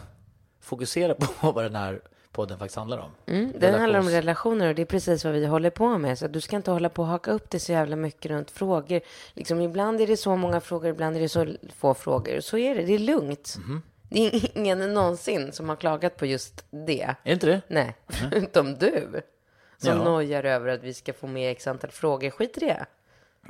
fokusera 0.61 1.15
på 1.15 1.27
vad 1.53 1.65
den 1.65 1.75
här 1.77 2.01
podden 2.33 2.59
faktiskt 2.59 2.77
handlar 2.77 2.99
om. 2.99 3.11
Mm, 3.27 3.53
den 3.59 3.75
handlar 3.81 3.99
om 4.01 4.07
Relations- 4.09 4.13
relationer 4.13 4.69
och 4.69 4.75
det 4.75 4.83
är 4.83 4.87
precis 4.87 5.25
vad 5.25 5.35
vi 5.35 5.47
håller 5.47 5.71
på 5.71 5.99
med. 5.99 6.19
Så 6.19 6.29
du 6.29 6.41
ska 6.41 6.57
inte 6.57 6.71
hålla 6.71 6.89
på 6.89 7.03
och 7.03 7.09
haka 7.09 7.31
upp 7.31 7.51
det 7.51 7.61
så 7.61 7.73
jävla 7.73 7.97
mycket 7.97 8.31
runt 8.31 8.51
frågor. 8.51 9.01
Liksom, 9.35 9.61
ibland 9.61 10.01
är 10.01 10.07
det 10.07 10.17
så 10.17 10.37
många 10.37 10.61
frågor, 10.61 10.91
ibland 10.91 11.17
är 11.17 11.21
det 11.21 11.29
så 11.29 11.47
få 11.77 11.95
frågor. 11.95 12.41
Så 12.41 12.59
är 12.59 12.75
det, 12.75 12.83
det 12.83 12.95
är 12.95 12.99
lugnt. 12.99 13.57
Mhm. 13.59 13.83
Det 14.11 14.27
är 14.27 14.59
ingen 14.59 14.95
någonsin 14.95 15.53
som 15.53 15.69
har 15.69 15.77
klagat 15.77 16.17
på 16.17 16.27
just 16.27 16.65
det. 16.71 17.03
Är 17.03 17.17
det 17.25 17.33
inte 17.33 17.47
det? 17.47 17.61
Nej, 17.69 17.97
förutom 18.09 18.75
du. 18.75 19.23
Som 19.79 19.89
Ja. 19.99 20.05
nojar 20.05 20.45
över 20.45 20.69
att 20.69 20.83
vi 20.83 20.95
ska 20.95 21.13
få 21.13 21.27
med 21.27 21.53
x 21.53 21.67
antal 21.67 21.91
frågor. 21.91 22.31
Skit 22.31 22.57
i 22.57 22.61
det. 22.61 22.87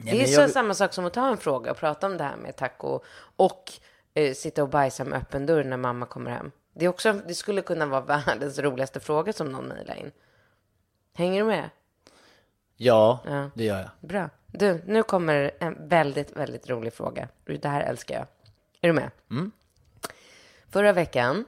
det 0.03 0.11
är 0.11 0.17
men 0.17 0.29
så 0.29 0.41
jag- 0.41 0.51
samma 0.51 0.75
sak 0.75 0.93
som 0.93 1.05
att 1.05 1.13
ta 1.13 1.29
en 1.29 1.37
fråga 1.37 1.71
och 1.71 1.77
prata 1.77 2.07
om 2.07 2.17
det 2.17 2.25
här 2.25 2.37
med 2.37 2.57
taco 2.57 3.01
och 3.37 3.73
eh, 4.19 4.35
sitta 4.35 4.63
och 4.63 4.69
bajsa 4.69 5.05
med 5.05 5.19
öppen 5.19 5.47
dörr 5.47 5.65
när 5.65 5.77
mamma 5.77 6.07
kommer 6.07 6.31
hem. 6.31 6.51
Det, 6.73 6.85
är 6.85 6.89
också, 6.89 7.13
det 7.13 7.35
skulle 7.35 7.63
kunna 7.63 7.87
vara 7.87 8.01
världens 8.27 8.59
roligaste 8.59 9.01
fråga 9.01 9.33
som 9.33 9.53
någon 9.53 9.65
mejlar 9.69 9.95
in. 9.95 10.13
Hänger 11.15 11.41
du 11.41 11.47
med? 11.47 11.71
Ja, 12.77 13.21
Ja. 13.27 13.51
det 13.55 13.65
gör 13.65 13.79
jag. 13.81 14.09
Bra. 14.09 14.31
Du, 14.47 14.83
nu 14.87 15.03
kommer 15.03 15.51
en 15.59 15.89
väldigt, 15.89 16.37
väldigt 16.37 16.69
rolig 16.71 16.93
fråga. 16.93 17.29
Det 17.45 17.69
här 17.69 17.81
älskar 17.83 18.15
jag. 18.15 18.27
Är 18.81 18.89
du 18.89 18.93
med? 18.93 19.11
Förra 20.71 20.93
veckan 20.93 21.45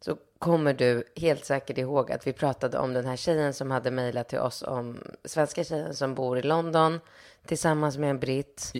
så 0.00 0.16
kommer 0.38 0.72
du 0.74 1.04
helt 1.16 1.44
säkert 1.44 1.78
ihåg 1.78 2.12
att 2.12 2.26
vi 2.26 2.32
pratade 2.32 2.78
om 2.78 2.92
den 2.92 3.06
här 3.06 3.16
tjejen 3.16 3.54
som 3.54 3.70
hade 3.70 3.90
mejlat 3.90 4.28
till 4.28 4.38
oss 4.38 4.62
om 4.62 4.98
svenska 5.24 5.64
tjejen 5.64 5.94
som 5.94 6.14
bor 6.14 6.38
i 6.38 6.42
London 6.42 7.00
tillsammans 7.46 7.98
med 7.98 8.10
en 8.10 8.18
britt. 8.20 8.72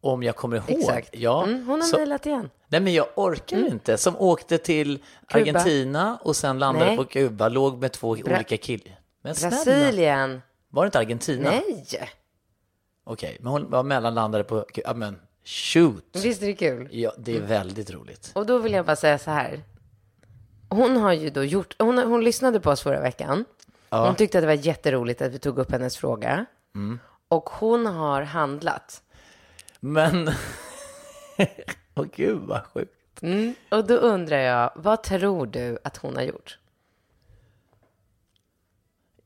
Om 0.00 0.22
jag 0.22 0.36
kommer 0.36 0.56
ihåg. 0.56 0.70
Exakt. 0.70 1.08
Ja, 1.12 1.44
Mm, 1.44 1.66
hon 1.66 1.80
har 1.80 1.98
mejlat 1.98 2.26
igen. 2.26 2.50
Nej, 2.68 2.80
men 2.80 2.92
jag 2.94 3.06
orkar 3.16 3.56
inte. 3.66 3.98
Som 3.98 4.16
åkte 4.16 4.58
till 4.58 4.98
Argentina 5.28 6.18
och 6.22 6.36
sen 6.36 6.58
landade 6.58 6.86
Nej. 6.86 6.96
på 6.96 7.04
Kuba, 7.04 7.48
låg 7.48 7.78
med 7.78 7.92
två 7.92 8.08
olika 8.08 8.56
killar. 8.56 9.00
Men 9.22 9.34
snälla, 9.34 9.56
Brasilien. 9.56 10.42
var 10.68 10.84
det 10.84 10.86
inte 10.86 10.98
Argentina? 10.98 11.50
Nej! 11.50 11.86
Okej, 13.04 13.36
men 13.40 13.52
hon 13.52 13.70
var 13.70 13.82
mellanlandade 13.82 14.44
på 14.44 14.60
Kuba. 14.74 14.88
Ja, 14.88 14.94
men 14.94 15.20
shoot. 15.44 16.04
Visst 16.22 16.42
är 16.42 16.46
det 16.46 16.54
kul? 16.54 16.88
Ja, 16.92 17.12
det 17.18 17.36
är 17.36 17.40
väldigt 17.40 17.90
roligt. 17.90 18.30
Och 18.34 18.46
då 18.46 18.58
vill 18.58 18.72
jag 18.72 18.86
bara 18.86 18.96
säga 18.96 19.18
så 19.18 19.30
här. 19.30 19.62
Hon 20.68 20.96
har 20.96 21.12
ju 21.12 21.30
då 21.30 21.44
gjort, 21.44 21.74
hon, 21.78 21.98
hon 21.98 22.24
lyssnade 22.24 22.60
på 22.60 22.70
oss 22.70 22.80
förra 22.82 23.00
veckan. 23.00 23.44
Hon 23.90 24.14
tyckte 24.14 24.38
att 24.38 24.42
det 24.42 24.46
var 24.46 24.54
jätteroligt 24.66 25.22
att 25.22 25.32
vi 25.32 25.38
tog 25.38 25.58
upp 25.58 25.70
hennes 25.72 25.96
fråga. 25.96 26.46
Mm. 26.74 26.98
Och 27.28 27.50
hon 27.50 27.86
har 27.86 28.22
handlat. 28.22 29.02
Men, 29.80 30.28
åh 31.94 32.06
gud 32.14 32.40
vad 32.40 32.64
sjukt. 32.64 33.22
Mm. 33.22 33.54
Och 33.70 33.86
då 33.86 33.94
undrar 33.94 34.38
jag, 34.38 34.72
vad 34.76 35.02
tror 35.02 35.46
du 35.46 35.78
att 35.84 35.96
hon 35.96 36.16
har 36.16 36.22
gjort? 36.22 36.58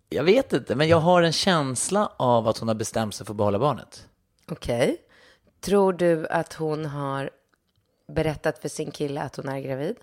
Jag 0.09 0.25
vet 0.25 0.53
inte, 0.53 0.75
men 0.75 0.89
jag 0.89 1.01
har 1.01 1.23
en 1.23 1.33
känsla 1.33 2.13
av 2.17 2.49
att 2.49 2.59
hon 2.59 2.69
har 2.69 2.75
bestämt 2.75 3.15
sig 3.15 3.27
för 3.27 3.33
att 3.33 3.37
behålla 3.37 3.59
barnet. 3.59 4.09
Okej. 4.49 4.97
Tror 5.61 5.93
du 5.93 6.27
att 6.27 6.53
hon 6.53 6.87
har 6.87 7.31
berättat 8.09 8.59
för 8.59 8.69
sin 8.69 8.91
kille 8.91 9.23
att 9.23 9.37
hon 9.37 9.49
är 9.49 9.61
gravid? 9.61 9.97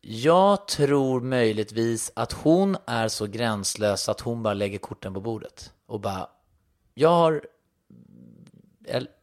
Jag 0.00 0.68
tror 0.68 1.20
möjligtvis 1.20 2.12
att 2.16 2.32
hon 2.32 2.76
är 2.86 3.08
så 3.08 3.26
gränslös 3.26 4.08
att 4.08 4.20
hon 4.20 4.42
bara 4.42 4.54
lägger 4.54 4.78
korten 4.78 5.14
på 5.14 5.20
bordet 5.20 5.72
och 5.86 6.00
bara, 6.00 6.28
jag 6.94 7.08
har, 7.08 7.42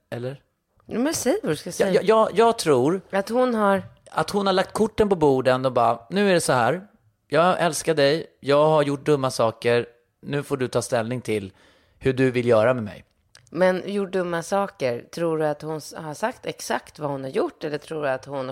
eller? 0.10 0.42
Men 0.86 1.14
säg 1.14 1.40
vad 1.44 1.52
du 1.52 1.56
ska 1.56 1.72
säga. 1.72 1.92
Jag, 1.92 2.04
jag, 2.04 2.30
jag 2.34 2.58
tror 2.58 3.02
Att 3.12 3.30
hon 3.30 3.56
har... 3.56 3.84
att 4.12 4.30
hon 4.30 4.46
har 4.46 4.54
lagt 4.54 4.74
korten 4.74 5.10
på 5.10 5.16
borden 5.16 5.66
och 5.66 5.72
bara, 5.74 6.00
nu 6.10 6.30
är 6.30 6.34
det 6.34 6.42
så 6.42 6.54
här, 6.54 6.88
jag 7.28 7.60
älskar 7.62 7.94
dig, 7.94 8.28
jag 8.40 8.66
har 8.66 8.84
gjort 8.84 9.06
dumma 9.06 9.32
saker, 9.32 9.86
nu 10.22 10.44
får 10.44 10.58
du 10.58 10.68
ta 10.68 10.82
ställning 10.82 11.22
till 11.22 11.52
hur 12.00 12.14
du 12.14 12.32
vill 12.32 12.48
göra 12.48 12.74
med 12.74 12.84
mig. 12.84 13.06
Men 13.50 13.84
gjort 13.86 14.12
dumma 14.12 14.44
saker. 14.44 15.06
Tror 15.12 15.38
du 15.38 15.46
att 15.46 15.62
hon 15.62 15.82
har 15.96 16.14
sagt 16.14 16.46
exakt 16.46 17.00
vad 17.00 17.10
hon 17.12 17.24
har 17.24 17.30
gjort? 17.30 17.64
Eller 17.64 17.78
tror 17.78 18.04
du 18.04 18.10
att 18.10 18.26
hon, 18.26 18.52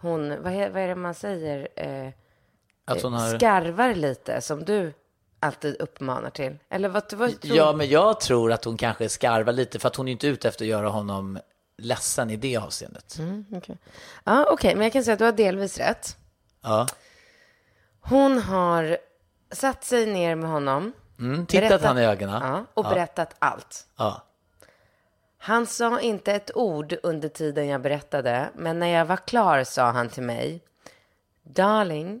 hon, 0.00 0.42
vad 0.42 0.52
är, 0.52 0.70
vad 0.70 0.82
är 0.82 0.88
det 0.88 0.94
man 0.94 1.14
säger, 1.14 1.68
eh, 1.76 2.08
Att 2.84 3.02
hon 3.02 3.12
har... 3.12 3.38
skarvar 3.38 3.94
lite 3.94 4.40
som 4.40 4.64
du 4.64 4.92
alltid 5.44 5.76
uppmanar 5.80 6.30
till? 6.30 6.58
Eller 6.68 6.88
vad, 6.88 7.12
vad 7.12 7.40
tror 7.40 7.56
Ja, 7.56 7.72
men 7.72 7.88
jag 7.88 8.20
tror 8.20 8.52
att 8.52 8.64
hon 8.64 8.76
kanske 8.76 9.08
skarvar 9.08 9.52
lite 9.52 9.78
för 9.78 9.88
att 9.88 9.96
hon 9.96 10.08
är 10.08 10.12
inte 10.12 10.26
ute 10.26 10.48
efter 10.48 10.64
att 10.64 10.68
göra 10.68 10.88
honom 10.88 11.38
ledsen 11.78 12.30
i 12.30 12.36
det 12.36 12.56
avseendet. 12.56 13.18
Mm, 13.18 13.44
okej. 13.52 13.78
Ja, 14.24 14.46
okej, 14.50 14.74
men 14.74 14.82
jag 14.82 14.92
kan 14.92 15.04
säga 15.04 15.12
att 15.12 15.18
du 15.18 15.24
har 15.24 15.32
delvis 15.32 15.78
rätt. 15.78 16.16
Ja. 16.62 16.86
Hon 18.00 18.38
har 18.38 18.98
satt 19.52 19.84
sig 19.84 20.06
ner 20.06 20.34
med 20.34 20.50
honom. 20.50 20.92
Mm, 21.18 21.46
tittat 21.46 21.68
berättat- 21.68 21.86
han 21.88 21.98
i 21.98 22.04
ögonen. 22.04 22.42
Ja, 22.42 22.64
och 22.74 22.84
berättat 22.84 23.34
allt. 23.38 23.86
Ja. 23.96 24.22
Han 25.38 25.66
sa 25.66 26.00
inte 26.00 26.32
ett 26.32 26.56
ord 26.56 26.94
under 27.02 27.28
tiden 27.28 27.68
jag 27.68 27.80
berättade, 27.82 28.48
men 28.54 28.78
när 28.78 28.86
jag 28.86 29.04
var 29.06 29.16
klar 29.16 29.64
sa 29.64 29.90
han 29.90 30.08
till 30.08 30.22
mig, 30.22 30.60
Darling, 31.42 32.20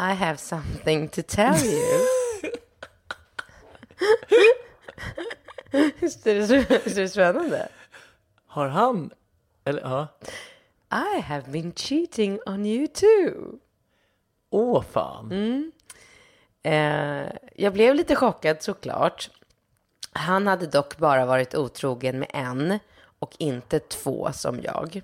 I 0.00 0.14
have 0.14 0.36
something 0.36 1.08
to 1.08 1.22
tell 1.26 1.64
you. 1.64 2.00
Visst 6.00 6.26
är 6.26 6.34
det 6.34 6.46
så- 6.46 6.54
visst 6.84 6.96
är 6.98 7.02
det 7.02 7.08
spännande? 7.08 7.68
Har 8.46 8.68
han... 8.68 9.10
Eller 9.64 9.80
ja. 9.80 10.06
I 11.16 11.20
have 11.20 11.50
been 11.50 11.72
cheating 11.72 12.38
on 12.46 12.66
you 12.66 12.86
too. 12.86 13.58
Åh, 14.50 14.82
fan. 14.82 15.32
Eh, 16.62 17.26
jag 17.56 17.72
blev 17.72 17.94
lite 17.94 18.16
chockad 18.16 18.62
såklart. 18.62 19.30
Han 20.12 20.46
hade 20.46 20.66
dock 20.66 20.96
bara 20.98 21.26
varit 21.26 21.54
otrogen 21.54 22.18
med 22.18 22.30
en 22.34 22.78
och 23.18 23.34
inte 23.38 23.78
två 23.78 24.30
som 24.32 24.60
jag. 24.62 25.02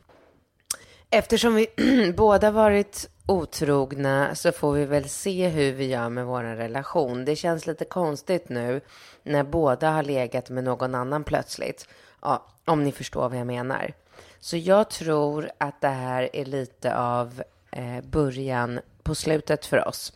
Eftersom 1.11 1.55
vi 1.55 1.67
båda 2.17 2.51
varit 2.51 3.11
otrogna 3.27 4.35
så 4.35 4.53
får 4.53 4.73
vi 4.73 4.85
väl 4.85 5.09
se 5.09 5.49
hur 5.49 5.73
vi 5.73 5.87
gör 5.87 6.09
med 6.09 6.27
vår 6.27 6.43
relation. 6.43 7.25
Det 7.25 7.37
känns 7.37 7.67
lite 7.67 7.85
konstigt 7.85 8.49
nu 8.49 8.81
när 9.23 9.43
båda 9.43 9.91
har 9.91 10.03
legat 10.03 10.51
med 10.51 10.65
någon 10.65 10.95
annan 10.95 11.25
plötsligt. 11.25 11.89
Ja, 12.23 12.47
om 12.65 12.85
ni 12.85 12.93
förstår 12.93 13.29
vad 13.29 13.39
jag 13.39 13.47
menar. 13.47 13.93
Så 14.41 14.57
jag 14.57 14.91
tror 14.91 15.51
att 15.59 15.81
det 15.81 15.89
här 15.89 16.37
är 16.37 16.45
lite 16.45 16.97
av 16.97 17.43
eh, 17.71 18.01
början 18.05 18.81
på 19.03 19.15
slutet 19.15 19.67
för 19.67 19.89
oss. 19.89 20.13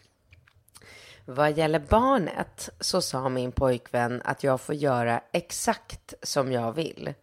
Vad 1.24 1.58
gäller 1.58 1.78
barnet 1.78 2.70
så 2.80 3.02
sa 3.02 3.28
min 3.28 3.52
pojkvän 3.52 4.22
att 4.24 4.44
jag 4.44 4.60
får 4.60 4.74
göra 4.74 5.20
exakt 5.32 6.14
som 6.22 6.52
jag 6.52 6.72
vill. 6.72 7.14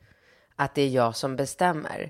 Att 0.55 0.75
det 0.75 0.81
är 0.81 0.89
jag 0.89 1.15
som 1.15 1.35
bestämmer. 1.35 2.09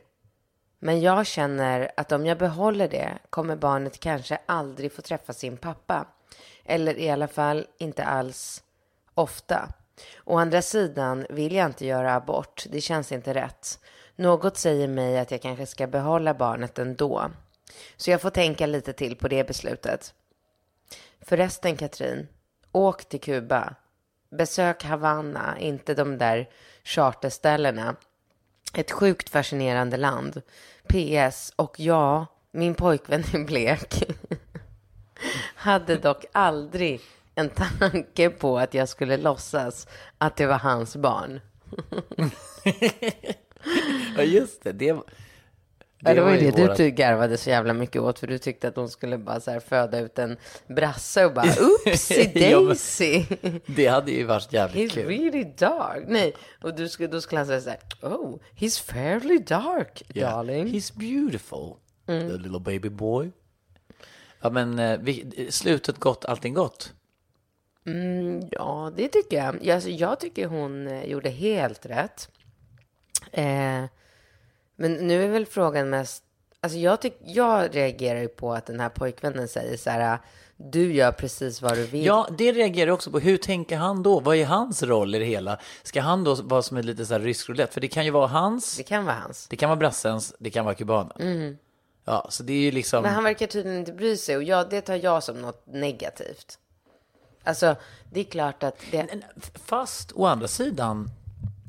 Men 0.86 1.02
jag 1.02 1.28
känner 1.28 1.92
att 1.98 2.12
om 2.12 2.26
jag 2.26 2.38
behåller 2.38 2.88
det 2.88 3.18
kommer 3.30 3.56
barnet 3.56 4.00
kanske 4.00 4.38
aldrig 4.46 4.92
få 4.92 5.02
träffa 5.02 5.34
sin 5.34 5.58
pappa. 5.58 6.08
Eller 6.66 6.98
i 6.98 7.10
alla 7.10 7.28
fall 7.28 7.68
inte 7.78 8.04
alls 8.04 8.64
ofta. 9.14 9.70
Å 10.24 10.38
andra 10.38 10.62
sidan 10.62 11.26
vill 11.30 11.56
jag 11.56 11.66
inte 11.66 11.86
göra 11.86 12.16
abort. 12.16 12.66
Det 12.70 12.82
känns 12.82 13.12
inte 13.12 13.34
rätt. 13.34 13.80
Något 14.16 14.58
säger 14.58 14.88
mig 14.88 15.20
att 15.20 15.32
jag 15.32 15.42
kanske 15.42 15.66
ska 15.66 15.88
behålla 15.88 16.34
barnet 16.34 16.80
ändå. 16.80 17.32
Så 17.98 18.12
jag 18.12 18.22
får 18.22 18.30
tänka 18.30 18.66
lite 18.66 18.94
till 18.94 19.16
på 19.16 19.28
det 19.28 19.48
beslutet. 19.48 20.14
Förresten 21.22 21.78
Katrin, 21.78 22.28
åk 22.72 23.06
till 23.06 23.22
Kuba. 23.22 23.76
Besök 24.30 24.84
Havanna, 24.84 25.60
inte 25.60 25.94
de 25.94 26.18
där 26.18 26.50
charterställena. 26.84 27.96
Ett 28.74 28.92
sjukt 28.92 29.30
fascinerande 29.30 29.98
land. 29.98 30.42
PS, 30.88 31.54
och 31.56 31.80
ja, 31.80 32.26
min 32.52 32.76
pojkvän 32.76 33.24
är 33.34 33.46
blek. 33.46 34.04
Hade 35.56 35.96
dock 35.96 36.26
aldrig 36.32 37.02
en 37.36 37.50
tanke 37.50 38.30
på 38.30 38.60
att 38.60 38.74
jag 38.74 38.90
skulle 38.90 39.18
låtsas 39.18 39.88
att 40.18 40.36
det 40.36 40.46
var 40.46 40.60
hans 40.60 40.96
barn. 40.96 41.42
Ja, 44.18 44.24
just 44.24 44.64
det. 44.64 44.72
Det, 44.72 44.98
det, 46.04 46.10
ja, 46.10 46.16
det 46.16 46.22
var 46.22 46.32
ju 46.32 46.52
det 46.52 46.62
vårat- 46.62 46.78
du 46.78 46.90
garvade 46.90 47.38
så 47.38 47.50
jävla 47.50 47.74
mycket 47.74 48.02
åt, 48.02 48.20
för 48.20 48.28
du 48.28 48.38
tyckte 48.38 48.68
att 48.68 48.76
hon 48.76 48.90
skulle 48.90 49.18
bara 49.18 49.40
så 49.40 49.52
här 49.52 49.60
föda 49.60 50.00
ut 50.00 50.20
en 50.20 50.38
brasse 50.68 51.26
och 51.26 51.34
bara 51.34 51.46
oopsie 51.62 52.32
Ja, 52.50 52.60
daisy. 52.60 53.24
Det 53.66 53.88
hade 53.88 54.12
ju 54.12 54.24
varit 54.24 54.54
jävligt 54.54 54.92
He's 54.92 54.94
kul. 54.96 55.08
really 55.08 55.44
dark. 55.58 56.04
Nej, 56.08 56.34
och 56.62 56.76
du 56.76 56.90
skulle, 56.90 57.10
då 57.10 57.22
skulle 57.22 57.40
han 57.40 57.48
säga 57.48 57.62
så 57.62 57.70
här, 57.70 57.80
oh, 58.02 58.40
he's 58.58 58.84
fairly 58.84 59.38
dark, 59.38 60.04
Yeah. 60.14 60.32
darling. 60.36 60.68
He's 60.68 60.98
beautiful, 60.98 61.74
Mm. 62.08 62.30
the 62.30 62.38
little 62.38 62.60
baby 62.60 62.90
boy. 62.90 63.32
Ja, 64.42 64.50
men 64.50 64.80
eh, 64.80 65.00
vi, 65.02 65.48
slutet 65.52 65.98
gott, 66.00 66.26
allting 66.26 66.54
gott. 66.54 66.94
Ja, 68.52 68.92
det 68.96 69.08
tycker 69.08 69.38
jag. 69.38 69.58
Jag, 69.66 69.76
alltså, 69.76 69.90
jag 69.90 70.20
tycker 70.20 70.48
hon 70.48 70.88
eh, 70.88 71.06
gjorde 71.06 71.30
helt 71.30 71.86
rätt. 71.86 72.30
Eh, 73.32 73.84
men 74.76 74.94
nu 74.94 75.24
är 75.24 75.28
väl 75.28 75.46
frågan 75.46 75.90
mest... 75.90 76.24
Alltså 76.60 76.78
jag, 76.78 77.02
tyck, 77.02 77.18
jag 77.26 77.76
reagerar 77.76 78.20
ju 78.20 78.28
på 78.28 78.54
att 78.54 78.66
den 78.66 78.80
här 78.80 78.90
pojkvännen 78.90 79.48
säger 79.48 79.78
så 79.78 79.90
här, 79.90 80.20
du 80.58 80.94
gör 80.94 81.12
precis 81.12 81.62
vad 81.62 81.78
du 81.78 81.84
vill. 81.84 82.06
Ja, 82.06 82.28
det 82.38 82.52
reagerar 82.52 82.88
jag 82.88 82.94
också 82.94 83.12
på. 83.12 83.20
Hur 83.20 83.38
tänker 83.38 83.78
han 83.78 84.04
då? 84.04 84.20
Vad 84.20 84.36
är 84.36 84.46
hans 84.46 84.84
roll 84.84 85.16
i 85.16 85.20
det 85.20 85.26
hela? 85.26 85.60
Ska 85.84 86.02
han 86.02 86.24
då 86.24 86.36
vara 86.36 86.62
som 86.62 86.78
ett 86.78 86.86
lite 86.86 87.06
så 87.06 87.14
här 87.14 87.20
rysk 87.20 87.50
roulette? 87.50 87.74
För 87.74 87.82
det 87.82 87.88
kan 87.88 88.06
ju 88.06 88.12
vara 88.12 88.28
hans, 88.28 88.78
Det 88.78 88.84
kan 88.84 89.06
vara 89.06 89.16
hans. 89.16 89.48
det 89.48 89.56
kan 89.56 89.70
vara 89.70 89.78
brassens, 89.78 90.34
det 90.40 90.50
kan 90.50 90.66
vara 90.66 90.76
kubanen. 90.76 91.58
Ja, 92.06 92.28
så 92.30 92.44
det 92.44 92.54
är 92.54 92.58
ju 92.58 92.72
liksom... 92.72 93.04
Men 93.04 93.14
han 93.14 93.24
verkar 93.24 93.48
tydligen 93.48 93.80
inte 93.80 93.94
bry 93.94 94.18
sig 94.18 94.38
och 94.38 94.44
jag, 94.44 94.70
det 94.70 94.82
tar 94.82 94.96
jag 95.04 95.24
som 95.24 95.42
något 95.42 95.64
negativt. 95.68 96.60
Alltså, 97.44 97.76
det 98.12 98.20
är 98.20 98.24
klart 98.24 98.64
att 98.64 98.78
det, 98.92 99.08
Fast 99.66 100.12
å 100.16 100.26
andra 100.26 100.48
sidan 100.48 101.10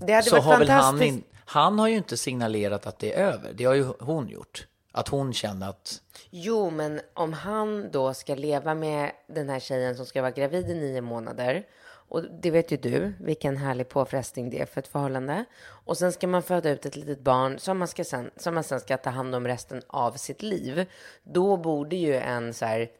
det 0.06 0.12
hade 0.12 0.28
så 0.28 0.36
varit 0.36 0.44
har 0.44 0.58
väl 0.58 0.68
han, 0.68 0.98
fantastiskt 0.98 1.33
han 1.44 1.78
har 1.78 1.88
ju 1.88 1.96
inte 1.96 2.16
signalerat 2.16 2.86
att 2.86 2.98
det 2.98 3.14
är 3.14 3.32
över. 3.32 3.52
Det 3.52 3.64
har 3.64 3.74
ju 3.74 3.92
hon 4.00 4.28
gjort. 4.28 4.66
Att 4.92 5.08
hon 5.08 5.32
känner 5.32 5.68
att, 5.68 6.02
Jo, 6.30 6.70
men 6.70 7.00
om 7.14 7.32
han 7.32 7.90
då 7.90 8.14
ska 8.14 8.34
leva 8.34 8.74
med 8.74 9.12
den 9.26 9.48
här 9.48 9.60
tjejen 9.60 9.96
som 9.96 10.06
ska 10.06 10.22
vara 10.22 10.30
gravid 10.30 10.70
i 10.70 10.74
nio 10.74 11.00
månader. 11.00 11.66
Och 12.08 12.22
det 12.22 12.50
vet 12.50 12.70
ju 12.70 12.76
du, 12.76 13.12
vilken 13.20 13.56
härlig 13.56 13.88
påfrestning 13.88 14.50
det 14.50 14.60
är 14.60 14.66
för 14.66 14.80
ett 14.80 14.88
förhållande. 14.88 15.44
Och 15.64 15.98
sen 15.98 16.12
ska 16.12 16.26
man 16.26 16.42
föda 16.42 16.70
ut 16.70 16.86
ett 16.86 16.96
litet 16.96 17.20
barn 17.20 17.58
som 17.58 17.78
man, 17.78 17.88
ska 17.88 18.04
sen, 18.04 18.30
som 18.36 18.54
man 18.54 18.64
sen 18.64 18.80
ska 18.80 18.96
ta 18.96 19.10
hand 19.10 19.34
om 19.34 19.46
resten 19.46 19.82
av 19.86 20.12
sitt 20.12 20.42
liv. 20.42 20.86
Då 21.22 21.56
borde 21.56 21.96
ju 21.96 22.14
en 22.14 22.54
så 22.54 22.64
här, 22.64 22.90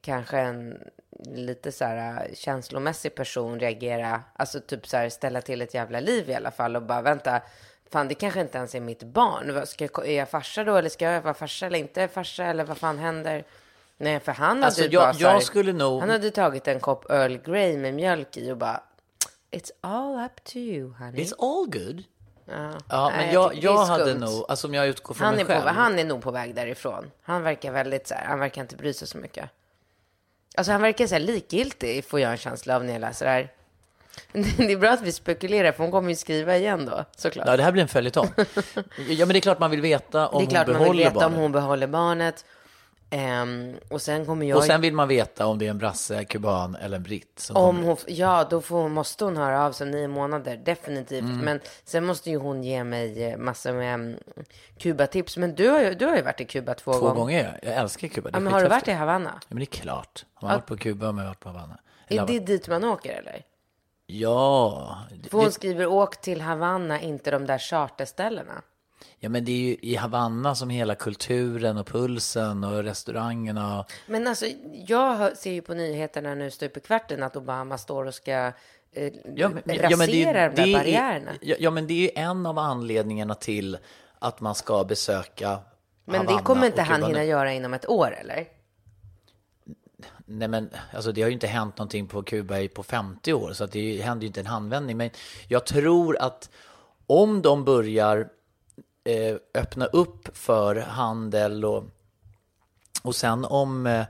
kanske 0.00 0.38
en 0.38 0.78
lite 1.26 1.72
så 1.72 1.84
här 1.84 2.26
äh, 2.28 2.34
känslomässig 2.34 3.14
person 3.14 3.60
reagera, 3.60 4.22
alltså 4.36 4.60
typ 4.60 4.86
så 4.86 4.96
här 4.96 5.08
ställa 5.08 5.40
till 5.40 5.62
ett 5.62 5.74
jävla 5.74 6.00
liv 6.00 6.30
i 6.30 6.34
alla 6.34 6.50
fall 6.50 6.76
och 6.76 6.82
bara 6.82 7.02
vänta, 7.02 7.40
fan 7.90 8.08
det 8.08 8.14
kanske 8.14 8.40
inte 8.40 8.58
ens 8.58 8.74
är 8.74 8.80
mitt 8.80 9.02
barn. 9.02 9.66
Ska 9.66 9.84
jag, 9.94 10.08
är 10.08 10.18
jag 10.18 10.28
farsa 10.28 10.64
då 10.64 10.76
eller 10.76 10.88
ska 10.88 11.04
jag 11.04 11.22
vara 11.22 11.34
farsa 11.34 11.66
eller 11.66 11.78
inte 11.78 12.08
farsa 12.08 12.44
eller 12.44 12.64
vad 12.64 12.78
fan 12.78 12.98
händer? 12.98 13.44
Nej, 13.96 14.20
för 14.20 14.32
han 14.32 14.64
Alltså, 14.64 14.82
hade 14.82 14.94
jag- 14.94 15.02
bara 15.02 15.14
så 15.14 15.26
här, 15.26 15.32
jag 15.32 15.42
skulle 15.42 15.72
nog- 15.72 16.00
Han 16.00 16.10
hade 16.10 16.30
tagit 16.30 16.68
en 16.68 16.80
kopp 16.80 17.10
Earl 17.10 17.36
Grey 17.36 17.76
med 17.76 17.94
mjölk 17.94 18.36
i 18.36 18.52
och 18.52 18.56
bara 18.56 18.82
It's 19.50 19.70
all 19.80 20.24
up 20.24 20.44
to 20.44 20.56
you 20.56 20.92
honey. 20.98 21.24
it's 21.24 21.32
all 21.38 21.66
good. 21.70 22.02
Ja, 22.50 22.72
Ja, 22.88 23.08
Nej, 23.10 23.24
men 23.26 23.34
jag, 23.34 23.50
tycker 23.50 23.62
det 23.62 23.68
är 23.68 23.72
jag 23.72 23.84
hade 23.84 24.14
nog, 24.14 24.44
alltså 24.48 24.66
om 24.66 24.74
jag 24.74 24.86
utgår 24.86 25.14
från 25.14 25.24
han 25.26 25.34
mig 25.34 25.42
är, 25.42 25.46
på, 25.46 25.52
själv. 25.52 25.66
han 25.68 25.98
är 25.98 26.04
nog 26.04 26.22
på 26.22 26.30
väg 26.30 26.54
därifrån. 26.54 27.10
Han 27.22 27.42
verkar 27.42 27.72
väldigt 27.72 28.06
så 28.08 28.14
här, 28.14 28.24
han 28.24 28.38
verkar 28.38 28.62
inte 28.62 28.76
bry 28.76 28.92
sig 28.92 29.08
så 29.08 29.18
mycket. 29.18 29.50
Alltså 30.58 30.72
han 30.72 30.82
verkar 30.82 31.06
så 31.06 31.14
här 31.14 31.20
likgiltig, 31.20 32.04
får 32.04 32.20
jag 32.20 32.30
en 32.30 32.36
känsla 32.36 32.76
av 32.76 32.84
när 32.84 32.92
jag 32.92 33.00
läser 33.00 33.26
det 33.26 33.32
här. 33.32 33.52
Det 34.66 34.72
är 34.72 34.76
bra 34.76 34.90
att 34.90 35.00
vi 35.00 35.12
spekulerar, 35.12 35.72
för 35.72 35.82
hon 35.82 35.90
kommer 35.90 36.08
ju 36.08 36.16
skriva 36.16 36.56
igen 36.56 36.86
då, 36.86 37.04
såklart. 37.16 37.46
Ja, 37.46 37.56
det 37.56 37.62
här 37.62 37.72
blir 37.72 37.82
en 37.82 37.88
följetong. 37.88 38.28
ja, 39.08 39.26
men 39.26 39.28
det 39.28 39.38
är 39.38 39.40
klart 39.40 39.58
man 39.58 39.70
vill 39.70 39.80
veta 39.80 40.28
om 40.28 40.44
det 40.44 40.48
är 40.48 40.50
klart 40.50 40.66
hon 40.66 40.86
man 40.86 40.96
vill 40.96 41.04
veta 41.04 41.10
om 41.10 41.14
barnet. 41.20 41.38
hon 41.38 41.52
behåller 41.52 41.86
barnet. 41.86 42.44
Ehm, 43.10 43.76
och 43.88 44.02
sen 44.02 44.26
kommer 44.26 44.46
jag... 44.46 44.58
Och 44.58 44.64
sen 44.64 44.80
vill 44.80 44.94
man 44.94 45.08
veta 45.08 45.46
om 45.46 45.58
det 45.58 45.66
är 45.66 45.70
en 45.70 45.78
brasse, 45.78 46.24
kuban 46.24 46.74
eller 46.74 46.96
en 46.96 47.02
britt. 47.02 47.50
Om 47.54 47.82
hon, 47.82 47.96
ja, 48.06 48.46
då 48.50 48.60
får, 48.60 48.88
måste 48.88 49.24
hon 49.24 49.36
höra 49.36 49.64
av 49.66 49.72
sig 49.72 49.86
nio 49.86 50.08
månader, 50.08 50.56
definitivt. 50.56 51.22
Mm. 51.24 51.38
Men 51.38 51.60
sen 51.84 52.04
måste 52.04 52.30
ju 52.30 52.36
hon 52.36 52.64
ge 52.64 52.84
mig 52.84 53.24
eh, 53.24 53.38
massor 53.38 53.72
med 53.72 53.94
mm, 53.94 54.16
Kuba-tips. 54.78 55.36
Men 55.36 55.54
du 55.54 55.68
har, 55.68 55.80
ju, 55.80 55.94
du 55.94 56.06
har 56.06 56.16
ju 56.16 56.22
varit 56.22 56.40
i 56.40 56.44
Kuba 56.44 56.74
två, 56.74 56.92
Två 56.92 57.00
gånger. 57.00 57.14
gånger. 57.14 57.60
Jag 57.62 57.74
älskar 57.74 58.08
Kuba. 58.08 58.30
Ja, 58.32 58.40
men 58.40 58.52
har 58.52 58.62
du 58.62 58.68
varit 58.68 58.88
i 58.88 58.92
Havanna? 58.92 59.30
Ja, 59.34 59.46
men 59.48 59.58
det 59.58 59.64
är 59.64 59.80
klart. 59.82 60.24
Har 60.34 60.48
man 60.48 60.56
varit 60.56 60.66
på 60.66 60.76
Kuba 60.76 61.06
har 61.06 61.12
man 61.12 61.26
varit 61.26 61.40
på 61.40 61.48
Havanna. 61.48 61.78
Eller 62.08 62.22
Är 62.22 62.26
det 62.26 62.38
dit 62.38 62.68
man 62.68 62.84
åker 62.84 63.12
eller? 63.12 63.42
Ja. 64.06 64.96
För 65.30 65.36
hon 65.38 65.44
Det, 65.46 65.52
skriver 65.52 65.86
åk 65.86 66.20
till 66.20 66.40
Havanna, 66.40 67.00
inte 67.00 67.30
de 67.30 67.46
där 67.46 67.58
charterställena. 67.58 68.62
Ja, 69.18 69.28
men 69.28 69.44
det 69.44 69.52
är 69.52 69.56
ju 69.68 69.76
i 69.82 69.94
Havanna 69.96 70.54
som 70.54 70.70
hela 70.70 70.94
kulturen 70.94 71.76
och 71.78 71.86
pulsen 71.86 72.64
och 72.64 72.82
restaurangerna. 72.84 73.80
och- 73.80 73.92
Men 74.06 74.26
alltså, 74.26 74.46
jag 74.86 75.36
ser 75.36 75.52
ju 75.52 75.62
på 75.62 75.74
nyheterna 75.74 76.34
nu 76.34 76.50
stup 76.50 76.76
i 76.76 76.80
kvarten 76.80 77.22
att 77.22 77.36
Obama 77.36 77.78
står 77.78 78.04
och 78.04 78.14
ska 78.14 78.32
eh, 78.92 79.12
Ja, 79.36 79.48
men, 79.48 79.62
rasera 79.76 79.90
ja, 79.90 79.96
men 79.96 80.06
det, 80.06 80.12
de 80.24 80.24
där 80.32 80.52
det 80.56 80.62
är- 80.62 80.72
barriärerna. 80.78 81.30
Ja, 81.40 81.56
ja, 81.58 81.70
men 81.70 81.86
det 81.86 81.94
är 81.94 82.02
ju 82.02 82.10
en 82.14 82.46
av 82.46 82.58
anledningarna 82.58 83.34
till 83.34 83.78
att 84.18 84.40
man 84.40 84.54
ska 84.54 84.84
besöka 84.84 85.58
Men 86.04 86.12
det 86.20 86.26
Havanna 86.26 86.42
kommer 86.42 86.60
och 86.62 86.66
inte 86.66 86.82
han 86.82 87.02
hinna 87.02 87.24
göra 87.24 87.52
inom 87.52 87.74
ett 87.74 87.88
år, 87.88 88.16
eller? 88.20 88.46
Nej 90.30 90.48
men 90.48 90.70
alltså 90.94 91.12
det 91.12 91.22
har 91.22 91.28
ju 91.28 91.34
inte 91.34 91.46
hänt 91.46 91.78
någonting 91.78 92.06
på 92.06 92.22
Kuba 92.22 92.68
på 92.74 92.82
50 92.82 93.32
år 93.32 93.52
så 93.52 93.66
det 93.66 94.00
händer 94.02 94.22
ju 94.22 94.26
inte 94.26 94.40
en 94.40 94.46
handvändning. 94.46 94.96
Men 94.96 95.10
jag 95.48 95.66
tror 95.66 96.18
att 96.20 96.50
om 97.06 97.42
de 97.42 97.64
börjar 97.64 98.28
Eh, 99.08 99.36
öppna 99.54 99.86
upp 99.86 100.36
för 100.36 100.76
handel 100.76 101.64
och, 101.64 101.84
och 103.02 103.16
sen 103.16 103.44
om, 103.44 103.86
eh, 103.86 104.04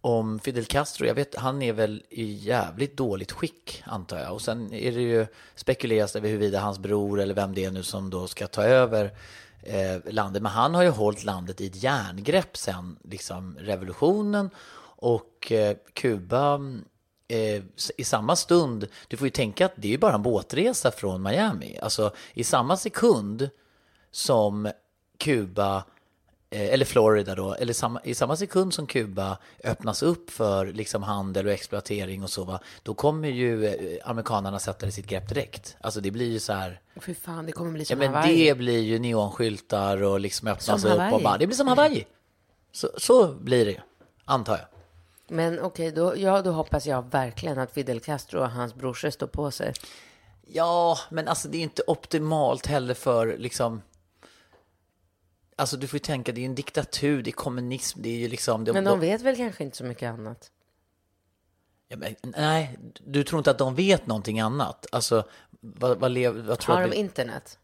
om 0.00 0.38
Fidel 0.38 0.64
Castro, 0.64 1.06
jag 1.06 1.14
vet 1.14 1.34
han 1.34 1.62
är 1.62 1.72
väl 1.72 2.02
i 2.10 2.24
jävligt 2.24 2.96
dåligt 2.96 3.32
skick 3.32 3.82
antar 3.86 4.18
jag. 4.18 4.32
Och 4.32 4.42
sen 4.42 4.72
är 4.72 4.92
det 4.92 5.00
ju 5.00 5.26
spekuleras 5.54 6.16
över 6.16 6.28
huruvida 6.28 6.60
hans 6.60 6.78
bror 6.78 7.20
eller 7.20 7.34
vem 7.34 7.54
det 7.54 7.64
är 7.64 7.70
nu 7.70 7.82
som 7.82 8.10
då 8.10 8.26
ska 8.26 8.46
ta 8.46 8.62
över 8.62 9.10
eh, 9.62 10.12
landet. 10.12 10.42
Men 10.42 10.52
han 10.52 10.74
har 10.74 10.82
ju 10.82 10.90
hållit 10.90 11.24
landet 11.24 11.60
i 11.60 11.66
ett 11.66 11.82
järngrepp 11.82 12.56
sen 12.56 12.96
liksom 13.04 13.56
revolutionen 13.60 14.50
och 14.96 15.52
eh, 15.52 15.76
Kuba 15.92 16.60
eh, 17.28 17.62
i 17.96 18.04
samma 18.04 18.36
stund, 18.36 18.86
du 19.08 19.16
får 19.16 19.26
ju 19.26 19.30
tänka 19.30 19.66
att 19.66 19.72
det 19.76 19.88
är 19.88 19.92
ju 19.92 19.98
bara 19.98 20.14
en 20.14 20.22
båtresa 20.22 20.90
från 20.90 21.22
Miami. 21.22 21.78
Alltså 21.82 22.12
i 22.34 22.44
samma 22.44 22.76
sekund 22.76 23.50
som 24.10 24.70
Kuba, 25.18 25.84
eh, 26.50 26.72
eller 26.74 26.84
Florida 26.84 27.34
då, 27.34 27.54
eller 27.54 27.72
samma, 27.72 28.00
i 28.04 28.14
samma 28.14 28.36
sekund 28.36 28.74
som 28.74 28.86
Kuba 28.86 29.38
öppnas 29.64 30.02
upp 30.02 30.30
för 30.30 30.66
liksom 30.66 31.02
handel 31.02 31.46
och 31.46 31.52
exploatering 31.52 32.22
och 32.22 32.30
så, 32.30 32.44
va, 32.44 32.60
då 32.82 32.94
kommer 32.94 33.28
ju 33.28 33.66
eh, 33.66 34.08
amerikanerna 34.10 34.58
sätta 34.58 34.78
det 34.86 34.88
i 34.88 34.92
sitt 34.92 35.06
grepp 35.06 35.28
direkt. 35.28 35.76
Alltså 35.80 36.00
det 36.00 36.10
blir 36.10 36.30
ju 36.30 36.40
så 36.40 36.52
här, 36.52 36.80
Fy 37.00 37.14
fan, 37.14 37.46
det 37.46 37.52
kommer 37.52 37.70
bli 37.72 37.80
ja 37.82 37.86
som 37.86 37.98
men 37.98 38.14
Hawaii. 38.14 38.44
det 38.48 38.54
blir 38.54 38.78
ju 38.80 38.98
neonskyltar 38.98 40.02
och 40.02 40.20
liksom 40.20 40.48
öppnas 40.48 40.80
Som 40.82 40.90
upp 40.90 40.98
Hawaii. 40.98 41.14
och 41.14 41.22
bara, 41.22 41.38
det 41.38 41.46
blir 41.46 41.56
som 41.56 41.68
Hawaii. 41.68 42.06
Så, 42.72 42.88
så 42.96 43.28
blir 43.32 43.64
det 43.64 43.70
ju, 43.70 43.80
antar 44.24 44.58
jag. 44.58 44.66
Men 45.28 45.60
okej, 45.60 45.90
då, 45.92 46.16
ja, 46.16 46.42
då 46.42 46.50
hoppas 46.50 46.86
jag 46.86 47.10
verkligen 47.10 47.58
att 47.58 47.72
Fidel 47.72 48.00
Castro 48.00 48.40
och 48.40 48.50
hans 48.50 48.74
brorsor 48.74 49.10
står 49.10 49.26
på 49.26 49.50
sig. 49.50 49.72
Ja, 50.46 50.98
men 51.10 51.28
alltså 51.28 51.48
det 51.48 51.58
är 51.58 51.62
inte 51.62 51.82
optimalt 51.86 52.66
heller 52.66 52.94
för 52.94 53.36
liksom... 53.38 53.82
Alltså 55.60 55.76
du 55.76 55.86
får 55.86 55.96
ju 55.96 56.00
tänka, 56.00 56.32
det 56.32 56.38
är 56.38 56.42
ju 56.42 56.46
en 56.46 56.54
diktatur, 56.54 57.22
det 57.22 57.30
är 57.30 57.32
kommunism, 57.32 58.02
det 58.02 58.08
är 58.08 58.16
ju 58.16 58.28
liksom... 58.28 58.62
Men 58.62 58.84
de 58.84 59.00
vet 59.00 59.22
väl 59.22 59.36
kanske 59.36 59.64
inte 59.64 59.76
så 59.76 59.84
mycket 59.84 60.12
annat? 60.12 60.50
ja, 61.88 61.96
men, 61.96 62.14
nej, 62.22 62.78
du 63.06 63.24
tror 63.24 63.38
inte 63.38 63.50
att 63.50 63.58
de 63.58 63.74
vet 63.74 64.06
någonting 64.06 64.40
annat? 64.40 64.86
Alltså, 64.92 65.24
vad, 65.60 65.98
vad, 65.98 66.10
lev, 66.10 66.46
vad 66.46 66.58
tror 66.58 66.74
Har 66.74 66.82
de 66.82 66.90
vi- 66.90 66.96
internet? 66.96 67.58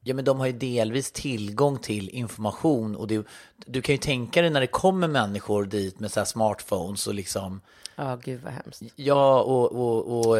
Ja, 0.00 0.14
men 0.14 0.24
de 0.24 0.38
har 0.38 0.46
ju 0.46 0.52
delvis 0.52 1.12
tillgång 1.12 1.78
till 1.78 2.08
information 2.08 2.96
och 2.96 3.06
det, 3.08 3.26
du 3.56 3.82
kan 3.82 3.94
ju 3.94 3.98
tänka 3.98 4.42
dig 4.42 4.50
när 4.50 4.60
det 4.60 4.66
kommer 4.66 5.08
människor 5.08 5.64
dit 5.64 6.00
med 6.00 6.12
så 6.12 6.20
här 6.20 6.24
smartphones 6.24 7.06
och 7.06 7.14
liksom... 7.14 7.60
Ja, 7.96 8.16
gud 8.22 8.40
vad 8.42 8.52
hemskt. 8.52 8.82
Ja, 8.96 9.42
och, 9.42 9.72
och, 9.72 10.28
och 10.28 10.38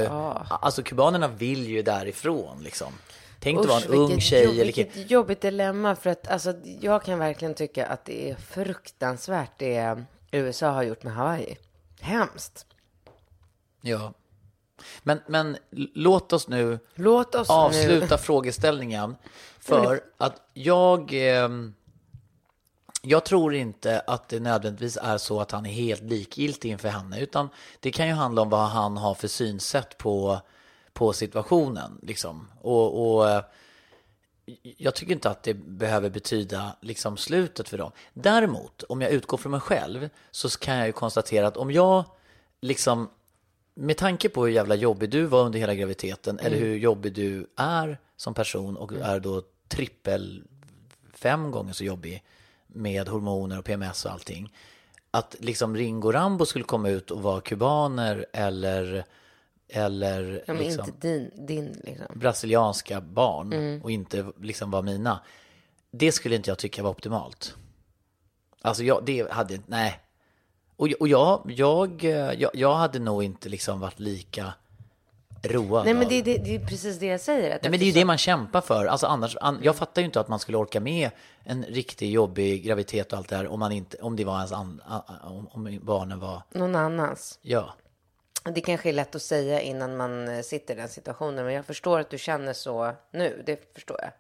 alltså 0.65 0.83
kubanerna 0.83 1.29
vill 1.29 1.67
ju 1.67 1.83
därifrån 1.83 2.63
liksom. 2.63 2.93
Tänk 3.41 3.59
dig 3.59 3.67
vara 3.67 3.81
en 3.81 3.89
ung 3.89 4.09
vilket 4.09 4.25
tjej 4.25 4.45
jobb, 4.45 4.55
eller 4.55 4.65
vilket 4.65 5.11
jobbigt 5.11 5.41
dilemma. 5.41 5.97
För 5.97 6.11
att 6.11 6.29
alltså, 6.29 6.55
jag 6.81 7.03
kan 7.03 7.19
verkligen 7.19 7.55
tycka 7.55 7.87
att 7.87 8.05
det 8.05 8.31
är 8.31 8.35
fruktansvärt 8.35 9.51
det 9.57 10.05
USA 10.31 10.71
har 10.71 10.83
gjort 10.83 11.03
med 11.03 11.13
Hawaii. 11.13 11.57
Hemskt. 12.01 12.67
Ja. 13.81 14.13
Men, 15.03 15.21
men 15.27 15.57
låt 15.95 16.33
oss 16.33 16.49
nu 16.49 16.79
Låt 16.95 17.35
oss 17.35 17.49
nu... 17.49 17.55
avsluta 17.55 18.19
frågeställningen. 18.19 19.17
För 19.61 20.01
att 20.17 20.43
jag... 20.55 21.13
ehm, 21.13 21.75
jag 23.03 23.25
tror 23.25 23.55
inte 23.55 24.01
att 24.01 24.29
det 24.29 24.41
nödvändigtvis 24.41 24.99
är 25.03 25.19
så 25.19 25.41
att 25.41 25.51
han 25.51 25.67
är 25.67 25.73
helt 25.73 26.03
likgiltig 26.03 26.71
inför 26.71 26.89
henne. 26.89 27.21
Utan 27.21 27.49
det 27.81 27.91
kan 27.91 28.07
ju 28.07 28.13
handla 28.13 28.43
om 28.43 28.51
vad 28.51 28.69
han 28.69 28.97
har 28.97 29.15
för 29.15 29.29
synsätt 29.29 29.99
på, 29.99 30.41
på 31.01 31.13
situationen. 31.13 31.99
Liksom. 32.03 32.49
Och, 32.61 33.17
och 33.17 33.31
eh, 33.31 33.45
jag 34.77 34.95
tycker 34.95 35.13
inte 35.13 35.31
att 35.31 35.43
det 35.43 35.55
behöver 35.55 36.11
betyda 36.11 36.77
liksom 36.81 37.17
slutet 37.17 37.69
för 37.69 37.79
dem. 37.79 37.93
Däremot, 38.15 38.83
om 38.83 39.01
jag 39.01 39.11
utgår 39.11 39.39
från 39.39 39.53
mig 39.53 39.61
själv, 39.61 40.09
så 40.31 40.49
kan 40.49 40.77
jag 40.77 40.87
ju 40.87 40.93
konstatera 40.93 41.47
att 41.47 41.57
om 41.57 41.71
jag 41.71 42.05
liksom 42.61 43.11
med 43.75 43.97
tanke 43.97 44.29
på 44.29 44.45
hur 44.45 44.53
jävla 44.53 44.75
jobbig 44.75 45.11
du 45.11 45.25
var 45.25 45.45
under 45.45 45.59
hela 45.59 45.75
graviditeten 45.75 46.39
eller 46.39 46.57
hur 46.57 46.77
jobbig 46.77 47.13
du 47.13 47.47
är 47.57 47.99
som 48.17 48.35
person 48.35 48.77
och 48.77 48.93
är 48.93 49.21
då 49.21 49.43
trippel 49.69 50.43
fem 51.15 51.51
gånger 51.51 51.73
så 51.73 51.85
jobbig 51.85 52.25
med 52.67 53.09
hormoner 53.09 53.59
och 53.59 53.65
PMS 53.65 54.05
och 54.05 54.13
allting. 54.13 54.53
Att 55.11 55.37
liksom 55.39 55.77
Ringo 55.77 56.13
Rambo 56.13 56.47
skulle 56.47 56.65
komma 56.65 56.89
ut 56.89 57.11
och 57.11 57.23
vara 57.23 57.41
kubaner 57.41 58.27
eller, 58.33 59.05
eller 59.73 60.45
Ja, 60.47 60.55
liksom 60.55 60.85
inte 60.87 61.07
din, 61.09 61.47
din 61.47 61.73
liksom. 61.85 62.07
brasilianska 62.19 63.01
barn 63.01 63.81
och 63.83 63.91
inte 63.91 64.27
liksom 64.41 64.71
vara 64.71 64.83
mina. 64.83 65.21
Det 65.91 66.13
skulle 66.13 66.37
inte 66.37 66.51
jag 66.51 66.59
tycka 66.59 66.83
var 66.83 66.91
optimalt. 66.91 67.57
Alltså 68.63 68.83
jag, 68.85 69.05
det 69.05 69.33
hade, 69.33 69.61
nej. 69.67 70.01
Och, 70.77 70.89
och 71.01 71.09
jag, 71.09 71.53
jag, 71.57 72.05
jag, 72.39 72.51
jag 72.55 72.75
hade 72.75 72.99
nog 72.99 73.25
inte 73.25 73.49
liksom 73.49 73.81
varit 73.81 74.01
lika 74.01 74.53
road 75.43 75.85
Nej, 75.85 75.95
men 75.95 76.09
det, 76.09 76.23
det, 76.23 76.39
det 76.39 76.55
är 76.55 76.67
precis 76.67 76.99
det 76.99 77.07
jag 77.07 77.21
säger. 77.21 77.57
Att 77.57 77.63
Nej, 77.63 77.71
men 77.71 77.81
det 77.81 77.85
är 77.85 77.87
ju 77.87 77.93
det 77.93 78.05
man 78.05 78.19
kämpar 78.19 78.61
för. 78.61 78.87
Alltså 78.87 79.07
annars, 79.07 79.37
an, 79.41 79.59
jag 79.63 79.77
fattar 79.77 80.03
ju 80.03 80.07
inte 80.07 80.21
att 80.21 80.29
man 80.29 80.39
skulle 80.39 80.59
orka 80.59 80.81
med 80.81 81.11
en 81.45 81.65
riktigt 81.65 82.11
jobbig 82.11 82.65
graviditet 82.65 83.13
och 83.13 83.19
allt 83.19 83.29
det 83.29 83.37
här 83.37 83.49
om, 83.49 83.61
man 83.61 83.73
inte, 83.73 83.97
om 83.97 84.17
det 84.17 84.25
var 84.25 84.37
ens 84.37 84.53
an, 84.53 84.83
om 85.51 85.79
barnen 85.83 86.19
var, 86.21 86.43
Någon 86.53 86.75
annans. 86.77 87.39
ja. 87.43 87.75
Det 88.43 88.61
kanske 88.61 88.89
är 88.89 88.93
lätt 88.93 89.15
att 89.15 89.23
säga 89.23 89.61
innan 89.61 89.97
man 89.97 90.29
eh, 90.29 90.43
sitter 90.43 90.75
i 90.75 90.77
den 90.77 90.89
situationen, 90.89 91.45
men 91.45 91.55
jag 91.55 91.67
förstår 91.67 92.01
att 92.01 92.11
du 92.11 92.19
känner 92.19 92.53
så 92.53 92.93
nu. 93.11 93.43
Det 93.47 93.75
förstår 93.75 93.97
jag. 94.01 94.11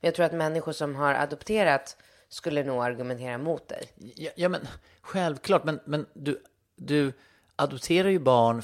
Men 0.00 0.08
jag 0.08 0.14
tror 0.14 0.26
att 0.26 0.32
människor 0.32 0.72
som 0.72 0.94
har 0.96 1.14
adopterat 1.14 1.96
skulle 2.28 2.64
nog 2.64 2.82
argumentera 2.82 3.38
mot 3.38 3.68
dig. 3.68 3.92
Ja, 4.16 4.30
ja 4.34 4.48
men 4.48 4.68
självklart, 5.00 5.64
men, 5.64 5.80
men 5.84 6.06
du, 6.14 6.42
du 6.76 7.12
adopterar 7.56 8.08
ju 8.08 8.18
barn 8.18 8.62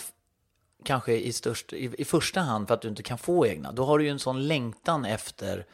kanske 0.85 1.13
i, 1.13 1.33
störst, 1.33 1.73
i, 1.73 1.91
i 1.99 2.05
första 2.05 2.41
hand 2.41 2.69
för 2.69 2.75
att 2.75 2.83
du 2.83 2.89
inte 2.89 3.03
kan 3.03 3.19
få 3.19 3.47
egna. 3.47 3.73
Då 3.73 3.85
har 3.85 3.99
du 3.99 4.05
ju 4.05 4.11
en 4.11 4.19
sån 4.19 4.49
längtan 4.49 5.05
efter 5.05 5.67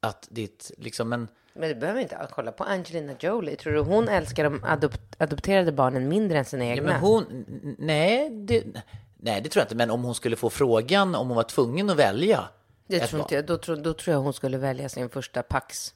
att 0.00 0.28
ditt, 0.30 0.70
liksom, 0.78 1.08
men 1.08 1.28
men 1.58 1.68
du 1.68 1.74
behöver 1.74 2.00
inte 2.00 2.28
kolla 2.30 2.52
på 2.52 2.64
Angelina 2.64 3.12
Jolie. 3.20 3.56
Tror 3.56 3.72
du 3.72 3.80
hon 3.80 4.08
älskar 4.08 4.44
de 4.44 4.60
adop- 4.64 5.14
adopterade 5.18 5.72
barnen 5.72 6.08
mindre 6.08 6.38
än 6.38 6.44
sina 6.44 6.64
Ja, 6.64 6.70
egna? 6.72 6.86
men 6.92 7.00
hon, 7.00 7.44
nej 7.78 8.30
det, 8.30 8.64
nej, 9.16 9.40
det 9.40 9.48
tror 9.48 9.60
jag 9.60 9.64
inte. 9.64 9.74
Men 9.74 9.90
om 9.90 10.04
hon 10.04 10.14
skulle 10.14 10.36
få 10.36 10.50
frågan 10.50 11.14
om 11.14 11.28
hon 11.28 11.36
var 11.36 11.42
tvungen 11.42 11.90
att 11.90 11.96
välja. 11.96 12.48
det 12.86 13.00
tror 13.06 13.22
inte 13.22 13.34
jag. 13.34 13.46
Då, 13.46 13.58
tror, 13.58 13.76
då 13.76 13.94
tror 13.94 14.12
jag 14.14 14.20
hon 14.20 14.32
skulle 14.32 14.58
välja 14.58 14.88
sin 14.88 15.08
första 15.08 15.42
Pax. 15.42 15.94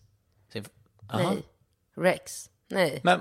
Sin-. 0.53 0.65
Nej. 1.13 1.43
Rex. 1.97 2.51
Nej. 2.69 3.01
Men 3.05 3.21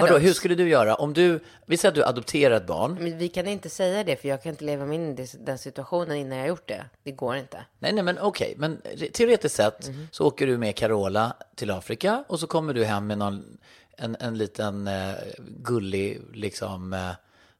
Vadå, 0.00 0.18
hur 0.18 0.32
skulle 0.32 0.54
du 0.54 0.68
göra 0.68 0.94
om 0.94 1.12
du, 1.12 1.40
vi 1.66 1.76
säger 1.76 1.90
att 1.90 1.94
du 1.94 2.04
adopterar 2.04 2.56
ett 2.56 2.66
barn. 2.66 2.96
Men 3.00 3.18
vi 3.18 3.28
kan 3.28 3.46
inte 3.46 3.68
säga 3.70 4.04
det, 4.04 4.16
för 4.16 4.28
jag 4.28 4.42
kan 4.42 4.50
inte 4.50 4.64
leva 4.64 4.86
mig 4.86 4.94
in 4.94 5.18
i 5.18 5.26
den 5.40 5.58
situationen 5.58 6.16
innan 6.16 6.38
jag 6.38 6.44
har 6.44 6.48
gjort 6.48 6.68
det. 6.68 6.84
Det 7.02 7.12
går 7.12 7.36
inte. 7.36 7.64
Nej, 7.78 7.92
nej, 7.92 8.04
men 8.04 8.18
okej, 8.18 8.54
men 8.56 8.80
teoretiskt 9.12 9.56
sett 9.56 9.88
Mhm. 9.88 10.08
så 10.12 10.26
åker 10.26 10.46
du 10.46 10.58
med 10.58 10.76
Carola 10.76 11.36
till 11.54 11.70
Afrika 11.70 12.24
och 12.28 12.40
så 12.40 12.46
kommer 12.46 12.74
du 12.74 12.84
hem 12.84 13.06
med 13.06 13.18
någon, 13.18 13.58
en, 13.96 14.16
en 14.20 14.38
liten 14.38 14.86
eh, 14.86 15.14
gullig, 15.62 16.20
liksom, 16.32 16.92
eh, 16.92 17.10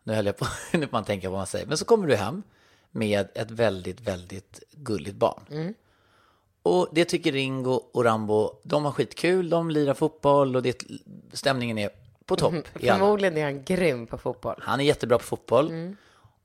nu 0.04 0.12
höll 0.14 0.26
jag 0.26 0.36
på, 0.36 0.46
nu 0.72 0.80
får 0.86 0.92
man 0.92 1.04
tänka 1.04 1.26
på 1.28 1.30
vad 1.32 1.40
man 1.40 1.46
säger, 1.46 1.66
men 1.66 1.78
så 1.78 1.84
kommer 1.84 2.06
du 2.06 2.14
hem 2.16 2.42
med 2.90 3.28
ett 3.34 3.50
väldigt, 3.50 4.00
väldigt 4.00 4.60
gulligt 4.72 5.16
barn. 5.16 5.42
Mm. 5.50 5.74
Och 6.62 6.88
det 6.92 7.04
tycker 7.04 7.32
Ringo 7.32 7.72
och 7.92 8.04
Rambo, 8.04 8.60
de 8.62 8.84
har 8.84 8.92
skitkul, 8.92 9.50
de 9.50 9.70
lirar 9.70 9.94
fotboll 9.94 10.56
och 10.56 10.62
det, 10.62 10.82
stämningen 11.32 11.78
är 11.78 11.90
på 12.26 12.36
topp 12.36 12.54
alla. 12.74 12.98
Förmodligen 12.98 13.36
är 13.36 13.44
han 13.44 13.64
grym 13.64 14.06
på 14.06 14.18
fotboll. 14.18 14.56
Han 14.62 14.80
är 14.80 14.84
jättebra 14.84 15.18
på 15.18 15.24
fotboll. 15.24 15.64
Och, 15.64 15.70
Mm. 15.70 15.96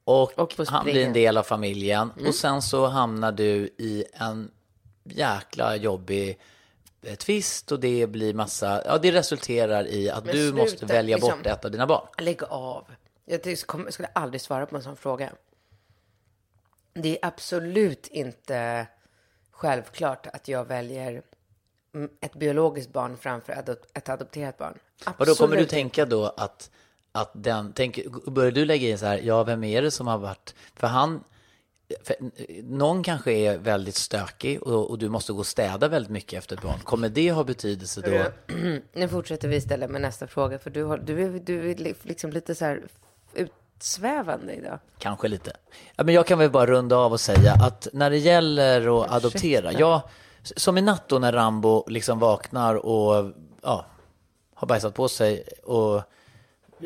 Och 0.06 0.56
på 0.58 0.66
han 0.68 0.84
blir 0.86 1.06
en 1.06 1.14
del 1.14 1.38
av 1.38 1.44
familjen. 1.44 2.12
Och 2.28 2.36
sen 2.36 2.62
så 2.62 2.88
hamnar 2.88 3.32
du 3.32 3.70
i 3.78 4.06
en 4.14 4.52
jäkla 5.04 5.76
jobbig 5.76 6.40
eh, 7.02 7.16
tvist 7.16 7.72
och 7.72 7.80
det 7.80 8.08
blir 8.08 8.34
massa, 8.34 8.84
ja 8.86 8.98
det 8.98 9.12
resulterar 9.12 9.88
i 9.88 10.10
att 10.10 10.26
Men 10.26 10.36
du 10.36 10.42
sluta, 10.42 10.58
måste 10.58 10.86
välja 10.86 11.18
liksom. 11.18 11.38
bort 11.38 11.46
ett 11.48 11.66
av 11.66 11.72
dina 11.72 11.88
barn. 11.88 12.08
Lägg 12.18 12.44
av. 12.44 12.86
Jag 13.26 13.58
skulle 13.58 14.10
aldrig 14.14 14.42
svara 14.42 14.66
på 14.66 14.76
en 14.76 14.84
sån 14.84 14.96
fråga. 14.96 15.32
Det 16.94 17.10
är 17.10 17.28
absolut 17.28 18.08
inte 18.08 18.88
självklart 19.56 20.28
att 20.28 20.48
jag 20.48 20.66
väljer 20.66 21.22
mm, 21.94 22.10
ett 22.22 22.34
biologiskt 22.34 22.94
barn 22.94 23.18
framför 23.18 23.54
ett 23.94 24.10
adopterat 24.10 24.58
barn. 24.58 24.78
Och 25.18 25.26
då 25.26 25.36
kommer 25.36 25.56
du 25.56 25.62
Absolut 25.62 25.70
tänka 25.70 26.06
då 26.06 26.26
att, 26.38 26.72
att 27.12 27.32
den, 27.34 27.74
tänk, 27.74 28.00
börjar 28.26 28.52
du 28.52 28.66
lägga 28.66 28.90
in 28.90 28.98
så 28.98 29.06
här, 29.06 29.18
ja 29.18 29.44
vem 29.44 29.64
är 29.64 29.82
det 29.82 29.92
som 29.92 30.08
har 30.08 30.18
varit, 30.18 30.56
för 30.76 30.88
han, 30.88 31.24
för 32.04 32.16
någon 32.64 33.04
kanske 33.04 33.32
är 33.32 33.58
väldigt 33.58 33.96
stökig 33.96 34.64
och, 34.64 34.90
och 34.90 34.98
du 34.98 35.10
måste 35.10 35.34
gå 35.34 35.40
och 35.40 35.48
städa 35.48 35.88
väldigt 35.88 36.12
mycket 36.12 36.38
efter 36.38 36.56
ett 36.56 36.62
barn. 36.62 36.80
Kommer 36.84 37.10
det 37.10 37.32
ha 37.32 37.44
betydelse 37.44 38.02
då? 38.02 38.54
Nu 38.94 39.08
fortsätter 39.08 39.48
vi 39.48 39.56
istället 39.56 39.90
med 39.90 40.02
nästa 40.02 40.28
fråga, 40.28 40.60
för 40.60 40.70
du, 40.70 40.84
har, 40.84 40.98
du, 40.98 41.24
är, 41.24 41.40
du 41.40 41.72
är 41.72 41.96
liksom 42.08 42.32
lite 42.32 42.56
så 42.56 42.66
här 42.66 42.84
utsvävande 43.78 44.54
idag. 44.54 44.80
Kanske 44.98 45.28
lite. 45.28 45.52
Ja, 45.96 46.04
men 46.04 46.16
jag 46.16 46.28
kan 46.28 46.40
väl 46.40 46.52
bara 46.52 46.66
runda 46.66 46.98
av 46.98 47.12
och 47.12 47.20
säga 47.20 47.54
att 47.54 47.88
när 47.94 48.10
det 48.10 48.18
gäller 48.18 49.04
att 49.04 49.12
adoptera, 49.12 49.72
jag, 49.72 50.02
som 50.44 50.78
i 50.78 50.82
natt 50.82 51.04
då 51.08 51.20
när 51.20 51.34
Rambo 51.34 51.84
liksom 51.88 52.20
vaknar 52.20 52.76
och 52.76 53.32
ja, 53.62 53.86
har 54.54 54.68
bajsat 54.68 54.94
på 54.94 55.08
sig 55.08 55.44
och 55.64 56.02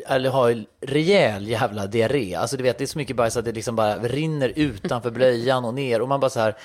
eller 0.06 0.30
har 0.30 0.64
rejäl 0.80 1.48
jävla 1.48 1.86
diarré. 1.86 2.34
Alltså 2.34 2.56
du 2.56 2.62
vet, 2.62 2.78
det 2.78 2.84
är 2.84 2.86
så 2.86 2.98
mycket 2.98 3.16
bajs 3.16 3.36
att 3.36 3.44
det 3.44 3.52
liksom 3.52 3.76
bara 3.76 3.96
rinner 3.98 4.52
utanför 4.56 5.10
blöjan 5.10 5.64
och 5.64 5.74
ner 5.74 6.02
och 6.02 6.08
man 6.08 6.20
bara 6.20 6.30
så 6.30 6.40
här, 6.40 6.56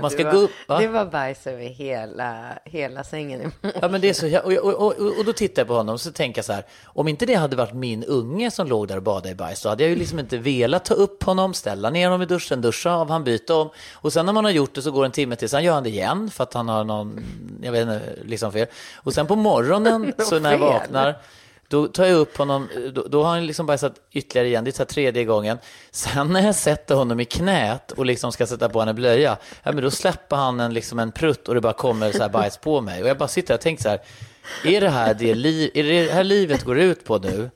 man 0.00 0.10
ska 0.10 0.18
det 0.18 0.24
var, 0.24 0.32
gå 0.32 0.38
upp. 0.38 0.50
va? 0.68 0.78
Det 0.78 0.88
var 0.88 1.06
bajs 1.06 1.46
över 1.46 1.64
hela, 1.64 2.58
hela 2.64 3.04
sängen. 3.04 3.52
Ja 3.80 3.88
men 3.88 4.00
det 4.00 4.08
är 4.08 4.12
så, 4.12 4.38
och, 4.38 4.52
och, 4.52 4.86
och, 4.86 5.18
och 5.18 5.24
då 5.24 5.32
tittar 5.32 5.62
jag 5.62 5.66
på 5.68 5.74
honom 5.74 5.94
och 5.94 6.00
så 6.00 6.12
tänker 6.12 6.38
jag 6.38 6.44
så 6.44 6.52
här, 6.52 6.64
om 6.84 7.08
inte 7.08 7.26
det 7.26 7.34
hade 7.34 7.56
varit 7.56 7.74
min 7.74 8.04
unge 8.04 8.50
som 8.50 8.66
låg 8.66 8.88
där 8.88 8.96
och 8.96 9.02
badade 9.02 9.28
i 9.30 9.34
bajs, 9.34 9.60
så 9.60 9.68
hade 9.68 9.82
jag 9.82 9.90
ju 9.90 9.96
liksom 9.96 10.18
inte 10.18 10.38
velat 10.38 10.84
ta 10.84 10.94
upp 10.94 11.22
honom, 11.22 11.54
ställa 11.54 11.90
ner 11.90 12.06
honom 12.06 12.22
i 12.22 12.26
duschen, 12.26 12.60
duscha 12.60 12.90
av 12.90 13.10
han, 13.10 13.24
byta 13.24 13.54
om. 13.54 13.70
Och 13.92 14.12
sen 14.12 14.26
när 14.26 14.32
man 14.32 14.44
har 14.44 14.52
gjort 14.52 14.74
det 14.74 14.82
så 14.82 14.90
går 14.90 15.04
en 15.04 15.12
timme 15.12 15.36
till, 15.36 15.48
sen 15.48 15.64
gör 15.64 15.74
han 15.74 15.82
det 15.82 15.88
igen 15.88 16.30
för 16.30 16.42
att 16.42 16.54
han 16.54 16.68
har 16.68 16.84
någon, 16.84 17.24
jag 17.62 17.72
vet 17.72 17.82
inte, 17.82 18.02
liksom 18.24 18.52
fel. 18.52 18.66
Och 18.96 19.14
sen 19.14 19.26
på 19.26 19.36
morgonen, 19.36 20.12
så 20.18 20.38
när 20.38 20.50
jag 20.50 20.58
vaknar, 20.58 21.14
då 21.72 21.86
tar 21.86 22.04
jag 22.04 22.18
upp 22.18 22.36
honom, 22.36 22.68
då, 22.94 23.02
då 23.08 23.22
har 23.22 23.30
han 23.30 23.46
liksom 23.46 23.66
bajsat 23.66 23.94
ytterligare 24.10 24.48
igen, 24.48 24.64
det 24.64 24.70
är 24.70 24.72
så 24.72 24.78
här 24.82 24.86
tredje 24.86 25.24
gången. 25.24 25.58
Sen 25.90 26.32
när 26.32 26.46
jag 26.46 26.54
sätter 26.54 26.94
honom 26.94 27.20
i 27.20 27.24
knät 27.24 27.92
och 27.92 28.06
liksom 28.06 28.32
ska 28.32 28.46
sätta 28.46 28.68
på 28.68 28.78
honom 28.78 28.88
en 28.88 28.96
blöja, 28.96 29.36
ja, 29.62 29.72
men 29.72 29.84
då 29.84 29.90
släpper 29.90 30.36
han 30.36 30.60
en, 30.60 30.74
liksom 30.74 30.98
en 30.98 31.12
prutt 31.12 31.48
och 31.48 31.54
det 31.54 31.60
bara 31.60 31.72
kommer 31.72 32.12
så 32.12 32.22
här 32.22 32.28
bajs 32.28 32.56
på 32.56 32.80
mig. 32.80 33.02
Och 33.02 33.08
jag 33.08 33.18
bara 33.18 33.28
sitter 33.28 33.54
och 33.54 33.60
tänker 33.60 33.82
så 33.82 33.88
här, 33.88 34.00
är 34.64 34.80
det 34.80 34.88
här 34.88 35.14
det, 35.14 35.34
li 35.34 35.70
är 35.74 35.84
det 35.84 36.12
här 36.12 36.24
livet 36.24 36.64
går 36.64 36.78
ut 36.78 37.04
på 37.04 37.18
nu? 37.18 37.50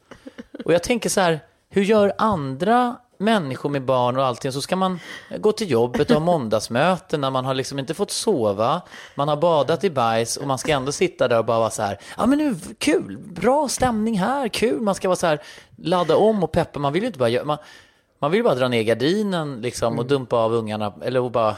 Och 0.64 0.74
jag 0.74 0.82
tänker 0.82 1.08
så 1.08 1.20
här, 1.20 1.40
hur 1.68 1.82
gör 1.82 2.12
andra 2.18 2.96
människor 3.18 3.68
med 3.68 3.84
barn 3.84 4.16
och 4.16 4.24
allting? 4.24 4.52
Så 4.52 4.62
ska 4.62 4.76
man 4.76 5.00
gå 5.38 5.52
till 5.52 5.70
jobbet 5.70 6.10
och 6.10 6.16
ha 6.16 6.24
måndagsmöten 6.24 7.20
när 7.20 7.30
man 7.30 7.44
har 7.44 7.54
liksom 7.54 7.78
inte 7.78 7.94
fått 7.94 8.10
sova, 8.10 8.82
man 9.14 9.28
har 9.28 9.36
badat 9.36 9.84
i 9.84 9.90
bajs 9.90 10.36
och 10.36 10.46
man 10.46 10.58
ska 10.58 10.72
ändå 10.72 10.92
sitta 10.92 11.28
där 11.28 11.38
och 11.38 11.44
bara 11.44 11.58
vara 11.58 11.70
så 11.70 11.82
här, 11.82 11.98
ja 12.16 12.26
men 12.26 12.38
nu, 12.38 12.56
kul, 12.78 13.18
bra 13.18 13.68
stämning 13.68 14.18
här, 14.18 14.48
kul, 14.48 14.80
man 14.80 14.94
ska 14.94 15.08
vara 15.08 15.16
så 15.16 15.26
här, 15.26 15.42
ladda 15.76 16.16
om 16.16 16.44
och 16.44 16.52
peppa, 16.52 16.78
man 16.78 16.92
vill 16.92 17.02
ju 17.02 17.06
inte 17.06 17.18
bara 17.18 17.44
man, 17.44 17.58
man 18.18 18.30
vill 18.30 18.44
bara 18.44 18.54
dra 18.54 18.68
ner 18.68 18.82
gardinen 18.82 19.60
liksom 19.60 19.98
och 19.98 20.06
dumpa 20.06 20.36
av 20.36 20.52
ungarna, 20.52 20.94
eller 21.02 21.20
och 21.20 21.30
bara 21.30 21.56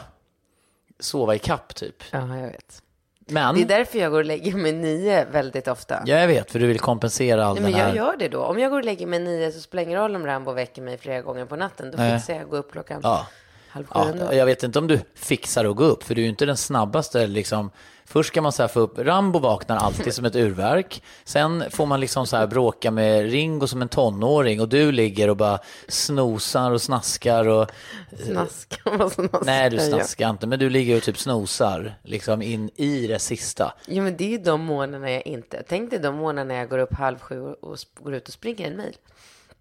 sova 1.01 1.35
i 1.35 1.38
kapp 1.38 1.75
typ. 1.75 2.03
Ja, 2.11 2.37
jag 2.37 2.47
vet. 2.47 2.83
Men, 3.30 3.54
Det 3.54 3.60
är 3.62 3.66
därför 3.78 3.98
jag 3.98 4.10
går 4.10 4.18
och 4.18 4.24
lägger 4.24 4.54
mig 4.54 4.72
nio 4.72 5.24
väldigt 5.24 5.68
ofta. 5.68 6.02
ja, 6.06 6.16
jag 6.16 6.26
vet, 6.28 6.50
för 6.52 6.58
du 6.58 6.66
vill 6.66 6.80
kompensera 6.80 7.46
all 7.46 7.54
Nej, 7.54 7.62
den 7.62 7.72
men 7.72 7.80
här... 7.80 7.88
jag 7.88 7.96
gör 7.96 8.16
det 8.18 8.28
då. 8.28 8.40
Om 8.42 8.58
jag 8.58 8.70
går 8.70 8.78
och 8.78 8.84
lägger 8.84 9.06
mig 9.06 9.18
nio 9.18 9.52
så 9.52 9.60
spelar 9.60 9.84
det 9.84 9.88
ingen 9.90 10.00
roll 10.00 10.16
om 10.16 10.26
Rambo 10.26 10.52
väcker 10.52 10.82
mig 10.82 10.98
flera 10.98 11.22
gånger 11.22 11.44
på 11.46 11.56
natten. 11.56 11.90
Då 11.90 11.96
Nej. 11.98 12.18
fixar 12.18 12.34
jag 12.34 12.42
att 12.42 12.50
gå 12.50 12.56
upp 12.56 12.72
klockan 12.72 13.00
Ja. 13.02 13.26
halv 13.68 13.86
sju 13.86 14.00
Ja, 14.20 14.34
jag 14.34 14.46
vet 14.46 14.62
inte 14.62 14.78
om 14.78 14.86
du 14.86 15.00
fixar 15.14 15.64
att 15.64 15.76
gå 15.76 15.84
upp, 15.84 16.02
för 16.02 16.14
du 16.14 16.20
är 16.20 16.22
ju 16.24 16.30
inte 16.30 16.46
den 16.46 16.56
snabbaste. 16.56 17.26
Liksom. 17.26 17.70
Först 18.11 18.29
ska 18.29 18.42
man 18.42 18.53
så 18.53 18.68
få 18.68 18.81
upp, 18.81 18.99
Rambo 18.99 19.38
vaknar 19.38 19.77
alltid 19.77 20.14
som 20.14 20.25
ett 20.25 20.37
urverk. 20.37 21.03
Sen 21.25 21.64
får 21.71 21.87
man 21.87 22.01
liksom 22.01 22.27
så 22.27 22.37
här 22.37 22.47
bråka 22.47 22.90
med 22.90 23.31
Ringo 23.31 23.66
som 23.66 23.83
en 23.83 23.88
tonåring 23.88 24.61
och 24.61 24.68
du 24.68 24.92
ligger 24.92 25.31
och 25.31 25.37
bara 25.37 25.59
snosar 25.88 26.71
och 26.71 26.83
snaskar 26.83 27.49
och... 27.49 27.71
Snask. 28.25 28.81
Vad 28.85 29.12
snaskar 29.12 29.44
Nej, 29.44 29.71
du 29.71 29.77
jag? 29.77 29.87
snaskar 29.87 30.31
inte, 30.31 30.47
men 30.47 30.59
du 30.59 30.71
ligger 30.71 30.97
och 30.97 31.03
typ 31.03 31.18
snosar 31.18 31.94
liksom 32.05 32.42
in 32.42 32.71
i 32.77 33.07
det 33.07 33.18
sista. 33.18 33.75
Jo, 33.87 34.03
men 34.03 34.16
det 34.16 34.25
är 34.25 34.29
ju 34.29 34.38
de 34.38 34.61
månaderna 34.61 35.11
jag 35.11 35.27
inte... 35.27 35.62
Tänk 35.68 35.90
dig 35.90 35.99
de 35.99 36.16
månaderna 36.16 36.55
jag 36.55 36.68
går 36.68 36.79
upp 36.79 36.94
halv 36.94 37.18
sju 37.18 37.40
och 37.40 37.77
går 38.01 38.14
ut 38.14 38.29
och 38.29 38.35
springer 38.35 38.66
en 38.71 38.77
mil. 38.77 38.97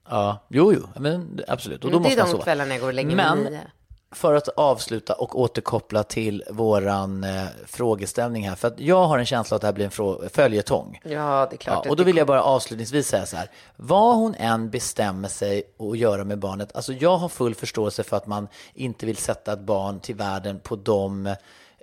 Ja, 0.09 0.45
jo, 0.49 0.73
jo, 0.73 0.87
men 0.99 1.39
absolut. 1.47 1.83
Och 1.85 1.91
då 1.91 1.99
Men 1.99 2.03
det 2.03 2.09
måste 2.09 2.21
är 2.21 2.23
man 2.23 2.27
de 2.27 2.31
sova. 2.31 2.43
kvällarna 2.43 2.71
jag 2.73 2.81
går 2.81 2.87
och 2.87 2.93
lägger 2.93 3.15
mig 3.15 3.25
Men 3.25 3.39
nio. 3.39 3.61
För 4.11 4.33
att 4.33 4.47
avsluta 4.47 5.13
och 5.13 5.39
återkoppla 5.39 6.03
till 6.03 6.43
våran 6.49 7.23
eh, 7.23 7.43
frågeställning 7.65 8.49
här, 8.49 8.55
för 8.55 8.67
att 8.67 8.79
jag 8.79 9.07
har 9.07 9.19
en 9.19 9.25
känsla 9.25 9.55
att 9.55 9.61
det 9.61 9.67
här 9.67 9.73
blir 9.73 9.85
en 9.85 9.91
frå- 9.91 10.29
följetong. 10.29 10.99
Ja, 11.03 11.47
det 11.49 11.55
är 11.55 11.57
klart. 11.57 11.85
Ja, 11.85 11.91
och 11.91 11.95
då 11.97 12.03
vill 12.03 12.17
jag 12.17 12.27
bara 12.27 12.43
avslutningsvis 12.43 13.07
säga 13.07 13.25
så 13.25 13.37
här. 13.37 13.49
Vad 13.75 14.15
hon 14.15 14.35
än 14.35 14.69
bestämmer 14.69 15.27
sig 15.27 15.63
att 15.79 15.97
göra 15.97 16.23
med 16.23 16.39
barnet, 16.39 16.75
alltså 16.75 16.93
jag 16.93 17.17
har 17.17 17.29
full 17.29 17.55
förståelse 17.55 18.03
för 18.03 18.17
att 18.17 18.27
man 18.27 18.47
inte 18.73 19.05
vill 19.05 19.17
sätta 19.17 19.53
ett 19.53 19.59
barn 19.59 19.99
till 19.99 20.15
världen 20.15 20.59
på 20.59 20.75
de, 20.75 21.25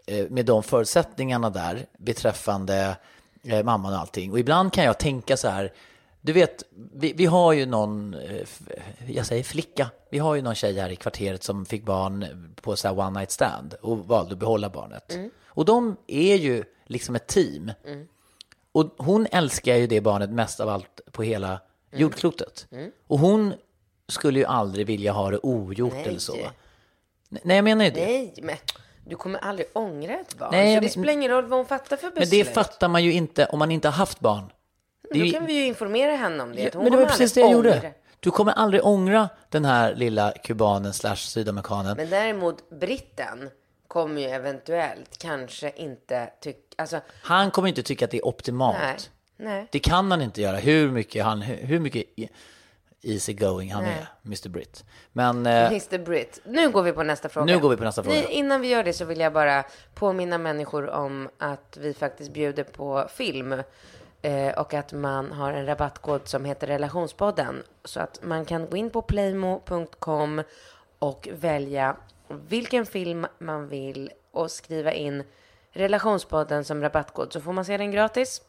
eh, 0.07 0.27
med 0.31 0.47
de 0.47 0.63
förutsättningarna 0.63 1.51
där 1.51 1.87
beträffande 1.99 2.97
eh, 3.45 3.63
mamman 3.63 3.93
och 3.93 3.99
allting. 3.99 4.33
Och 4.33 4.39
ibland 4.39 4.73
kan 4.73 4.85
jag 4.85 4.99
tänka 4.99 5.37
så 5.37 5.49
här, 5.49 5.73
du 6.27 6.33
vet, 6.33 6.63
vi, 6.95 7.13
vi 7.13 7.27
har 7.27 7.53
ju 7.53 7.67
någon, 7.67 8.15
eh, 8.15 8.49
jag 9.07 9.27
säger 9.27 9.43
flicka, 9.45 9.91
vi 10.11 10.19
har 10.19 10.35
ju 10.35 10.43
någon 10.43 10.55
tjej 10.55 10.79
här 10.81 10.91
i 10.91 10.97
kvarteret 10.97 11.43
som 11.43 11.67
fick 11.67 11.85
barn 11.85 12.55
på 12.63 12.77
så 12.77 12.89
här 12.89 12.99
one 12.99 13.19
night 13.19 13.31
stand 13.31 13.75
och 13.83 13.99
valde 13.99 14.33
att 14.33 14.39
behålla 14.39 14.71
barnet. 14.71 15.19
Och 15.47 15.65
de 15.65 15.97
är 16.07 16.35
ju 16.37 16.65
liksom 16.87 17.15
ett 17.17 17.27
team. 17.27 17.73
Och 18.73 18.95
hon 18.99 19.27
älskar 19.33 19.77
ju 19.77 19.87
det 19.87 20.01
barnet 20.01 20.31
mest 20.31 20.61
av 20.61 20.69
allt 20.69 21.01
på 21.13 21.23
hela 21.23 21.49
Mm. 21.49 22.03
jordklotet. 22.03 22.67
Och 23.07 23.19
hon 23.19 23.55
skulle 24.09 24.39
ju 24.39 24.45
aldrig 24.45 24.87
vilja 24.87 25.13
ha 25.13 25.31
det 25.31 25.39
ogjort 25.43 25.93
Nej. 25.93 26.05
eller 26.05 26.19
så. 26.19 26.37
Nej, 27.29 27.57
jag 27.57 27.65
menar 27.65 27.85
ju 27.85 27.91
det. 27.91 28.05
Nej, 28.07 28.35
men 28.43 28.57
du 29.07 29.17
kommer 29.17 29.39
aldrig 29.39 29.67
ångra 29.73 30.13
ett 30.15 30.39
barn. 30.39 30.49
Nej, 30.53 30.75
så 30.75 30.75
men- 30.77 30.83
det 30.83 30.89
spelar 30.91 31.13
ingen 31.13 31.31
roll 31.31 31.45
vad 31.47 31.59
hon 31.59 31.67
fattar 31.67 31.97
för 31.97 32.07
Men 32.07 32.15
beslut. 32.15 32.47
det 32.47 32.53
fattar 32.55 32.89
man 32.89 33.05
ju 33.05 33.13
inte 33.13 33.47
om 33.47 33.59
man 33.59 33.71
inte 33.71 33.89
har 33.89 33.93
haft 33.93 34.21
barn. 34.21 34.51
Det 35.11 35.21
är 35.21 35.25
Då 35.25 35.33
kan 35.33 35.47
vi 35.47 35.53
ju 35.53 35.67
informera 35.67 36.17
henne 36.17 36.43
om 36.43 36.53
det. 36.57 36.75
hon 36.75 36.83
men 36.83 36.93
det 36.93 36.99
var 36.99 37.07
precis 37.07 37.33
det 37.33 37.41
jag 37.41 37.53
gjorde. 37.53 37.93
Du 38.21 38.31
kommer 38.31 38.53
aldrig 38.53 38.85
ångra 38.85 39.29
den 39.49 39.65
här 39.65 39.95
lilla 39.95 40.33
kubanen 40.33 40.93
slash 40.93 41.17
sydamerikanen. 41.17 41.97
Men 41.97 42.11
däremot 42.11 42.71
britten 42.71 43.51
kommer 43.89 44.21
ju 44.21 44.27
eventuellt 44.29 45.19
kanske 45.19 45.73
inte 45.77 46.31
tycka... 46.41 46.61
Alltså, 46.77 47.01
Han 47.23 47.51
kommer 47.51 47.69
inte 47.69 47.83
tycka 47.83 48.05
att 48.05 48.11
det 48.11 48.19
är 48.19 48.27
optimalt. 48.27 48.77
nej. 48.81 48.97
Nej. 49.37 49.69
Det 49.73 49.79
kan 49.79 50.11
han 50.11 50.23
inte 50.23 50.43
göra, 50.43 50.57
hur 50.57 50.91
mycket, 50.91 51.25
han, 51.25 51.43
hur 51.43 51.81
mycket 51.81 52.05
easy 53.03 53.33
going 53.33 53.73
han 53.73 53.85
Nej. 53.85 53.93
är, 53.93 54.07
Mr 54.27 54.49
Britt. 54.49 54.85
Men 55.13 55.47
eh, 55.47 55.67
Mr 55.67 55.99
Britt. 55.99 56.41
Nu 56.45 56.71
går 56.71 56.83
vi 56.83 56.93
på 56.93 57.03
nästa 57.03 57.29
fråga. 57.29 57.47
Nu 57.55 57.61
går 57.61 57.69
vi 57.71 57.77
på 57.77 57.85
nästa 57.85 58.03
fråga. 58.03 58.17
Nej, 58.17 58.27
innan 58.31 58.61
vi 58.61 58.69
gör 58.69 58.85
det 58.85 58.93
så 58.93 59.05
vill 59.05 59.21
jag 59.21 59.33
bara 59.33 59.65
påminna 59.95 60.39
människor 60.39 60.91
om 60.91 61.29
att 61.39 61.79
vi 61.81 61.95
faktiskt 61.95 62.33
bjuder 62.33 62.65
på 62.65 63.09
film. 63.15 63.63
Eh, 64.25 64.53
och 64.59 64.75
att 64.75 64.93
man 64.93 65.33
har 65.33 65.53
en 65.53 65.67
rabattkod 65.67 66.29
som 66.29 66.45
heter 66.45 66.67
Relationspodden. 66.67 67.63
Så 67.85 68.01
att 68.01 68.19
man 68.23 68.45
kan 68.45 68.71
gå 68.71 68.77
in 68.77 68.91
på 68.91 69.03
playmo.com 69.03 70.43
och 70.99 71.29
välja 71.33 71.97
vilken 72.49 72.87
film 72.87 73.27
man 73.39 73.69
vill 73.69 74.11
och 74.31 74.51
skriva 74.51 74.93
in 74.93 75.23
Relationspodden 75.73 76.65
som 76.65 76.83
rabattkod 76.83 77.33
så 77.33 77.41
får 77.41 77.53
man 77.53 77.65
se 77.65 77.77
den 77.77 77.91
gratis. 77.91 78.43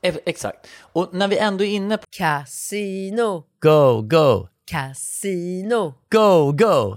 eh, 0.00 0.16
exakt. 0.24 0.66
Och 0.80 1.14
när 1.14 1.28
vi 1.28 1.38
ändå 1.38 1.64
är 1.64 1.68
inne 1.68 1.98
på 1.98 2.06
Casino, 2.10 3.44
go, 3.60 4.02
go, 4.02 4.48
casino, 4.64 5.94
go, 6.08 6.52
go. 6.52 6.96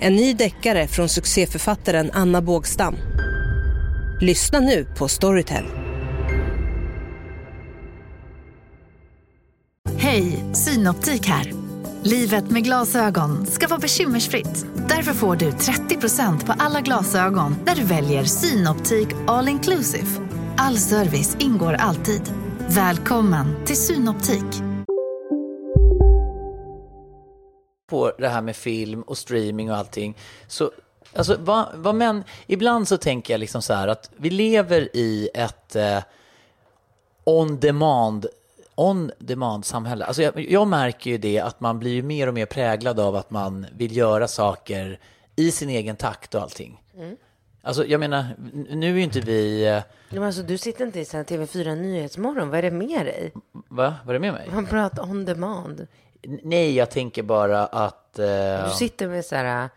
En 0.00 0.16
ny 0.16 0.34
deckare 0.34 0.88
från 0.88 1.08
succéförfattaren 1.08 2.10
Anna 2.12 2.42
Bågstam. 2.42 2.96
Lyssna 4.20 4.60
nu 4.60 4.86
på 4.98 5.08
Storytel. 5.08 5.64
Hej, 9.98 10.44
Synoptik 10.52 11.26
här. 11.26 11.52
Livet 12.02 12.50
med 12.50 12.64
glasögon 12.64 13.46
ska 13.46 13.68
vara 13.68 13.80
bekymmersfritt. 13.80 14.66
Därför 14.88 15.12
får 15.12 15.36
du 15.36 15.50
30% 15.50 16.46
på 16.46 16.52
alla 16.58 16.80
glasögon 16.80 17.56
när 17.66 17.74
du 17.74 17.82
väljer 17.84 18.24
Synoptik 18.24 19.08
All 19.26 19.48
Inclusive. 19.48 20.08
All 20.56 20.78
service 20.78 21.36
ingår 21.38 21.72
alltid. 21.72 22.22
Välkommen 22.68 23.64
till 23.66 23.76
Synoptik. 23.76 24.73
På 27.86 28.12
det 28.18 28.28
här 28.28 28.42
med 28.42 28.56
film 28.56 29.02
och 29.02 29.18
streaming 29.18 29.70
och 29.70 29.76
allting. 29.76 30.16
Så, 30.46 30.70
alltså, 31.12 31.36
vad, 31.40 31.66
vad 31.74 31.94
män, 31.94 32.24
ibland 32.46 32.88
så 32.88 32.96
tänker 32.96 33.34
jag 33.34 33.38
liksom 33.38 33.62
så 33.62 33.74
här 33.74 33.88
att 33.88 34.10
vi 34.16 34.30
lever 34.30 34.96
i 34.96 35.30
ett 35.34 35.76
eh, 35.76 36.02
on 37.24 37.60
demand 37.60 38.26
on 38.74 39.10
demand 39.18 39.64
samhälle. 39.64 40.04
Alltså 40.04 40.22
jag, 40.22 40.50
jag 40.50 40.68
märker 40.68 41.10
ju 41.10 41.18
det 41.18 41.40
att 41.40 41.60
man 41.60 41.78
blir 41.78 42.02
mer 42.02 42.26
och 42.26 42.34
mer 42.34 42.46
präglad 42.46 43.00
av 43.00 43.16
att 43.16 43.30
man 43.30 43.66
vill 43.72 43.96
göra 43.96 44.28
saker 44.28 44.98
i 45.36 45.50
sin 45.50 45.68
egen 45.68 45.96
takt 45.96 46.34
och 46.34 46.42
allting. 46.42 46.80
Alltså 47.62 47.86
jag 47.86 48.00
menar, 48.00 48.26
nu 48.70 48.90
är 48.90 48.96
ju 48.96 49.02
inte 49.02 49.20
vi, 49.20 49.66
eh, 49.66 49.82
Men 50.10 50.22
alltså, 50.22 50.42
du 50.42 50.58
sitter 50.58 50.86
inte 50.86 51.00
i 51.00 51.04
sån 51.04 51.18
här 51.18 51.24
TV4 51.24 51.76
Nyhetsmorgon. 51.76 52.50
Vad 52.50 52.58
är 52.58 52.62
det 52.62 52.70
med 52.70 53.06
dig? 53.06 53.32
va? 53.68 53.94
Vad 54.04 54.08
är 54.08 54.12
det 54.12 54.18
med 54.20 54.32
mig? 54.32 54.50
Man 54.52 54.66
pratar 54.66 55.02
on 55.02 55.24
demand. 55.24 55.86
Nej, 56.42 56.74
jag 56.74 56.90
tänker 56.90 57.22
bara 57.22 57.66
att... 57.66 58.18
Eh, 58.18 58.64
Du 58.64 58.70
sitter 58.70 59.08
med 59.08 59.24
så 59.24 59.36
här 59.36 59.68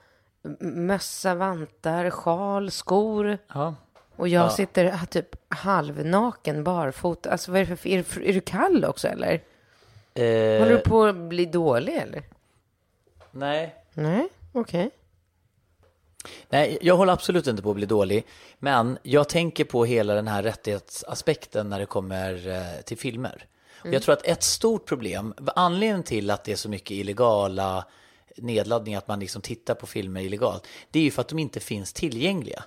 m- 0.45 0.57
mössa, 0.87 1.35
vantar, 1.35 2.09
sjal, 2.09 2.71
skor. 2.71 3.37
ja. 3.53 3.75
Och 4.15 4.27
jag 4.27 4.51
sitter 4.51 4.85
här 4.85 5.05
typ 5.05 5.35
halvnaken, 5.49 6.63
barfota. 6.63 7.31
Alltså 7.31 7.51
vad 7.51 7.61
är 7.61 7.65
det 7.65 7.75
för... 7.77 7.89
Är, 7.89 8.03
du- 8.15 8.29
är 8.29 8.33
du 8.33 8.41
kall 8.41 8.85
också 8.85 9.07
eller? 9.07 9.33
Eh, 10.13 10.59
Håller 10.59 10.69
du 10.69 10.79
på 10.79 11.03
att 11.05 11.15
bli 11.15 11.45
dålig 11.45 11.95
eller? 11.95 12.23
Nej. 13.31 13.75
Nej, 13.93 14.27
okej. 14.53 14.89
Nej, 16.49 16.77
jag 16.81 16.97
håller 16.97 17.13
absolut 17.13 17.47
inte 17.47 17.63
på 17.63 17.69
att 17.69 17.75
bli 17.75 17.85
dålig. 17.85 18.25
Men 18.59 18.97
jag 19.03 19.29
tänker 19.29 19.63
på 19.65 19.85
hela 19.85 20.13
den 20.13 20.27
här 20.27 20.43
rättighetsaspekten 20.43 21.69
när 21.69 21.79
det 21.79 21.85
kommer 21.85 22.47
eh, 22.47 22.81
till 22.81 22.97
filmer. 22.97 23.45
Och 23.87 23.93
jag 23.93 24.01
tror 24.01 24.13
att 24.13 24.25
ett 24.25 24.43
stort 24.43 24.85
problem, 24.85 25.33
anledningen 25.55 26.03
till 26.03 26.29
att 26.31 26.43
det 26.43 26.51
är 26.51 26.55
så 26.55 26.69
mycket 26.69 26.91
illegala 26.91 27.85
nedladdningar, 28.37 28.97
att 28.97 29.07
man 29.07 29.19
liksom 29.19 29.41
tittar 29.41 29.75
på 29.75 29.87
filmer 29.87 30.21
illegalt, 30.21 30.67
det 30.91 30.99
är 30.99 31.03
ju 31.03 31.11
för 31.11 31.21
att 31.21 31.27
de 31.27 31.39
inte 31.39 31.59
finns 31.59 31.93
tillgängliga. 31.93 32.63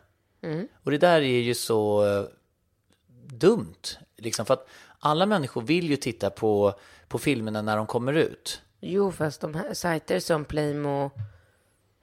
Och 0.85 0.91
det 0.91 0.99
där 0.99 1.21
är 1.21 1.41
ju 1.41 1.55
så 1.55 2.07
eh, 2.07 2.25
dumt, 3.27 3.83
liksom 4.16 4.47
för 4.47 4.55
att 4.55 4.68
alla 4.99 5.27
människor 5.27 5.62
vill 5.62 5.91
ju 5.91 5.97
titta 5.97 6.31
på, 6.31 6.75
på 7.09 7.18
filmerna 7.18 7.62
när 7.62 7.77
de 7.77 7.87
kommer 7.87 8.12
ut. 8.12 8.62
Jo, 8.81 9.12
fast 9.12 9.41
de 9.41 9.55
här 9.55 9.75
sajter 9.75 10.21
som 10.21 10.45
Playmo 10.45 11.11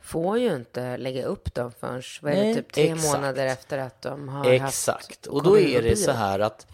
får 0.01 0.37
ju 0.37 0.55
inte 0.55 0.97
lägga 0.97 1.25
upp 1.25 1.53
dem 1.53 1.71
förrän 1.79 2.03
vad 2.21 2.33
är 2.33 2.43
det, 2.43 2.55
typ 2.55 2.73
tre 2.73 2.91
exakt. 2.91 3.13
månader 3.13 3.45
efter 3.45 3.77
att 3.77 4.01
de 4.01 4.29
har 4.29 4.45
Exakt, 4.45 5.07
haft 5.07 5.25
och 5.25 5.43
då 5.43 5.59
är 5.59 5.81
det 5.81 5.89
bio. 5.89 5.95
så 5.95 6.11
här 6.11 6.39
att 6.39 6.67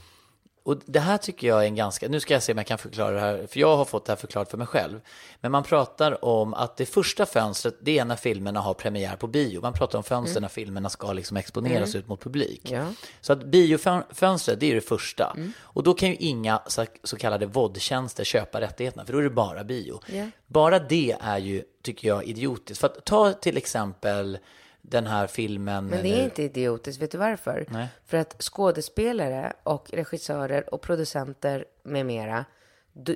och 0.63 0.77
det 0.85 0.99
här 0.99 1.17
tycker 1.17 1.47
jag 1.47 1.61
är 1.63 1.65
en 1.65 1.75
ganska, 1.75 2.07
nu 2.07 2.19
ska 2.19 2.33
jag 2.33 2.43
se 2.43 2.51
om 2.51 2.57
jag 2.57 2.67
kan 2.67 2.77
förklara 2.77 3.11
det 3.11 3.19
här, 3.19 3.47
för 3.47 3.59
jag 3.59 3.77
har 3.77 3.85
fått 3.85 4.05
det 4.05 4.11
här 4.11 4.17
förklarat 4.17 4.51
för 4.51 4.57
mig 4.57 4.67
själv. 4.67 4.99
Men 5.41 5.51
man 5.51 5.63
pratar 5.63 6.25
om 6.25 6.53
att 6.53 6.77
det 6.77 6.85
första 6.85 7.25
fönstret, 7.25 7.75
det 7.81 7.99
är 7.99 8.05
när 8.05 8.15
filmerna 8.15 8.59
har 8.59 8.73
premiär 8.73 9.15
på 9.15 9.27
bio. 9.27 9.61
Man 9.61 9.73
pratar 9.73 9.97
om 9.97 10.03
fönster 10.03 10.41
när 10.41 10.47
filmerna 10.47 10.89
ska 10.89 11.13
liksom 11.13 11.37
exponeras 11.37 11.95
ut 11.95 12.07
mot 12.07 12.21
publik. 12.21 12.71
Mm. 12.71 12.79
Ja. 12.79 12.81
Mm. 12.81 12.95
Så 13.21 13.33
att 13.33 13.43
biofönstret, 13.43 14.59
det 14.59 14.71
är 14.71 14.75
det 14.75 14.81
första. 14.81 15.37
Och 15.61 15.83
då 15.83 15.93
kan 15.93 16.09
ju 16.09 16.15
inga 16.15 16.61
så, 17.03 17.17
kallade 17.17 17.45
VOD-tjänster 17.45 18.23
köpa 18.23 18.61
rättigheterna, 18.61 19.05
för 19.05 19.13
då 19.13 19.19
är 19.19 19.23
det 19.23 19.29
bara 19.29 19.63
bio. 19.63 19.99
Ja. 20.07 20.25
Bara 20.47 20.79
det 20.79 21.15
är 21.21 21.37
ju, 21.37 21.63
tycker 21.83 22.07
jag, 22.07 22.23
idiotiskt. 22.23 22.81
För 22.81 22.87
att 22.87 23.05
ta 23.05 23.33
till 23.33 23.57
exempel 23.57 24.37
den 24.85 25.07
här 25.07 25.27
filmen... 25.27 25.85
Men 25.85 26.03
det 26.03 26.09
är 26.09 26.13
eller- 26.13 26.23
inte 26.23 26.43
idiotiskt. 26.43 27.01
Vet 27.01 27.11
du 27.11 27.17
varför? 27.17 27.65
Nej. 27.69 27.87
För 28.05 28.17
att 28.17 28.35
skådespelare 28.43 29.53
och 29.63 29.89
regissörer 29.93 30.73
och 30.73 30.81
producenter 30.81 31.65
med 31.83 32.05
mera, 32.05 32.45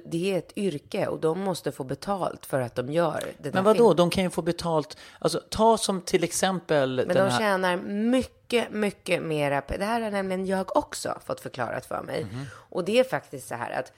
det 0.06 0.34
är 0.34 0.38
ett 0.38 0.58
yrke 0.58 1.08
och 1.08 1.20
de 1.20 1.40
måste 1.40 1.72
få 1.72 1.84
betalt 1.84 2.46
för 2.46 2.62
att 2.62 2.76
de 2.76 2.90
gör 2.92 3.20
det 3.38 3.44
Men 3.44 3.52
där 3.52 3.62
vad 3.62 3.76
då? 3.76 3.84
filmen. 3.84 3.96
De 3.98 4.10
kan 4.10 4.24
ju 4.24 4.30
få 4.30 4.42
betalt. 4.42 4.98
Alltså, 5.20 5.42
ta 5.50 5.78
som 5.78 6.02
till 6.02 6.24
exempel 6.24 6.96
Men 6.96 7.08
den 7.08 7.18
de 7.26 7.32
här... 7.32 7.40
tjänar 7.40 7.78
mycket, 7.88 8.72
mycket 8.72 9.24
mera. 9.24 9.62
Det 9.68 9.86
här 9.86 10.02
har 10.02 10.12
nämligen 10.12 10.46
jag 10.46 10.78
också 10.78 11.18
fått 11.26 11.40
förklarat 11.40 11.86
för 11.86 12.02
mig. 12.02 12.24
Mhm. 12.24 12.46
Och 12.54 12.86
det 12.86 13.00
är 13.00 13.04
faktiskt 13.04 13.48
så 13.48 13.56
här 13.56 13.72
att 13.80 13.94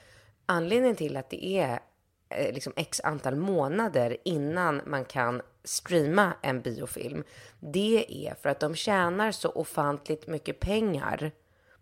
anledningen 0.46 0.96
till 0.96 1.16
att 1.16 1.30
det 1.30 1.44
är 1.46 1.80
eh, 2.28 2.54
liksom 2.54 2.72
x 2.76 3.00
antal 3.04 3.36
månader 3.36 4.16
innan 4.24 4.80
man 4.86 5.04
kan 5.04 5.42
streama 5.64 6.32
en 6.42 6.60
biofilm, 6.60 7.24
det 7.60 8.26
är 8.28 8.34
för 8.34 8.48
att 8.48 8.60
de 8.60 8.74
tjänar 8.74 9.32
så 9.32 9.48
ofantligt 9.50 10.26
mycket 10.26 10.60
pengar 10.60 11.32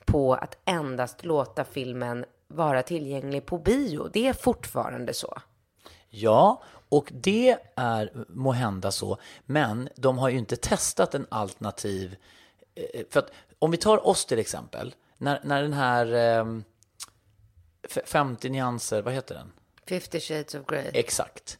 på 0.04 0.34
att 0.34 0.58
endast 0.64 1.24
låta 1.24 1.64
filmen 1.64 2.24
vara 2.48 2.82
tillgänglig 2.82 3.46
på 3.46 3.58
bio. 3.58 4.08
Det 4.12 4.26
är 4.26 4.32
fortfarande 4.32 5.14
så. 5.14 5.38
Ja, 6.10 6.62
och 6.88 7.08
det 7.12 7.56
är 7.74 8.24
må 8.28 8.52
hända 8.52 8.90
så. 8.90 9.18
Men 9.46 9.88
de 9.96 10.18
har 10.18 10.28
ju 10.28 10.38
inte 10.38 10.56
testat 10.56 11.14
en 11.14 11.26
alternativ. 11.28 12.16
eh, 12.74 13.02
För 13.10 13.20
att 13.20 13.30
om 13.58 13.70
vi 13.70 13.76
tar 13.76 14.06
oss 14.06 14.26
till 14.26 14.38
exempel. 14.38 14.94
När, 15.18 15.40
när 15.44 15.62
den 15.62 15.72
här 15.72 16.06
f- 17.82 17.98
50 18.04 18.48
nyanser, 18.48 19.02
vad 19.02 19.14
heter 19.14 19.34
den? 19.34 19.52
50 19.88 20.20
shades 20.20 20.54
of 20.54 20.66
Grey. 20.66 20.90
Exakt. 20.94 21.58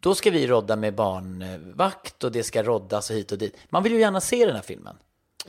Då 0.00 0.14
ska 0.14 0.30
vi 0.30 0.46
rodda 0.46 0.76
med 0.76 0.94
barnvakt 0.94 2.24
och 2.24 2.32
det 2.32 2.42
ska 2.42 2.62
roddas 2.62 3.10
och 3.10 3.16
hit 3.16 3.32
och 3.32 3.38
dit. 3.38 3.56
Man 3.68 3.82
vill 3.82 3.92
ju 3.92 4.00
gärna 4.00 4.20
se 4.20 4.46
den 4.46 4.54
här 4.54 4.62
filmen. 4.62 4.96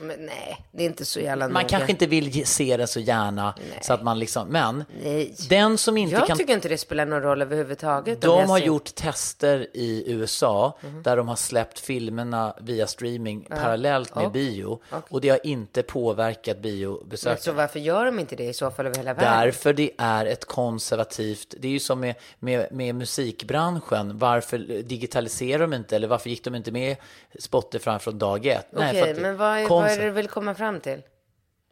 Men 0.00 0.26
nej, 0.26 0.64
det 0.72 0.82
är 0.82 0.86
inte 0.86 1.04
så 1.04 1.20
jävla 1.20 1.44
Man 1.48 1.52
noga. 1.62 1.68
kanske 1.68 1.90
inte 1.90 2.06
vill 2.06 2.46
se 2.46 2.76
det 2.76 2.86
så 2.86 3.00
gärna 3.00 3.54
så 3.82 3.92
att 3.92 4.02
man 4.02 4.18
liksom, 4.18 4.48
men 4.48 4.84
Nej. 5.02 5.34
den 5.48 5.78
som 5.78 5.96
inte 5.96 6.14
Jag 6.14 6.26
kan 6.26 6.36
tycker 6.38 6.54
inte 6.54 6.68
det 6.68 6.78
spelar 6.78 7.06
någon 7.06 7.22
roll 7.22 7.42
överhuvudtaget. 7.42 8.18
jag 8.24 8.38
De 8.44 8.50
har 8.50 8.58
ser- 8.58 8.66
gjort 8.66 8.94
tester 8.94 9.66
i 9.74 10.04
USA 10.12 10.78
där 11.04 11.16
de 11.16 11.28
har 11.28 11.36
släppt 11.36 11.78
filmerna 11.78 12.54
via 12.60 12.86
streaming 12.86 13.46
parallellt 13.50 14.14
med 14.14 14.24
Och? 14.26 14.32
bio 14.32 14.80
och 14.92 15.20
det 15.20 15.28
har 15.28 15.46
inte 15.46 15.82
påverkat 15.82 16.56
Men 16.56 16.62
biobesökarna. 16.62 17.40
Så 17.40 17.52
varför 17.52 17.80
gör 17.80 18.04
de 18.04 18.18
inte 18.18 18.36
det 18.36 18.44
i 18.44 18.52
så 18.52 18.70
fall 18.70 18.86
över 18.86 18.96
hela 18.96 19.14
världen? 19.14 19.40
Därför 19.46 19.72
det 19.72 19.90
är 19.98 20.26
ett 20.26 20.44
konservativt, 20.44 21.54
det 21.58 21.68
är 21.68 21.72
ju 21.72 21.80
som 21.80 22.00
med, 22.00 22.14
med, 22.38 22.66
med 22.72 22.94
musikbranschen, 22.94 24.18
varför 24.18 24.58
digitaliserar 24.82 25.58
de 25.58 25.72
inte 25.74 25.96
eller 25.96 26.08
varför 26.08 26.30
gick 26.30 26.44
de 26.44 26.54
inte 26.54 26.72
med 26.72 26.96
Spotify 27.38 27.98
från 27.98 28.18
dag 28.18 28.46
ett? 28.46 28.66
Okej, 28.76 29.02
för 29.02 29.10
att 29.10 29.18
men 29.18 29.36
vad 29.36 29.58
är, 29.58 29.66
vad 29.90 29.98
är 29.98 30.02
det 30.02 30.06
du 30.08 30.14
vill 30.14 30.28
komma 30.28 30.54
fram 30.54 30.80
till? 30.80 31.02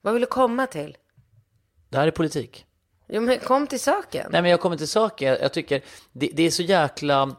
Vad 0.01 0.15
vill 0.15 0.21
du 0.21 0.27
komma 0.27 0.67
till? 0.67 0.97
Det 1.89 1.99
här 1.99 2.07
är 2.07 2.11
politik. 2.11 2.67
Jo, 3.09 3.21
men 3.21 3.39
kom 3.39 3.67
till 3.67 3.81
saken. 3.81 4.29
Nej, 4.33 4.43
men 4.43 4.51
jag 4.51 4.61
kommer 4.61 4.77
till 4.77 4.89
saken. 4.89 5.37
Jag, 5.41 5.53
tycker 5.53 5.83
det, 6.13 6.31
det 6.35 6.43
är 6.43 6.51
så 6.51 6.63
jäkla 6.63 7.37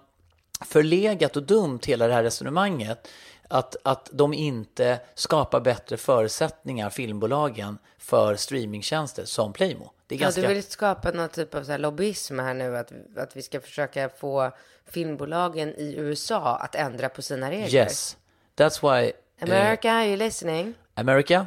förlegat 0.65 1.37
och 1.37 1.43
dumt 1.43 1.79
hela 1.85 2.07
det 2.07 2.13
här 2.13 2.23
resonemanget. 2.23 3.07
Att, 3.47 3.75
att 3.83 4.09
de 4.13 4.33
inte 4.33 4.99
skapar 5.15 5.59
bättre 5.59 5.97
förutsättningar, 5.97 6.89
filmbolagen, 6.89 7.77
för 7.97 8.35
streamingtjänster 8.35 9.25
som 9.25 9.53
Playmo. 9.53 9.91
Det 10.07 10.15
är 10.15 10.19
Ja, 10.19 10.23
ganska... 10.23 10.41
du 10.41 10.47
vill 10.47 10.63
skapa 10.63 11.11
någon 11.11 11.29
typ 11.29 11.55
av 11.55 11.63
så 11.63 11.71
här 11.71 11.79
lobbyism 11.79 12.39
här 12.39 12.53
nu, 12.53 12.77
att, 12.77 12.91
att 13.17 13.37
vi 13.37 13.41
ska 13.41 13.59
försöka 13.61 14.09
få 14.09 14.51
filmbolagen 14.85 15.75
i 15.75 15.95
USA 15.97 16.55
att 16.55 16.75
ändra 16.75 17.09
på 17.09 17.21
sina 17.21 17.51
regler. 17.51 17.75
Yes. 17.75 18.17
That's 18.55 19.01
why... 19.01 19.11
eh, 19.41 19.49
America, 19.49 19.91
are 19.91 20.07
you 20.07 20.17
listening? 20.17 20.73
America, 20.95 21.45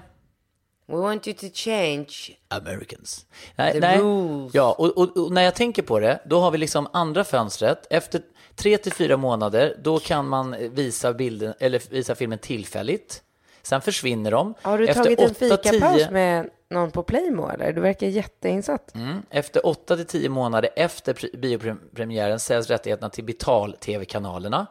We 0.87 0.97
want 0.99 1.27
you 1.29 1.37
to 1.37 1.47
change. 1.55 2.09
Americans. 2.49 3.27
Nej, 3.57 3.73
The 3.73 3.81
nej. 3.81 3.99
rules. 3.99 4.55
Ja, 4.55 4.73
och, 4.79 4.99
och, 4.99 5.17
och 5.17 5.33
när 5.33 5.43
jag 5.43 5.55
tänker 5.55 5.83
på 5.83 5.99
det, 6.01 6.23
då 6.27 6.41
har 6.41 6.51
vi 6.51 6.59
liksom 6.59 6.89
andra 6.93 7.25
fönstret. 7.25 7.87
Efter 7.91 8.23
tre 8.55 8.79
till 8.79 8.93
fyra 8.93 9.17
månader, 9.17 9.77
då 9.83 9.99
kan 9.99 10.29
man 10.29 10.57
visa, 10.75 11.13
bilden, 11.13 11.55
eller 11.59 11.83
visa 11.91 12.15
filmen 12.15 12.39
tillfälligt. 12.39 13.23
Sen 13.63 13.81
försvinner 13.81 14.31
de. 14.31 14.55
Har 14.63 14.79
du 14.79 14.87
Efter 14.89 15.05
tagit 15.05 15.19
en 15.21 15.25
åtta, 15.27 15.35
fikapaus 15.35 15.97
tio- 16.03 16.11
med 16.11 16.51
någon 16.71 16.91
på 16.91 17.03
Playmo 17.03 17.49
eller? 17.49 17.73
Du 17.73 17.81
verkar 17.81 18.07
jätteinsatt. 18.07 18.95
Mm. 18.95 19.23
Efter 19.31 19.67
8 19.67 19.97
till 19.97 20.07
10 20.07 20.29
månader 20.29 20.71
efter 20.77 21.15
pre- 21.15 21.37
biopremiären 21.39 22.41
säljs 22.41 22.69
rättigheterna 22.71 23.09
till 23.11 23.25
betal-tv-kanalerna. 23.25 24.67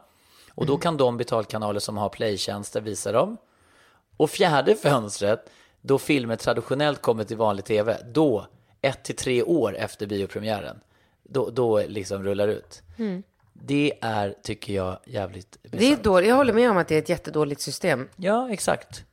Och 0.56 0.64
Mm. 0.64 0.68
då 0.76 0.78
kan 0.78 0.98
de 0.98 1.18
betalkanaler 1.18 1.80
som 1.80 1.98
har 1.98 2.10
playtjänster 2.10 2.82
visa 2.82 3.12
dem. 3.12 3.38
Och 4.18 4.30
fjärde 4.30 4.76
fönstret, 4.76 5.50
då 5.82 5.98
filmer 5.98 6.36
traditionellt 6.36 7.02
kommer 7.02 7.24
till 7.24 7.38
vanlig 7.38 7.66
tv, 7.66 7.98
då, 8.14 8.48
ett 8.82 9.04
till 9.04 9.16
tre 9.16 9.44
år 9.44 9.76
efter 9.76 10.06
biopremiären, 10.08 10.80
då, 11.24 11.50
då 11.50 11.80
liksom 11.88 12.24
rullar 12.24 12.48
ut. 12.48 12.82
Det 13.54 13.94
är, 14.02 14.36
tycker 14.44 14.74
jag, 14.74 14.98
jävligt 15.06 15.58
Mm. 15.64 15.80
Det 15.80 15.92
är 15.94 15.98
dåligt. 16.04 16.30
Jag 16.30 16.36
håller 16.36 16.54
med 16.54 16.72
om 16.72 16.78
att 16.78 16.88
det 16.88 16.96
är 16.96 17.00
ett 17.00 17.10
jättedåligt 17.10 17.62
system. 17.62 18.08
Ja, 18.16 18.50
exakt. 18.52 19.06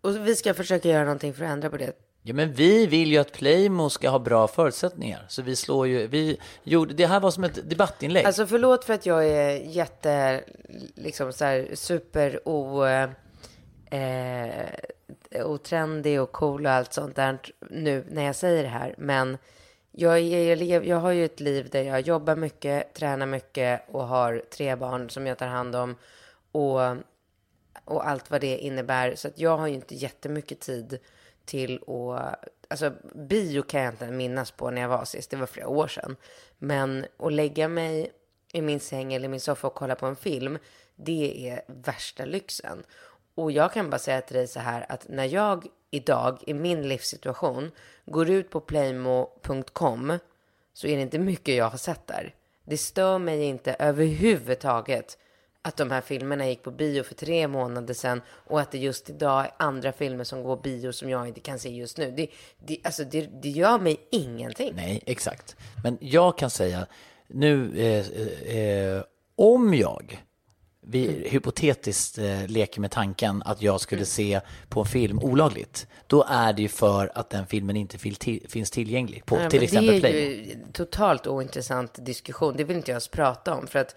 Och 0.00 0.28
vi 0.28 0.36
ska 0.36 0.54
försöka 0.54 0.88
göra 0.88 1.04
någonting 1.04 1.34
för 1.34 1.44
att 1.44 1.50
ändra 1.50 1.70
på 1.70 1.76
det. 1.76 1.92
Ja, 2.26 2.34
men 2.34 2.52
vi 2.52 2.86
vill 2.86 3.12
ju 3.12 3.18
att 3.18 3.32
Playmo 3.32 3.90
ska 3.90 4.10
ha 4.10 4.18
bra 4.18 4.48
förutsättningar. 4.48 5.24
Så 5.28 5.42
vi 5.42 5.56
slår 5.56 5.86
ju, 5.86 6.06
vi 6.06 6.40
gjorde, 6.62 6.94
det 6.94 7.06
här 7.06 7.20
var 7.20 7.30
som 7.30 7.44
ett 7.44 7.70
debattinlägg. 7.70 8.26
Alltså 8.26 8.46
förlåt 8.46 8.84
för 8.84 8.94
att 8.94 9.06
jag 9.06 9.26
är 9.26 9.50
jätte, 9.50 10.44
liksom 10.94 11.32
så 11.32 11.44
här 11.44 11.68
super 11.74 12.48
o, 12.48 12.84
eh, 13.90 15.44
otrendig 15.44 16.20
och 16.20 16.32
cool 16.32 16.66
och 16.66 16.72
allt 16.72 16.92
sånt 16.92 17.16
där 17.16 17.38
nu 17.70 18.04
när 18.10 18.22
jag 18.22 18.36
säger 18.36 18.62
det 18.62 18.68
här. 18.68 18.94
Men 18.98 19.38
jag, 19.92 20.18
är, 20.18 20.48
jag, 20.48 20.58
lev, 20.58 20.84
jag 20.84 20.96
har 20.96 21.10
ju 21.10 21.24
ett 21.24 21.40
liv 21.40 21.68
där 21.70 21.82
jag 21.82 22.00
jobbar 22.00 22.36
mycket, 22.36 22.94
tränar 22.94 23.26
mycket 23.26 23.82
och 23.88 24.06
har 24.06 24.42
tre 24.50 24.76
barn 24.76 25.10
som 25.10 25.26
jag 25.26 25.38
tar 25.38 25.46
hand 25.46 25.76
om. 25.76 25.96
Och, 26.52 26.80
och 27.84 28.08
allt 28.08 28.30
vad 28.30 28.40
det 28.40 28.58
innebär. 28.58 29.14
Så 29.14 29.28
att 29.28 29.38
jag 29.38 29.58
har 29.58 29.66
ju 29.66 29.74
inte 29.74 29.94
jättemycket 29.94 30.60
tid 30.60 30.98
till 31.44 31.80
att... 31.86 32.48
Alltså 32.68 32.92
bio 33.14 33.62
kan 33.62 33.82
jag 33.82 33.92
inte 33.92 34.10
minnas 34.10 34.50
på 34.50 34.70
när 34.70 34.82
jag 34.82 34.88
var 34.88 35.04
sist. 35.04 35.30
Det 35.30 35.36
var 35.36 35.46
flera 35.46 35.68
år 35.68 35.88
sedan. 35.88 36.16
Men 36.58 37.06
att 37.18 37.32
lägga 37.32 37.68
mig 37.68 38.12
i 38.52 38.62
min 38.62 38.80
säng 38.80 39.14
eller 39.14 39.28
min 39.28 39.40
soffa 39.40 39.66
och 39.66 39.74
kolla 39.74 39.94
på 39.94 40.06
en 40.06 40.16
film. 40.16 40.58
Det 40.96 41.48
är 41.48 41.62
värsta 41.66 42.24
lyxen. 42.24 42.84
Och 43.34 43.52
jag 43.52 43.72
kan 43.72 43.90
bara 43.90 43.98
säga 43.98 44.20
till 44.20 44.36
dig 44.36 44.46
så 44.46 44.60
här 44.60 44.86
att 44.88 45.08
när 45.08 45.24
jag 45.24 45.66
idag 45.90 46.38
i 46.46 46.54
min 46.54 46.88
livssituation 46.88 47.70
går 48.04 48.30
ut 48.30 48.50
på 48.50 48.60
playmo.com 48.60 50.18
så 50.72 50.86
är 50.86 50.96
det 50.96 51.02
inte 51.02 51.18
mycket 51.18 51.54
jag 51.54 51.70
har 51.70 51.78
sett 51.78 52.06
där. 52.06 52.34
Det 52.64 52.76
stör 52.76 53.18
mig 53.18 53.42
inte 53.42 53.76
överhuvudtaget 53.78 55.18
att 55.64 55.76
de 55.76 55.90
här 55.90 56.00
filmerna 56.00 56.48
gick 56.48 56.62
på 56.62 56.70
bio 56.70 57.02
för 57.02 57.14
tre 57.14 57.48
månader 57.48 57.94
sedan 57.94 58.22
och 58.28 58.60
att 58.60 58.70
det 58.70 58.78
just 58.78 59.10
idag 59.10 59.44
är 59.44 59.50
andra 59.56 59.92
filmer 59.92 60.24
som 60.24 60.42
går 60.42 60.56
bio 60.56 60.92
som 60.92 61.10
jag 61.10 61.28
inte 61.28 61.40
kan 61.40 61.58
se 61.58 61.68
just 61.68 61.98
nu. 61.98 62.10
Det, 62.10 62.28
det, 62.66 62.78
alltså 62.82 63.04
det, 63.04 63.42
det 63.42 63.48
gör 63.48 63.78
mig 63.78 63.96
ingenting. 64.10 64.72
Nej, 64.74 65.02
exakt. 65.06 65.56
Men 65.82 65.98
jag 66.00 66.38
kan 66.38 66.50
säga 66.50 66.86
nu, 67.26 67.78
eh, 67.78 68.56
eh, 68.56 69.02
om 69.36 69.74
jag 69.74 70.24
vi 70.86 71.08
Mm. 71.08 71.30
hypotetiskt 71.30 72.18
eh, 72.18 72.46
leker 72.46 72.80
med 72.80 72.90
tanken 72.90 73.42
att 73.44 73.62
jag 73.62 73.80
skulle 73.80 74.04
se 74.04 74.40
på 74.68 74.80
en 74.80 74.86
film 74.86 75.18
olagligt, 75.18 75.86
då 76.06 76.24
är 76.28 76.52
det 76.52 76.62
ju 76.62 76.68
för 76.68 77.12
att 77.14 77.30
den 77.30 77.46
filmen 77.46 77.76
inte 77.76 77.98
finns 78.48 78.70
tillgänglig 78.70 79.26
på 79.26 79.36
Nej, 79.36 79.50
till 79.50 79.62
exempel 79.62 80.00
Det 80.00 80.08
är 80.08 80.30
ju 80.30 80.56
totalt 80.72 81.26
ointressant 81.26 82.06
diskussion. 82.06 82.56
Det 82.56 82.64
vill 82.64 82.76
inte 82.76 82.90
jag 82.90 82.94
ens 82.94 83.08
prata 83.08 83.54
om. 83.54 83.66
För 83.66 83.78
att 83.78 83.96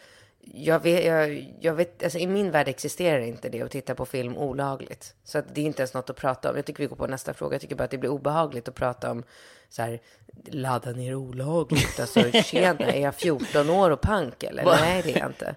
jag 0.53 0.79
vet, 0.79 1.05
jag, 1.05 1.55
jag 1.59 1.73
vet, 1.73 2.03
alltså 2.03 2.19
i 2.19 2.27
min 2.27 2.51
värld 2.51 2.67
existerar 2.67 3.19
inte 3.19 3.49
det 3.49 3.61
att 3.61 3.71
titta 3.71 3.95
på 3.95 4.05
film 4.05 4.37
olagligt. 4.37 5.15
Så 5.23 5.37
att 5.37 5.55
det 5.55 5.61
är 5.61 5.65
inte 5.65 5.81
ens 5.81 5.93
något 5.93 6.09
att 6.09 6.15
prata 6.15 6.49
om. 6.49 6.55
Jag 6.55 6.65
tycker 6.65 6.83
vi 6.83 6.87
går 6.87 6.95
på 6.95 7.07
nästa 7.07 7.33
fråga. 7.33 7.53
Jag 7.53 7.61
tycker 7.61 7.75
bara 7.75 7.83
att 7.83 7.91
det 7.91 7.97
blir 7.97 8.09
obehagligt 8.09 8.67
att 8.67 8.75
prata 8.75 9.11
om 9.11 9.23
så 9.69 9.81
här, 9.81 9.99
ladda 10.45 10.91
ner 10.91 11.15
olagligt. 11.15 11.99
Alltså 11.99 12.31
tjena, 12.43 12.85
är 12.85 13.01
jag 13.01 13.15
14 13.15 13.69
år 13.69 13.91
och 13.91 14.01
pank 14.01 14.43
eller? 14.43 14.65
Nej, 14.65 15.01
det 15.03 15.15
är 15.15 15.19
jag 15.19 15.29
inte. 15.29 15.55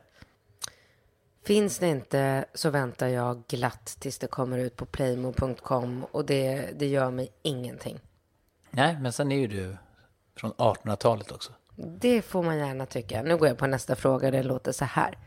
Finns 1.44 1.78
det 1.78 1.88
inte 1.88 2.44
så 2.54 2.70
väntar 2.70 3.08
jag 3.08 3.42
glatt 3.48 3.96
tills 4.00 4.18
det 4.18 4.26
kommer 4.26 4.58
ut 4.58 4.76
på 4.76 4.86
playmo.com 4.86 6.06
och 6.10 6.24
det, 6.24 6.70
det 6.78 6.86
gör 6.86 7.10
mig 7.10 7.32
ingenting. 7.42 8.00
Nej, 8.70 8.98
men 9.00 9.12
sen 9.12 9.32
är 9.32 9.36
ju 9.36 9.46
du 9.46 9.76
från 10.36 10.52
1800-talet 10.52 11.32
också. 11.32 11.52
Det 11.82 12.22
får 12.22 12.42
man 12.42 12.58
gärna 12.58 12.86
tycka. 12.86 13.22
Nu 13.22 13.36
går 13.36 13.48
jag 13.48 13.58
på 13.58 13.66
nästa 13.66 13.96
fråga. 13.96 14.30
Det 14.30 14.42
låter 14.42 14.72
så 14.72 14.84
här. 14.84 15.18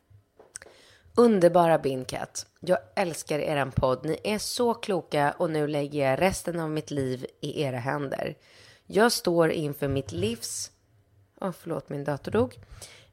Underbara 1.15 1.79
Binkat. 1.79 2.45
Jag 2.59 2.77
älskar 2.95 3.39
er 3.39 3.65
podd. 3.75 4.05
Ni 4.05 4.19
är 4.23 4.37
så 4.37 4.73
kloka 4.73 5.31
och 5.37 5.49
nu 5.49 5.67
lägger 5.67 6.09
jag 6.09 6.21
resten 6.21 6.59
av 6.59 6.69
mitt 6.69 6.91
liv 6.91 7.25
i 7.41 7.61
era 7.61 7.77
händer. 7.77 8.35
Jag 8.85 9.11
står 9.11 9.51
inför 9.51 9.87
mitt 9.87 10.11
livs... 10.11 10.71
Oh, 11.41 11.51
förlåt, 11.51 11.89
min 11.89 12.03
dator 12.03 12.31
dog. 12.31 12.55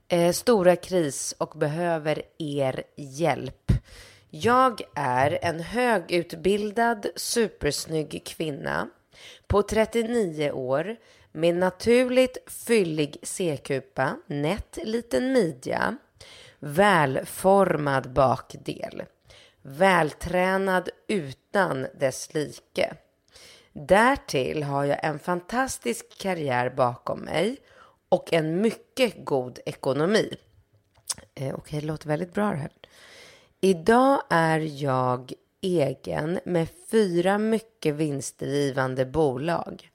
Eh, 0.08 0.32
stora 0.32 0.76
kris 0.76 1.34
och 1.38 1.58
behöver 1.58 2.22
er 2.38 2.82
hjälp. 2.96 3.72
Jag 4.30 4.82
är 4.94 5.38
en 5.42 5.60
högutbildad, 5.60 7.06
supersnygg 7.16 8.22
kvinna 8.26 8.88
på 9.46 9.62
39 9.62 10.50
år 10.50 10.96
med 11.32 11.54
naturligt 11.54 12.38
fyllig 12.46 13.16
C-kupa, 13.22 14.16
nätt 14.26 14.78
liten 14.84 15.32
midja, 15.32 15.96
välformad 16.58 18.12
bakdel, 18.12 19.02
vältränad 19.62 20.88
utan 21.08 21.86
dess 21.94 22.34
like. 22.34 22.94
Därtill 23.72 24.62
har 24.62 24.84
jag 24.84 25.04
en 25.04 25.18
fantastisk 25.18 26.18
karriär 26.18 26.70
bakom 26.70 27.20
mig 27.20 27.56
och 28.08 28.32
en 28.32 28.60
mycket 28.60 29.24
god 29.24 29.58
ekonomi. 29.66 30.34
Eh, 31.34 31.54
Okej, 31.54 31.80
det 31.80 31.86
låter 31.86 32.08
väldigt 32.08 32.34
bra 32.34 32.50
det 32.50 32.56
här. 32.56 32.72
Idag 33.60 34.22
är 34.30 34.82
jag 34.82 35.32
egen 35.60 36.40
med 36.44 36.68
fyra 36.90 37.38
mycket 37.38 37.94
vinstdrivande 37.94 39.06
bolag. 39.06 39.90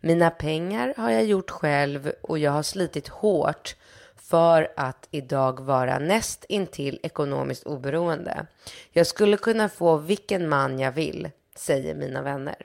Mina 0.00 0.30
pengar 0.30 0.94
har 0.96 1.10
jag 1.10 1.24
gjort 1.24 1.50
själv 1.50 2.12
och 2.20 2.38
jag 2.38 2.50
har 2.50 2.62
slitit 2.62 3.08
hårt 3.08 3.76
för 4.16 4.72
att 4.76 5.08
idag 5.10 5.60
vara 5.60 5.98
näst 5.98 6.44
intill 6.48 7.00
ekonomiskt 7.02 7.66
oberoende. 7.66 8.46
Jag 8.92 9.06
skulle 9.06 9.36
kunna 9.36 9.68
få 9.68 9.96
vilken 9.96 10.48
man 10.48 10.78
jag 10.78 10.92
vill, 10.92 11.30
säger 11.54 11.94
mina 11.94 12.22
vänner. 12.22 12.56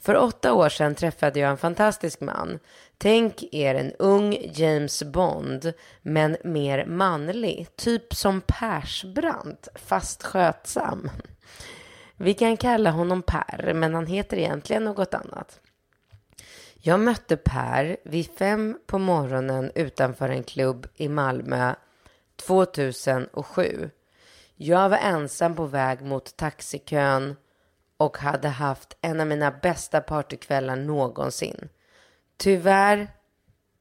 För 0.00 0.16
åtta 0.16 0.54
år 0.54 0.68
sedan 0.68 0.94
träffade 0.94 1.40
jag 1.40 1.50
en 1.50 1.58
fantastisk 1.58 2.20
man. 2.20 2.58
Tänk 2.98 3.54
er 3.54 3.74
en 3.74 3.92
ung 3.98 4.36
James 4.52 5.02
Bond, 5.02 5.72
men 6.02 6.36
mer 6.44 6.86
manlig. 6.86 7.76
Typ 7.76 8.14
som 8.14 8.40
Persbrandt, 8.40 9.68
fast 9.74 10.22
skötsam. 10.22 11.10
Vi 12.16 12.34
kan 12.34 12.56
kalla 12.56 12.90
honom 12.90 13.22
Per, 13.22 13.72
men 13.74 13.94
han 13.94 14.06
heter 14.06 14.36
egentligen 14.36 14.84
något 14.84 15.14
annat. 15.14 15.60
Jag 16.82 17.00
mötte 17.00 17.36
Per 17.36 17.96
vid 18.04 18.30
fem 18.30 18.78
på 18.86 18.98
morgonen 18.98 19.72
utanför 19.74 20.28
en 20.28 20.42
klubb 20.42 20.86
i 20.94 21.08
Malmö 21.08 21.74
2007. 22.36 23.90
Jag 24.54 24.88
var 24.88 24.96
ensam 24.96 25.54
på 25.54 25.66
väg 25.66 26.00
mot 26.02 26.36
taxikön 26.36 27.36
och 27.96 28.18
hade 28.18 28.48
haft 28.48 28.96
en 29.00 29.20
av 29.20 29.26
mina 29.26 29.50
bästa 29.50 30.00
partykvällar 30.00 30.76
någonsin. 30.76 31.68
Tyvärr 32.36 33.08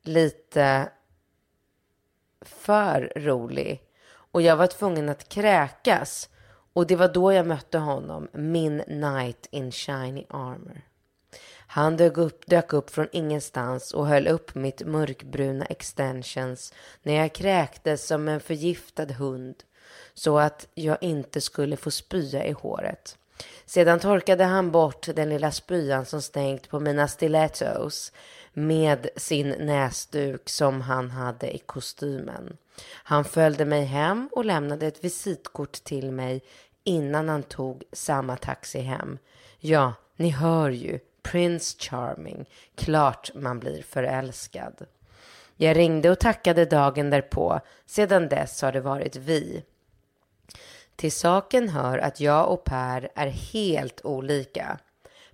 lite 0.03 0.89
för 2.41 3.13
rolig 3.15 3.83
och 4.11 4.41
jag 4.41 4.55
var 4.55 4.67
tvungen 4.67 5.09
att 5.09 5.29
kräkas 5.29 6.29
och 6.73 6.87
det 6.87 6.95
var 6.95 7.07
då 7.07 7.33
jag 7.33 7.47
mötte 7.47 7.77
honom, 7.77 8.27
min 8.33 8.83
knight 8.83 9.47
in 9.51 9.71
shiny 9.71 10.25
armor. 10.29 10.88
Han 11.71 11.97
dök 11.97 12.17
upp, 12.17 12.45
dök 12.45 12.73
upp 12.73 12.89
från 12.89 13.07
ingenstans 13.11 13.93
och 13.93 14.07
höll 14.07 14.27
upp 14.27 14.55
mitt 14.55 14.85
mörkbruna 14.85 15.65
extensions 15.65 16.73
när 17.03 17.13
jag 17.13 17.33
kräktes 17.33 18.07
som 18.07 18.27
en 18.27 18.39
förgiftad 18.39 19.05
hund 19.05 19.55
så 20.13 20.39
att 20.39 20.67
jag 20.73 20.97
inte 21.01 21.41
skulle 21.41 21.77
få 21.77 21.91
spya 21.91 22.45
i 22.45 22.51
håret. 22.51 23.17
Sedan 23.65 23.99
torkade 23.99 24.43
han 24.43 24.71
bort 24.71 25.07
den 25.15 25.29
lilla 25.29 25.51
spyan 25.51 26.05
som 26.05 26.21
stängt 26.21 26.69
på 26.69 26.79
mina 26.79 27.07
stilettos 27.07 28.11
med 28.53 29.09
sin 29.15 29.49
näsduk 29.49 30.49
som 30.49 30.81
han 30.81 31.11
hade 31.11 31.55
i 31.55 31.57
kostymen. 31.57 32.57
Han 32.91 33.25
följde 33.25 33.65
mig 33.65 33.85
hem 33.85 34.29
och 34.31 34.45
lämnade 34.45 34.87
ett 34.87 35.03
visitkort 35.03 35.83
till 35.83 36.11
mig 36.11 36.41
innan 36.83 37.29
han 37.29 37.43
tog 37.43 37.83
samma 37.91 38.37
taxi 38.37 38.79
hem. 38.79 39.17
Ja, 39.59 39.93
Ni 40.19 40.29
hör 40.29 40.69
ju, 40.69 40.99
Prince 41.21 41.77
Charming. 41.79 42.49
Klart 42.75 43.31
man 43.35 43.59
blir 43.59 43.83
förälskad. 43.83 44.85
Jag 45.55 45.77
ringde 45.77 46.09
och 46.09 46.19
tackade 46.19 46.65
dagen 46.65 47.09
därpå. 47.09 47.59
Sedan 47.85 48.29
dess 48.29 48.61
har 48.61 48.71
det 48.71 48.81
varit 48.81 49.15
vi. 49.15 49.63
Till 50.95 51.11
saken 51.11 51.69
hör 51.69 51.97
att 51.97 52.19
jag 52.19 52.51
och 52.51 52.63
Per 52.63 53.09
är 53.15 53.27
helt 53.27 54.05
olika. 54.05 54.79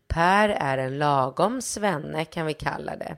Per 0.07 0.49
är 0.49 0.77
en 0.77 0.97
lagom 0.97 1.61
svenne 1.61 2.25
kan 2.25 2.45
vi 2.45 2.53
kalla 2.53 2.95
det. 2.95 3.17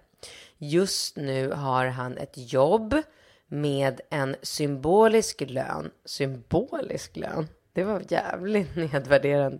Just 0.58 1.16
nu 1.16 1.52
har 1.52 1.86
han 1.86 2.18
ett 2.18 2.54
jobb 2.54 3.02
med 3.48 4.02
en 4.10 4.36
symbolisk 4.42 5.42
lön. 5.42 5.92
Symbolisk 6.06 7.18
lön? 7.18 7.48
Det 7.74 7.84
var 7.84 8.04
jävligt 8.10 8.76
nedvärderande. 8.76 9.60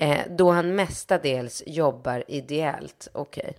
Eh, 0.00 0.20
då 0.28 0.50
han 0.50 0.74
mestadels 0.74 1.62
jobbar 1.66 2.24
ideellt. 2.28 3.08
Okej. 3.12 3.42
Okay. 3.42 3.54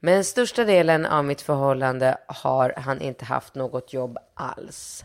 Men 0.00 0.24
största 0.24 0.64
delen 0.64 1.06
av 1.06 1.24
mitt 1.24 1.40
förhållande 1.40 2.18
har 2.26 2.74
han 2.76 3.00
inte 3.00 3.24
haft 3.24 3.54
något 3.54 3.92
jobb 3.92 4.18
alls. 4.34 5.04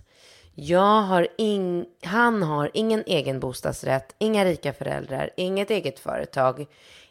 Jag 0.56 1.02
har 1.02 1.28
in, 1.38 1.86
han 2.04 2.44
har 2.44 2.72
ingen 2.74 3.04
egen 3.06 3.40
bostadsrätt, 3.40 4.16
inga 4.18 4.46
rika 4.46 4.74
föräldrar, 4.74 5.30
inget 5.38 5.70
eget 5.70 6.00
företag, 6.00 6.66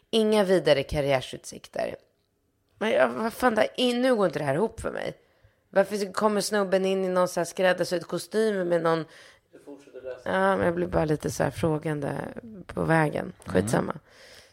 inga 0.09 0.43
vidare 0.43 0.83
karriärsutsikter. 0.83 1.95
Men 2.77 2.89
jag, 2.89 3.09
vad 3.09 3.33
fan, 3.33 3.55
där, 3.55 3.93
nu 3.93 4.15
går 4.15 4.25
inte 4.25 4.39
det 4.39 4.45
här 4.45 4.55
ihop 4.55 4.79
för 4.79 4.91
mig. 4.91 5.13
Varför 5.69 6.13
kommer 6.13 6.41
snubben 6.41 6.85
in 6.85 7.05
i 7.05 7.07
någon 7.07 7.27
så 7.27 7.39
här 7.39 7.45
skräddarsydd 7.45 8.07
kostym 8.07 8.69
med 8.69 8.81
någon... 8.81 9.05
Ja, 10.23 10.55
men 10.55 10.65
jag 10.65 10.75
blir 10.75 10.87
bara 10.87 11.05
lite 11.05 11.31
så 11.31 11.43
här 11.43 11.51
frågande 11.51 12.13
på 12.65 12.83
vägen. 12.83 13.33
Skitsamma. 13.45 13.91
Mm. 13.91 14.03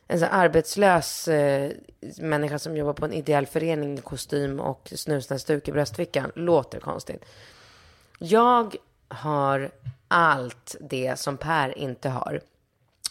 En 0.06 0.20
så 0.20 0.26
arbetslös 0.26 1.28
eh, 1.28 1.70
människa 2.18 2.58
som 2.58 2.76
jobbar 2.76 2.92
på 2.92 3.04
en 3.04 3.12
ideell 3.12 3.46
förening 3.46 3.98
i 3.98 4.00
kostym 4.00 4.60
och 4.60 4.92
snusnäsduk 4.96 5.68
i 5.68 5.72
bröstfickan. 5.72 6.32
Låter 6.34 6.80
konstigt. 6.80 7.24
Jag 8.18 8.76
har 9.08 9.70
allt 10.08 10.76
det 10.80 11.18
som 11.18 11.36
Per 11.36 11.78
inte 11.78 12.08
har. 12.08 12.40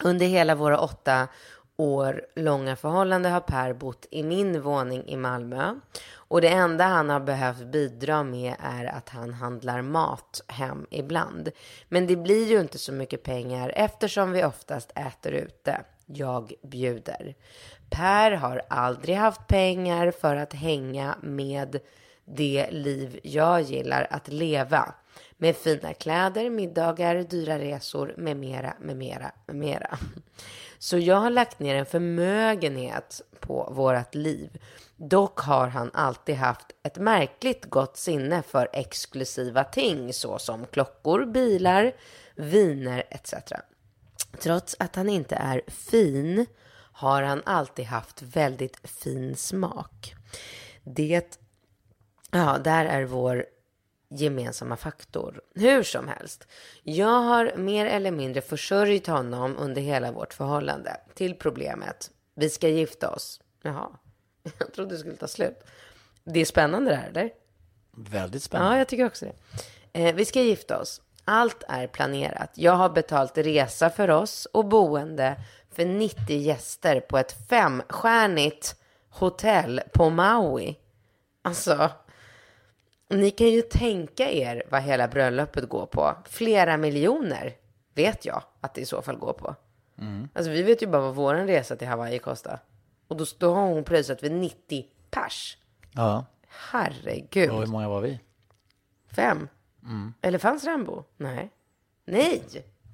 Under 0.03 0.25
hela 0.25 0.55
våra 0.55 0.79
åtta 0.79 1.27
år 1.77 2.25
långa 2.35 2.75
förhållande 2.75 3.29
har 3.29 3.39
Per 3.39 3.73
bott 3.73 4.05
i 4.11 4.23
min 4.23 4.61
våning 4.61 5.07
i 5.07 5.17
Malmö. 5.17 5.75
Och 6.13 6.41
det 6.41 6.49
enda 6.49 6.85
han 6.85 7.09
har 7.09 7.19
behövt 7.19 7.65
bidra 7.65 8.23
med 8.23 8.55
är 8.59 8.85
att 8.85 9.09
han 9.09 9.33
handlar 9.33 9.81
mat 9.81 10.41
hem 10.47 10.87
ibland. 10.89 11.51
Men 11.89 12.07
det 12.07 12.15
blir 12.15 12.47
ju 12.47 12.59
inte 12.59 12.77
så 12.77 12.91
mycket 12.91 13.23
pengar 13.23 13.71
eftersom 13.75 14.31
vi 14.31 14.43
oftast 14.43 14.91
äter 14.95 15.31
ute. 15.31 15.81
Jag 16.05 16.53
bjuder. 16.63 17.35
Per 17.89 18.31
har 18.31 18.61
aldrig 18.67 19.15
haft 19.15 19.47
pengar 19.47 20.11
för 20.11 20.35
att 20.35 20.53
hänga 20.53 21.15
med 21.21 21.79
det 22.25 22.71
liv 22.71 23.19
jag 23.23 23.61
gillar 23.61 24.07
att 24.09 24.27
leva. 24.27 24.93
Med 25.37 25.55
fina 25.55 25.93
kläder, 25.93 26.49
middagar, 26.49 27.15
dyra 27.15 27.59
resor 27.59 28.13
med 28.17 28.37
mera, 28.37 28.73
med 28.79 28.97
mera, 28.97 29.31
med 29.45 29.55
mera. 29.55 29.97
Så 30.79 30.97
jag 30.97 31.15
har 31.15 31.29
lagt 31.29 31.59
ner 31.59 31.75
en 31.75 31.85
förmögenhet 31.85 33.21
på 33.39 33.69
vårt 33.71 34.15
liv. 34.15 34.61
Dock 34.97 35.39
har 35.39 35.67
han 35.67 35.91
alltid 35.93 36.35
haft 36.35 36.65
ett 36.83 36.97
märkligt 36.97 37.65
gott 37.65 37.97
sinne 37.97 38.41
för 38.41 38.69
exklusiva 38.73 39.63
ting 39.63 40.13
såsom 40.13 40.65
klockor, 40.65 41.25
bilar, 41.25 41.93
viner 42.35 43.03
etc. 43.09 43.33
Trots 44.39 44.75
att 44.79 44.95
han 44.95 45.09
inte 45.09 45.35
är 45.35 45.61
fin 45.67 46.45
har 46.91 47.23
han 47.23 47.41
alltid 47.45 47.85
haft 47.85 48.21
väldigt 48.21 48.89
fin 48.89 49.35
smak. 49.35 50.15
Det, 50.83 51.39
ja, 52.31 52.57
där 52.63 52.85
är 52.85 53.03
vår 53.03 53.45
gemensamma 54.09 54.77
faktor. 54.77 55.41
Hur 55.55 55.83
som 55.83 56.07
helst, 56.07 56.47
jag 56.83 57.21
har 57.21 57.53
mer 57.57 57.85
eller 57.85 58.11
mindre 58.11 58.41
försörjt 58.41 59.07
honom 59.07 59.57
under 59.57 59.81
hela 59.81 60.11
vårt 60.11 60.33
förhållande. 60.33 60.97
Till 61.13 61.35
problemet, 61.35 62.11
vi 62.35 62.49
ska 62.49 62.67
gifta 62.67 63.09
oss. 63.09 63.41
Jaha, 63.61 63.89
jag 64.57 64.73
trodde 64.73 64.95
det 64.95 64.99
skulle 64.99 65.15
ta 65.15 65.27
slut. 65.27 65.63
Det 66.23 66.39
är 66.39 66.45
spännande 66.45 66.89
det 66.89 66.95
här, 66.95 67.09
eller? 67.09 67.31
Väldigt 67.97 68.43
spännande. 68.43 68.73
Ja, 68.73 68.77
jag 68.77 68.87
tycker 68.87 69.05
också 69.05 69.25
det. 69.25 69.35
Eh, 70.07 70.15
vi 70.15 70.25
ska 70.25 70.41
gifta 70.41 70.79
oss. 70.81 71.01
Allt 71.25 71.63
är 71.67 71.87
planerat. 71.87 72.51
Jag 72.55 72.71
har 72.71 72.89
betalt 72.89 73.37
resa 73.37 73.89
för 73.89 74.09
oss 74.09 74.45
och 74.45 74.65
boende 74.65 75.35
för 75.71 75.85
90 75.85 76.37
gäster 76.37 76.99
på 76.99 77.17
ett 77.17 77.47
femstjärnigt 77.49 78.75
hotell 79.09 79.81
på 79.93 80.09
Maui. 80.09 80.75
Alltså, 81.41 81.91
ni 83.09 83.31
kan 83.31 83.47
ju 83.47 83.61
tänka 83.61 84.31
er 84.31 84.63
vad 84.71 84.81
hela 84.81 85.07
bröllopet 85.07 85.69
går 85.69 85.85
på. 85.85 86.15
Flera 86.25 86.77
miljoner 86.77 87.53
vet 87.93 88.25
jag 88.25 88.43
att 88.61 88.73
det 88.73 88.81
i 88.81 88.85
så 88.85 89.01
fall 89.01 89.17
går 89.17 89.33
på. 89.33 89.55
Mm. 89.97 90.29
Alltså 90.33 90.51
vi 90.51 90.63
vet 90.63 90.81
ju 90.81 90.87
bara 90.87 91.01
vad 91.01 91.15
vår 91.15 91.35
resa 91.35 91.75
till 91.75 91.87
Hawaii 91.87 92.19
kostar. 92.19 92.59
Och 93.07 93.17
då, 93.17 93.25
då 93.37 93.53
har 93.53 93.67
hon 93.67 93.83
prisat 93.83 94.23
vid 94.23 94.31
90 94.31 94.85
pers. 95.11 95.57
Ja. 95.91 96.25
Herregud. 96.47 97.49
Och 97.49 97.59
hur 97.59 97.67
många 97.67 97.89
var 97.89 98.01
vi? 98.01 98.19
Fem. 99.11 99.47
Mm. 99.83 100.13
Eller 100.21 100.37
fanns 100.39 100.63
Rambo? 100.63 101.03
Nej. 101.17 101.51
Nej! 102.05 102.43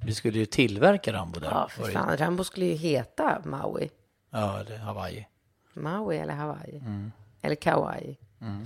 Vi 0.05 0.13
skulle 0.13 0.39
ju 0.39 0.45
tillverka 0.45 1.13
Rambo 1.13 1.39
där. 1.39 1.51
Ja, 1.51 1.67
för 1.69 1.83
fan. 1.83 2.17
Rambo 2.17 2.43
skulle 2.43 2.65
ju 2.65 2.73
heta 2.73 3.41
Maui. 3.45 3.89
Ja, 4.29 4.59
eller 4.59 4.77
Hawaii. 4.77 5.27
Maui 5.73 6.17
eller 6.17 6.33
Hawaii. 6.33 6.77
Mm. 6.77 7.11
Eller 7.41 7.55
Kauai. 7.55 8.17
Mm. 8.41 8.65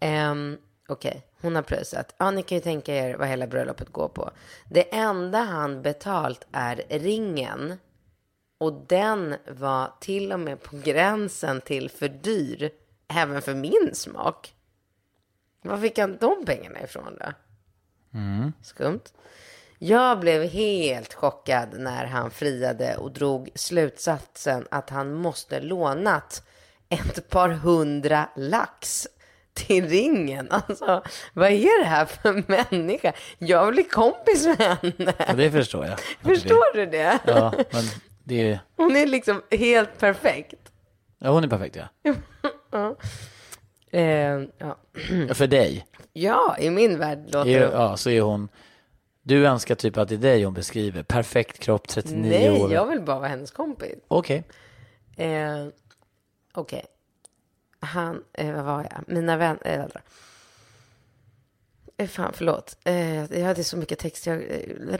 Um, 0.00 0.58
Okej, 0.90 1.08
okay. 1.08 1.20
hon 1.40 1.54
har 1.54 1.62
pröjsat. 1.62 2.14
Ja, 2.18 2.30
ni 2.30 2.42
kan 2.42 2.58
ju 2.58 2.62
tänka 2.62 2.94
er 2.94 3.16
vad 3.16 3.28
hela 3.28 3.46
bröllopet 3.46 3.92
går 3.92 4.08
på. 4.08 4.30
Det 4.68 4.94
enda 4.94 5.38
han 5.38 5.82
betalt 5.82 6.46
är 6.52 6.84
ringen. 6.88 7.74
Och 8.58 8.72
den 8.72 9.36
var 9.50 9.92
till 10.00 10.32
och 10.32 10.40
med 10.40 10.62
på 10.62 10.76
gränsen 10.76 11.60
till 11.60 11.90
för 11.90 12.08
dyr. 12.08 12.70
Även 13.08 13.42
för 13.42 13.54
min 13.54 13.90
smak. 13.94 14.54
Var 15.62 15.78
fick 15.78 15.98
han 15.98 16.16
de 16.20 16.44
pengarna 16.46 16.82
ifrån 16.82 17.18
då? 17.20 17.32
Mm. 18.18 18.52
Skumt. 18.62 19.04
Jag 19.78 20.20
blev 20.20 20.42
helt 20.42 21.14
chockad 21.14 21.68
när 21.78 22.04
han 22.04 22.30
friade 22.30 22.96
och 22.96 23.12
drog 23.12 23.50
slutsatsen 23.54 24.66
att 24.70 24.90
han 24.90 25.14
måste 25.14 25.60
lånat 25.60 26.42
ett 26.88 27.28
par 27.28 27.48
hundra 27.48 28.28
lax 28.36 29.08
till 29.66 29.88
ringen. 29.88 30.48
Alltså, 30.50 31.02
vad 31.34 31.50
är 31.50 31.82
det 31.82 31.88
här 31.88 32.04
för 32.04 32.44
människa? 32.46 33.12
Jag 33.38 33.66
vill 33.66 33.74
bli 33.74 33.84
kompis 33.84 34.46
med 34.46 34.60
henne. 34.60 35.14
Ja, 35.28 35.34
det 35.36 35.50
förstår 35.50 35.86
jag. 35.86 35.98
Förstår 36.22 36.76
du 36.76 36.86
det? 36.86 37.18
Ja, 37.26 37.52
men 37.72 37.82
det 38.24 38.50
är... 38.50 38.60
Hon 38.76 38.96
är 38.96 39.06
liksom 39.06 39.42
helt 39.50 39.98
perfekt. 39.98 40.72
Ja, 41.18 41.30
hon 41.30 41.44
är 41.44 41.48
perfekt, 41.48 41.76
ja. 41.76 41.84
ja. 42.70 42.96
Eh, 43.90 44.42
ja. 44.58 44.76
För 45.34 45.46
dig? 45.46 45.86
Ja, 46.12 46.56
i 46.58 46.70
min 46.70 46.98
värld 46.98 47.24
låter 47.32 47.60
det. 47.60 47.70
Ja, 47.72 47.96
så 47.96 48.10
är 48.10 48.20
hon. 48.20 48.48
Du 49.22 49.46
önskar 49.46 49.74
typ 49.74 49.96
att 49.96 50.08
det 50.08 50.14
är 50.14 50.18
dig 50.18 50.44
hon 50.44 50.54
beskriver. 50.54 51.02
Perfekt 51.02 51.58
kropp, 51.58 51.88
39 51.88 52.30
Nej, 52.30 52.50
år. 52.50 52.68
Nej, 52.68 52.74
jag 52.74 52.86
vill 52.86 53.00
bara 53.00 53.18
vara 53.18 53.28
hennes 53.28 53.50
kompis. 53.50 53.94
Okej. 54.08 54.44
Okay. 55.14 55.26
Eh, 55.26 55.66
Okej. 56.54 56.78
Okay 56.78 56.82
han, 57.80 58.24
eh, 58.32 58.54
vad 58.54 58.64
var 58.64 58.86
jag? 58.90 59.04
Mina 59.06 59.36
vänner, 59.36 59.60
äh, 59.62 59.84
eh, 61.96 62.08
fan, 62.08 62.32
förlåt. 62.34 62.76
Eh, 62.84 63.38
jag 63.38 63.46
hade 63.46 63.64
så 63.64 63.76
mycket 63.76 63.98
text. 63.98 64.26
Jag, 64.26 64.36
eh, 64.36 64.98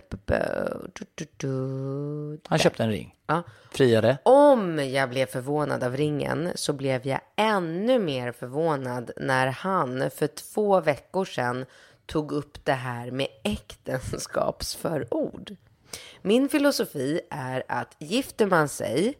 han 2.49 2.59
köpte 2.59 2.83
en 2.83 2.91
ring. 2.91 3.15
Ja. 3.27 3.43
Friade. 3.71 4.19
Om 4.23 4.79
jag 4.79 5.11
blev 5.11 5.27
förvånad 5.27 5.85
av 5.85 5.97
ringen 5.97 6.53
så 6.55 6.73
blev 6.73 7.07
jag 7.07 7.21
ännu 7.37 7.99
mer 7.99 8.33
förvånad 8.33 9.11
när 9.17 9.47
han 9.47 10.11
för 10.11 10.27
två 10.27 10.81
veckor 10.81 11.25
sedan 11.25 11.65
tog 12.07 12.33
upp 12.33 12.65
det 12.65 12.73
här 12.73 13.11
med 13.11 13.29
äktenskapsförord. 13.45 15.57
Min 16.23 16.49
filosofi 16.49 17.21
är 17.31 17.63
att 17.69 17.97
gifter 17.99 18.47
man 18.47 18.69
sig 18.69 19.15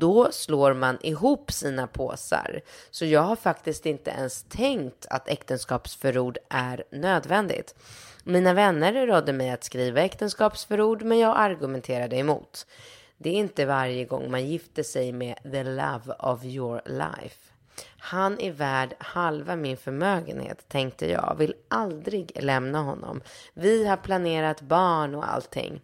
då 0.00 0.32
slår 0.32 0.74
man 0.74 0.98
ihop 1.00 1.52
sina 1.52 1.86
påsar. 1.86 2.60
Så 2.90 3.04
jag 3.04 3.22
har 3.22 3.36
faktiskt 3.36 3.86
inte 3.86 4.10
ens 4.10 4.42
tänkt 4.42 5.06
att 5.10 5.28
äktenskapsförord 5.28 6.38
är 6.48 6.84
nödvändigt. 6.90 7.74
Mina 8.24 8.54
vänner 8.54 9.06
rådde 9.06 9.32
mig 9.32 9.50
att 9.50 9.64
skriva 9.64 10.00
äktenskapsförord, 10.00 11.02
men 11.02 11.18
jag 11.18 11.36
argumenterade 11.36 12.16
emot. 12.16 12.66
Det 13.18 13.30
är 13.30 13.34
inte 13.34 13.66
varje 13.66 14.04
gång 14.04 14.30
man 14.30 14.46
gifter 14.46 14.82
sig 14.82 15.12
med 15.12 15.38
the 15.42 15.64
love 15.64 16.14
of 16.18 16.44
your 16.44 16.82
life. 16.86 17.52
Han 17.98 18.40
är 18.40 18.52
värd 18.52 18.94
halva 18.98 19.56
min 19.56 19.76
förmögenhet, 19.76 20.68
tänkte 20.68 21.10
jag. 21.10 21.36
Vill 21.38 21.54
aldrig 21.68 22.42
lämna 22.42 22.82
honom. 22.82 23.20
Vi 23.54 23.86
har 23.86 23.96
planerat 23.96 24.60
barn 24.60 25.14
och 25.14 25.32
allting 25.32 25.80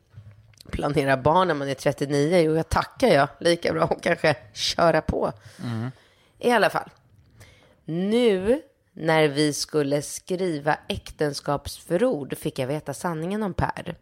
planera 0.66 1.16
barn 1.16 1.48
när 1.48 1.54
man 1.54 1.68
är 1.68 1.74
39. 1.74 2.38
Jo, 2.38 2.56
jag 2.56 2.68
tackar 2.68 3.08
jag. 3.08 3.28
Lika 3.40 3.72
bra 3.72 3.84
att 3.84 4.02
kanske 4.02 4.36
köra 4.52 5.00
på. 5.00 5.32
I 6.38 6.50
alla 6.50 6.70
fall. 6.70 6.90
Nu 7.84 8.62
när 8.92 9.28
vi 9.28 9.52
skulle 9.52 10.02
skriva 10.02 10.78
äktenskapsförord 10.88 12.36
fick 12.38 12.58
jag 12.58 12.66
veta 12.66 12.94
sanningen 12.94 13.42
om 13.42 13.54
Per. 13.54 13.96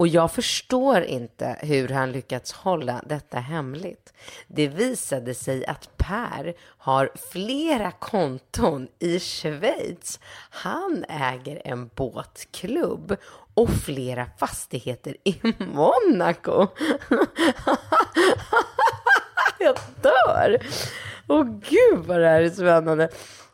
Och 0.00 0.08
jag 0.08 0.32
förstår 0.32 1.02
inte 1.02 1.56
hur 1.60 1.88
han 1.88 2.12
lyckats 2.12 2.52
hålla 2.52 3.02
detta 3.06 3.38
hemligt. 3.38 4.12
Det 4.46 4.68
visade 4.68 5.34
sig 5.34 5.66
att 5.66 5.96
Per 5.96 6.54
har 6.78 7.10
flera 7.32 7.90
konton 7.90 8.88
i 8.98 9.20
Schweiz. 9.20 10.20
Han 10.50 11.04
äger 11.08 11.62
en 11.64 11.90
båtklubb 11.94 13.16
och 13.54 13.70
flera 13.70 14.26
fastigheter 14.38 15.16
i 15.24 15.40
Monaco. 15.58 16.66
jag 19.58 19.76
dör! 20.02 20.58
Åh 21.28 21.44
gud 21.44 22.06
vad 22.06 22.20
det 22.20 22.28
här 22.28 22.42
är 22.42 22.50
spännande. 22.50 23.08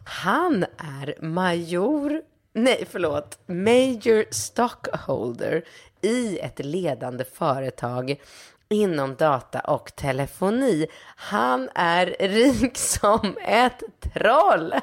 Han 0.04 0.64
är 0.78 1.14
major, 1.22 2.22
nej 2.52 2.86
förlåt, 2.90 3.38
major 3.46 4.24
stockholder 4.30 5.64
i 6.06 6.38
ett 6.38 6.58
ledande 6.58 7.24
företag 7.24 8.20
inom 8.68 9.14
data 9.14 9.60
och 9.60 9.96
telefoni. 9.96 10.86
Han 11.16 11.68
är 11.74 12.06
rik 12.20 12.78
som 12.78 13.36
ett 13.42 13.82
troll. 14.00 14.70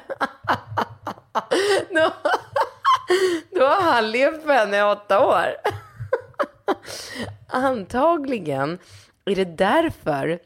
då, 1.90 2.12
då 3.50 3.64
har 3.64 3.82
han 3.82 4.10
levt 4.10 4.44
med 4.44 4.56
henne 4.56 4.78
i 4.78 4.82
åtta 4.82 5.26
år. 5.26 5.54
Antagligen 7.48 8.78
är 9.24 9.34
det 9.34 9.44
därför 9.44 10.38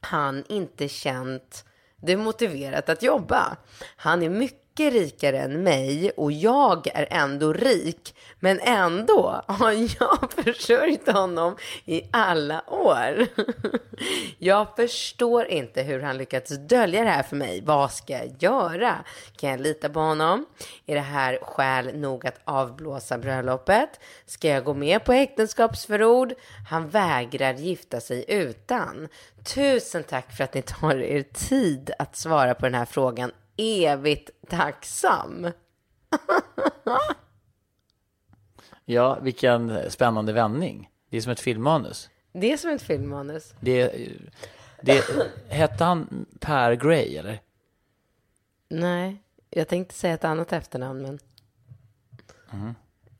han 0.00 0.44
inte 0.48 0.88
känt 0.88 1.64
det 1.96 2.16
motiverat 2.16 2.88
att 2.88 3.02
jobba. 3.02 3.56
Han 3.96 4.22
är 4.22 4.30
mycket 4.30 4.61
mycket 4.72 4.92
rikare 4.92 5.38
än 5.38 5.62
mig 5.62 6.10
och 6.10 6.32
jag 6.32 6.86
är 6.86 7.06
ändå 7.10 7.52
rik. 7.52 8.14
Men 8.40 8.60
ändå 8.60 9.42
har 9.48 9.72
jag 9.72 10.32
försörjt 10.32 11.12
honom 11.12 11.56
i 11.84 12.02
alla 12.10 12.70
år. 12.70 13.26
Jag 14.38 14.76
förstår 14.76 15.46
inte 15.46 15.82
hur 15.82 16.00
han 16.00 16.16
lyckats 16.16 16.50
dölja 16.50 17.04
det 17.04 17.10
här 17.10 17.22
för 17.22 17.36
mig. 17.36 17.62
Vad 17.64 17.92
ska 17.92 18.12
jag 18.12 18.36
göra? 18.38 18.94
Kan 19.36 19.50
jag 19.50 19.60
lita 19.60 19.88
på 19.88 20.00
honom? 20.00 20.46
Är 20.86 20.94
det 20.94 21.00
här 21.00 21.38
skäl 21.42 21.98
nog 21.98 22.26
att 22.26 22.40
avblåsa 22.44 23.18
bröllopet? 23.18 24.00
Ska 24.26 24.48
jag 24.48 24.64
gå 24.64 24.74
med 24.74 25.04
på 25.04 25.12
äktenskapsförord? 25.12 26.32
Han 26.70 26.88
vägrar 26.88 27.54
gifta 27.54 28.00
sig 28.00 28.24
utan. 28.28 29.08
Tusen 29.54 30.02
tack 30.02 30.36
för 30.36 30.44
att 30.44 30.54
ni 30.54 30.62
tar 30.62 30.96
er 30.96 31.22
tid 31.22 31.90
att 31.98 32.16
svara 32.16 32.54
på 32.54 32.66
den 32.66 32.74
här 32.74 32.84
frågan. 32.84 33.32
Evigt 33.56 34.30
tacksam. 34.48 35.50
Ja, 38.84 39.18
vilken 39.22 39.90
spännande 39.90 40.32
vändning. 40.32 40.90
Det 41.10 41.16
är 41.16 41.20
som 41.20 41.32
ett 41.32 41.40
filmmanus. 41.40 42.10
Det 42.32 42.52
är 42.52 42.56
som 42.56 42.70
ett 42.70 42.82
filmmanus. 42.82 43.54
Det, 43.60 44.08
det, 44.82 45.04
hette 45.48 45.84
han 45.84 46.26
Per 46.40 46.74
Gray, 46.74 47.16
eller? 47.16 47.40
Nej, 48.68 49.22
jag 49.50 49.68
tänkte 49.68 49.94
säga 49.94 50.14
ett 50.14 50.24
annat 50.24 50.52
efternamn, 50.52 51.02
men... 51.02 51.18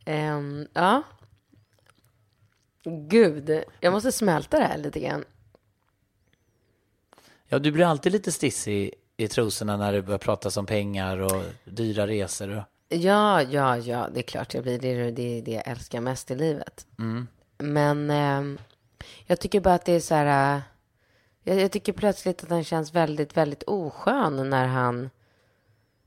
Ehm, 0.04 0.68
ja. 0.72 1.02
Gud, 2.84 3.64
jag 3.80 3.92
måste 3.92 4.12
smälta 4.12 4.58
det 4.58 4.64
här 4.64 4.78
lite 4.78 5.00
grann. 5.00 5.24
Ja, 7.48 7.58
du 7.58 7.70
blir 7.72 7.84
alltid 7.84 8.12
lite 8.12 8.32
stissig 8.32 8.94
i 9.16 9.28
trosorna 9.28 9.76
när 9.76 9.92
det 9.92 10.02
börjar 10.02 10.18
pratas 10.18 10.56
om 10.56 10.66
pengar 10.66 11.18
och 11.18 11.42
dyra 11.64 12.06
resor. 12.06 12.56
Och... 12.56 12.62
Ja, 12.88 13.42
ja, 13.42 13.76
ja, 13.76 14.08
det 14.14 14.20
är 14.20 14.22
klart 14.22 14.54
jag 14.54 14.62
blir. 14.62 14.78
Det 14.78 14.88
är 14.88 15.12
det, 15.12 15.40
det 15.40 15.52
jag 15.52 15.68
älskar 15.68 16.00
mest 16.00 16.30
i 16.30 16.34
livet. 16.34 16.86
Men 17.58 18.10
ehm, 18.10 18.58
jag 19.26 19.40
tycker 19.40 19.60
bara 19.60 19.74
att 19.74 19.84
det 19.84 19.92
är 19.92 20.00
så 20.00 20.14
här... 20.14 20.56
äh, 20.56 20.60
jag, 21.42 21.60
jag 21.60 21.72
tycker 21.72 21.92
plötsligt 21.92 22.42
att 22.42 22.50
han 22.50 22.64
känns 22.64 22.94
väldigt, 22.94 23.36
väldigt 23.36 23.62
oskön 23.62 24.50
när 24.50 24.66
han... 24.66 25.10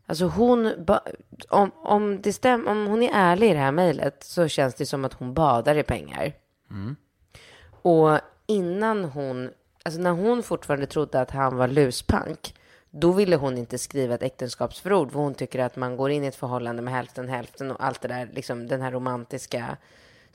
Alltså 0.07 0.25
hon, 0.25 0.73
om, 1.49 1.71
om, 1.75 2.21
det 2.21 2.33
stäm, 2.33 2.67
om 2.67 2.87
hon 2.87 3.03
är 3.03 3.09
ärlig 3.13 3.49
i 3.49 3.53
det 3.53 3.59
här 3.59 3.71
mejlet 3.71 4.23
så 4.23 4.47
känns 4.47 4.75
det 4.75 4.85
som 4.85 5.05
att 5.05 5.13
hon 5.13 5.33
badar 5.33 5.75
i 5.75 5.83
pengar. 5.83 6.33
Och 7.81 8.19
innan 8.45 9.03
hon, 9.03 9.51
alltså 9.83 10.01
när 10.01 10.11
hon 10.11 10.43
fortfarande 10.43 10.85
trodde 10.85 11.21
att 11.21 11.31
han 11.31 11.57
var 11.57 11.67
luspank, 11.67 12.55
då 12.97 13.11
ville 13.11 13.35
hon 13.35 13.57
inte 13.57 13.77
skriva 13.77 14.15
ett 14.15 14.23
äktenskapsförord, 14.23 15.11
för 15.11 15.19
hon 15.19 15.35
tycker 15.35 15.59
att 15.59 15.75
man 15.75 15.97
går 15.97 16.11
in 16.11 16.23
i 16.23 16.27
ett 16.27 16.35
förhållande 16.35 16.81
med 16.81 16.93
hälften 16.93 17.29
hälften 17.29 17.71
och 17.71 17.83
allt 17.83 18.01
det 18.01 18.07
där, 18.07 18.29
liksom 18.33 18.67
den 18.67 18.81
här 18.81 18.91
romantiska, 18.91 19.77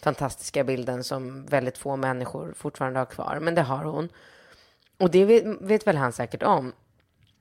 fantastiska 0.03 0.65
bilden 0.65 1.05
som 1.05 1.47
väldigt 1.47 1.79
få 1.79 1.97
människor 1.97 2.53
fortfarande 2.57 2.99
har 2.99 3.07
kvar. 3.07 3.39
Men 3.41 3.55
det 3.55 3.63
har 3.63 3.85
hon. 3.85 4.09
Och 4.99 5.11
det 5.11 5.25
vet, 5.25 5.45
vet 5.61 5.87
väl 5.87 5.97
han 5.97 6.13
säkert 6.13 6.43
om. 6.43 6.73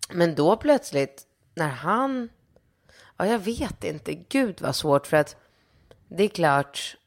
Men 0.09 0.35
då 0.35 0.57
plötsligt, 0.57 1.27
när 1.55 1.69
han... 1.69 2.29
Ja, 3.17 3.25
jag 3.25 3.39
vet 3.39 3.83
inte. 3.83 4.13
Gud 4.13 4.61
vad 4.61 4.75
svårt 4.75 5.07
för 5.07 5.17
att 5.17 5.35
det 6.07 6.23
är 6.23 6.29
klart... 6.29 6.97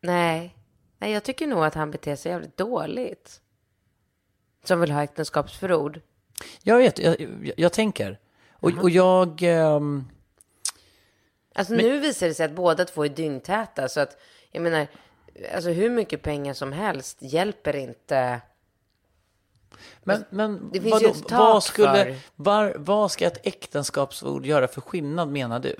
Nej, 0.00 0.56
nej 0.98 1.12
jag 1.12 1.24
tycker 1.24 1.46
nog 1.46 1.64
att 1.64 1.74
han 1.74 1.90
beter 1.90 2.16
sig 2.16 2.32
jävligt 2.32 2.56
dåligt. 2.56 3.40
Som 4.64 4.80
vill 4.80 4.90
ha 4.90 5.02
äktenskapsförord. 5.02 6.00
Jag 6.62 6.78
vet, 6.78 6.98
jag, 6.98 7.20
jag, 7.20 7.52
jag 7.56 7.72
tänker. 7.72 8.18
Och, 8.52 8.72
och 8.82 8.90
jag... 8.90 9.42
ehm, 9.42 10.04
Alltså 11.54 11.74
nu 11.74 11.98
visar 12.00 12.26
det 12.28 12.34
sig 12.34 12.46
att 12.46 12.52
båda 12.52 12.84
två 12.84 13.04
är 13.04 13.08
dyngtäta. 13.08 13.88
Så 13.88 14.00
att, 14.00 14.16
jag 14.50 14.62
menar, 14.62 14.86
alltså 15.54 15.70
hur 15.70 15.90
mycket 15.90 16.22
pengar 16.22 16.54
som 16.54 16.72
helst 16.72 17.16
hjälper 17.20 17.76
inte. 17.76 18.40
men 20.04 20.24
men 20.30 20.70
det 20.72 20.80
finns 20.80 21.02
ju 21.02 21.06
ett 21.06 21.28
tak 21.28 21.38
vad, 21.38 21.62
skulle, 21.64 22.04
för- 22.04 22.14
var, 22.36 22.74
vad 22.78 23.10
ska 23.12 23.26
ett 23.26 23.46
äktenskapsord 23.46 24.46
göra 24.46 24.68
för 24.68 24.80
skillnad, 24.80 25.28
menar 25.28 25.60
du? 25.60 25.76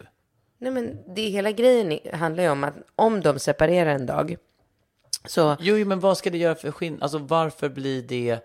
Nej 0.58 0.72
men 0.72 1.14
det 1.14 1.22
hela 1.28 1.50
grejen 1.50 1.92
i- 1.92 2.10
handlar 2.12 2.42
ju 2.44 2.50
om 2.50 2.64
att 2.64 2.74
om 2.96 3.20
de 3.20 3.38
separerar 3.38 3.90
en 3.90 4.06
dag. 4.06 4.36
Så 5.26 5.56
Jo, 5.60 5.76
jo, 5.76 5.86
men 5.86 6.00
vad 6.00 6.18
ska 6.18 6.30
det 6.30 6.38
göra 6.38 6.54
för 6.54 6.70
skillnad? 6.70 7.02
Alltså 7.02 7.18
varför 7.18 7.68
blir 7.68 8.02
det... 8.02 8.38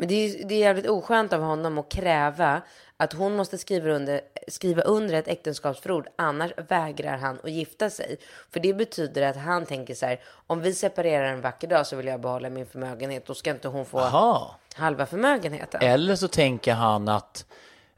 Men 0.00 0.08
det 0.08 0.14
är, 0.14 0.44
det 0.44 0.54
är 0.54 0.58
jävligt 0.58 0.88
oskönt 0.88 1.32
av 1.32 1.42
honom 1.42 1.78
att 1.78 1.88
kräva 1.88 2.62
att 2.96 3.12
hon 3.12 3.36
måste 3.36 3.58
skriva 3.58 3.90
under, 3.90 4.20
skriva 4.48 4.82
under 4.82 5.14
ett 5.14 5.28
äktenskapsförord, 5.28 6.08
annars 6.16 6.52
vägrar 6.68 7.16
han 7.16 7.38
att 7.44 7.50
gifta 7.50 7.90
sig. 7.90 8.16
För 8.50 8.60
det 8.60 8.74
betyder 8.74 9.22
att 9.22 9.36
han 9.36 9.66
tänker 9.66 9.94
så 9.94 10.06
här, 10.06 10.20
om 10.46 10.60
vi 10.60 10.74
separerar 10.74 11.24
en 11.24 11.40
vacker 11.40 11.68
dag 11.68 11.86
så 11.86 11.96
vill 11.96 12.06
jag 12.06 12.20
behålla 12.20 12.50
min 12.50 12.66
förmögenhet, 12.66 13.26
då 13.26 13.34
ska 13.34 13.50
inte 13.50 13.68
hon 13.68 13.86
få 13.86 13.98
Aha. 13.98 14.56
halva 14.74 15.06
förmögenheten. 15.06 15.80
Eller 15.82 16.16
så 16.16 16.28
tänker 16.28 16.74
han 16.74 17.08
att... 17.08 17.46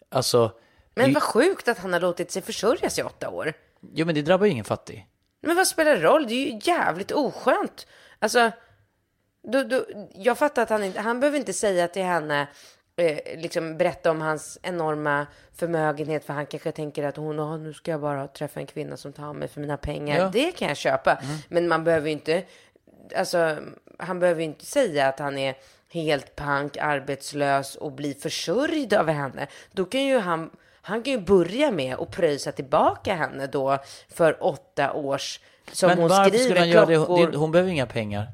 Alltså... 0.09 0.51
Men 0.95 1.13
vad 1.13 1.23
sjukt 1.23 1.69
att 1.69 1.79
han 1.79 1.93
har 1.93 2.01
låtit 2.01 2.31
sig 2.31 2.43
försörjas 2.43 2.99
i 2.99 3.03
åtta 3.03 3.29
år. 3.29 3.53
Jo, 3.93 4.07
men 4.07 4.15
det 4.15 4.23
drabbar 4.23 4.47
ju 4.47 4.53
ingen 4.53 4.65
fattig. 4.65 5.07
Men 5.41 5.57
vad 5.57 5.67
spelar 5.67 5.97
det 5.97 6.03
roll? 6.03 6.27
Det 6.27 6.35
är 6.35 6.53
ju 6.53 6.61
jävligt 6.63 7.13
oskönt. 7.13 7.87
Alltså, 8.19 8.51
då, 9.43 9.63
då, 9.63 9.85
jag 10.15 10.39
fattar 10.39 10.63
att 10.63 10.71
han 10.71 10.85
inte, 10.85 11.01
han 11.01 11.21
behöver 11.21 11.39
inte 11.39 11.53
säga 11.53 11.89
till 11.89 12.03
henne, 12.03 12.47
eh, 12.97 13.19
liksom 13.41 13.79
berätta 13.79 14.11
om 14.11 14.21
hans 14.21 14.59
enorma 14.63 15.27
förmögenhet, 15.55 16.25
för 16.25 16.33
han 16.33 16.47
kanske 16.47 16.73
tänker 16.73 17.05
att 17.05 17.17
hon, 17.17 17.39
"Åh, 17.41 17.59
nu 17.59 17.73
ska 17.75 17.91
jag 17.91 18.01
bara 18.01 18.29
träffa 18.29 18.61
en 18.61 18.67
kvinna 18.67 18.97
som 18.97 19.13
tar 19.13 19.33
mig 19.33 19.49
för 19.49 19.61
mina 19.61 19.77
pengar. 19.77 20.19
Ja. 20.19 20.31
Det 20.33 20.53
kan 20.53 20.69
jag 20.69 20.77
köpa. 20.77 21.19
Men 21.49 21.69
man 21.69 21.85
behöver 21.85 22.07
ju 22.07 22.13
inte, 22.13 22.43
alltså, 23.17 23.57
han 23.99 24.21
behöver 24.21 24.41
ju 24.41 24.47
inte 24.47 24.65
säga 24.65 25.09
att 25.09 25.19
han 25.19 25.39
är 25.39 25.55
helt 25.91 26.37
pank, 26.37 26.77
arbetslös 26.77 27.77
och 27.77 27.93
blir 27.93 28.15
försörjd 28.15 28.95
av 28.95 29.09
henne. 29.09 29.47
Då 29.73 29.85
kan 29.85 30.03
ju 30.05 30.19
han, 30.19 30.51
han 30.83 31.03
kan 31.03 31.13
ju 31.13 31.21
börja 31.21 31.71
med 31.71 31.97
att 31.97 32.11
pröjsa 32.11 32.53
tillbaka 32.53 33.15
henne 33.15 33.47
då 33.47 33.79
för 34.09 34.45
åtta 34.45 34.93
års, 34.93 35.41
som 35.73 35.89
men 35.89 35.99
hon 35.99 36.09
varför 36.09 36.25
skriver 36.31 36.45
skulle 36.45 36.61
han 36.61 36.69
göra 36.69 36.87
klockor. 36.87 37.31
det? 37.31 37.37
Hon 37.39 37.53
behöver 37.53 37.71
inga 37.71 37.87
pengar. 37.87 38.27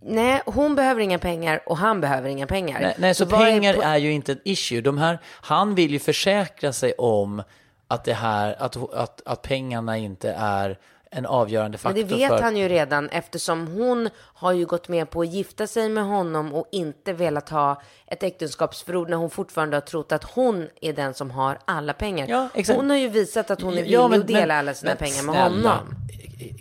Nej, 0.00 0.42
hon 0.46 0.74
behöver 0.74 1.00
inga 1.00 1.18
pengar 1.18 1.60
och 1.66 1.76
han 1.76 2.00
behöver 2.00 2.28
inga 2.28 2.46
pengar. 2.46 2.80
Nej, 2.80 2.94
nej 2.98 3.14
så, 3.14 3.24
vad 3.24 3.40
pengar 3.40 3.74
po- 3.74 3.82
är, 3.82 3.96
ju 3.96 4.12
inte 4.12 4.32
ett 4.32 4.40
issue. 4.44 4.80
De 4.80 4.98
här, 4.98 5.18
han 5.24 5.74
vill 5.74 5.90
ju 5.90 5.98
försäkra 5.98 6.72
sig 6.72 6.92
om 6.92 7.42
att 7.88 8.04
det 8.04 8.14
här, 8.14 8.56
att, 8.58 8.94
att, 8.94 9.22
att 9.26 9.42
pengarna 9.42 9.96
inte 9.96 10.30
är 10.38 10.78
en 11.10 11.26
avgörande 11.26 11.70
Men 11.70 11.78
faktor 11.78 12.02
det 12.02 12.14
vet 12.16 12.28
för... 12.28 12.42
han 12.42 12.56
ju 12.56 12.68
redan 12.68 13.08
eftersom 13.08 13.66
hon 13.68 14.08
har 14.18 14.52
ju 14.52 14.66
gått 14.66 14.88
med 14.88 15.10
på 15.10 15.20
att 15.20 15.28
gifta 15.28 15.66
sig 15.66 15.88
med 15.88 16.04
honom 16.04 16.54
och 16.54 16.68
inte 16.72 17.12
velat 17.12 17.48
ha 17.48 17.82
ett 18.06 18.22
äktenskapsförord 18.22 19.08
när 19.10 19.16
hon 19.16 19.30
fortfarande 19.30 19.76
har 19.76 19.80
trott 19.80 20.12
att 20.12 20.24
hon 20.24 20.68
är 20.80 20.92
den 20.92 21.14
som 21.14 21.30
har 21.30 21.58
alla 21.64 21.92
pengar. 21.92 22.26
Ja, 22.28 22.48
exakt. 22.54 22.76
Hon 22.76 22.90
har 22.90 22.96
ju 22.96 23.08
visat 23.08 23.50
att 23.50 23.60
hon 23.62 23.72
är 23.72 23.76
villig 23.76 23.92
Ja, 23.92 24.08
men- 24.08 24.20
att 24.20 24.26
dela 24.26 24.40
men- 24.46 24.56
alla 24.56 24.74
sina 24.74 24.90
men 24.90 24.96
pengar 24.98 25.22
med 25.22 25.34
snälla, 25.34 25.70
honom. 25.70 25.94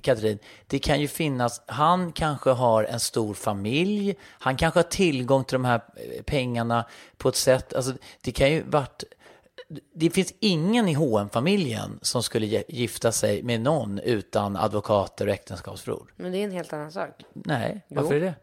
Katrin, 0.02 0.40
det 0.68 0.80
kan 0.80 1.02
ju 1.02 1.08
finnas, 1.08 1.62
han 1.66 2.12
kanske 2.12 2.50
har 2.50 2.84
en 2.84 3.00
stor 3.00 3.34
familj, 3.34 4.16
han 4.24 4.56
kanske 4.58 4.78
har 4.80 4.84
tillgång 4.84 5.44
till 5.44 5.54
de 5.56 5.66
här 5.66 5.82
eh, 5.96 6.22
pengarna 6.24 6.86
på 7.18 7.30
ett 7.30 7.36
sätt, 7.36 7.74
alltså 7.74 7.94
det 8.22 8.32
kan 8.32 8.52
ju 8.52 8.64
varit, 8.64 9.04
det 9.96 10.10
finns 10.10 10.34
ingen 10.40 10.88
i 10.88 10.94
hm 10.94 11.30
familjen 11.30 12.00
som 12.02 12.24
skulle 12.24 12.64
gifta 12.68 13.12
sig 13.12 13.44
med 13.44 13.62
någon 13.62 14.00
utan 14.00 14.58
advokater 14.58 15.28
och 15.28 15.34
äktenskapsförord. 15.34 16.12
Men 16.16 16.32
det 16.32 16.38
är 16.38 16.44
en 16.44 16.52
helt 16.52 16.74
annan 16.74 16.92
sak. 16.92 17.10
Nej, 17.34 17.86
varför 17.90 18.16
är 18.16 18.20
det? 18.20 18.34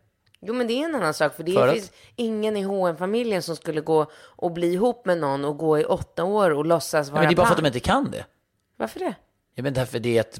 Jo, 0.41 0.55
men 0.55 0.66
det 0.66 0.73
är 0.73 0.85
en 0.85 0.95
annan 0.95 1.14
sak. 1.14 1.35
För 1.37 1.43
det 1.43 1.53
För 1.53 1.68
att? 1.68 1.75
finns 1.75 1.93
ingen 2.16 2.57
i 2.57 2.62
hm 2.62 2.97
familjen 2.97 3.43
som 3.43 3.57
skulle 3.57 3.81
gå 3.81 4.07
och 4.14 4.53
bli 4.53 4.73
ihop 4.73 5.07
med 5.07 5.18
någon 5.18 5.45
och 5.45 5.59
gå 5.59 5.79
i 5.79 5.85
åtta 5.85 6.25
år 6.25 6.51
och 6.51 6.66
låtsas 6.66 7.11
vara 7.11 7.20
men 7.23 7.29
det 7.29 7.35
är 7.35 7.37
bara 7.37 7.47
för 7.47 7.55
att 7.55 7.61
de 7.61 7.66
inte 7.66 7.81
kan 7.81 8.11
det. 8.11 8.25
Varför 8.77 9.01
det? 9.01 9.14
Ja, 9.55 9.62
men 9.62 9.74
därför 9.74 9.98
det 9.98 10.16
är 10.16 10.20
ett, 10.20 10.38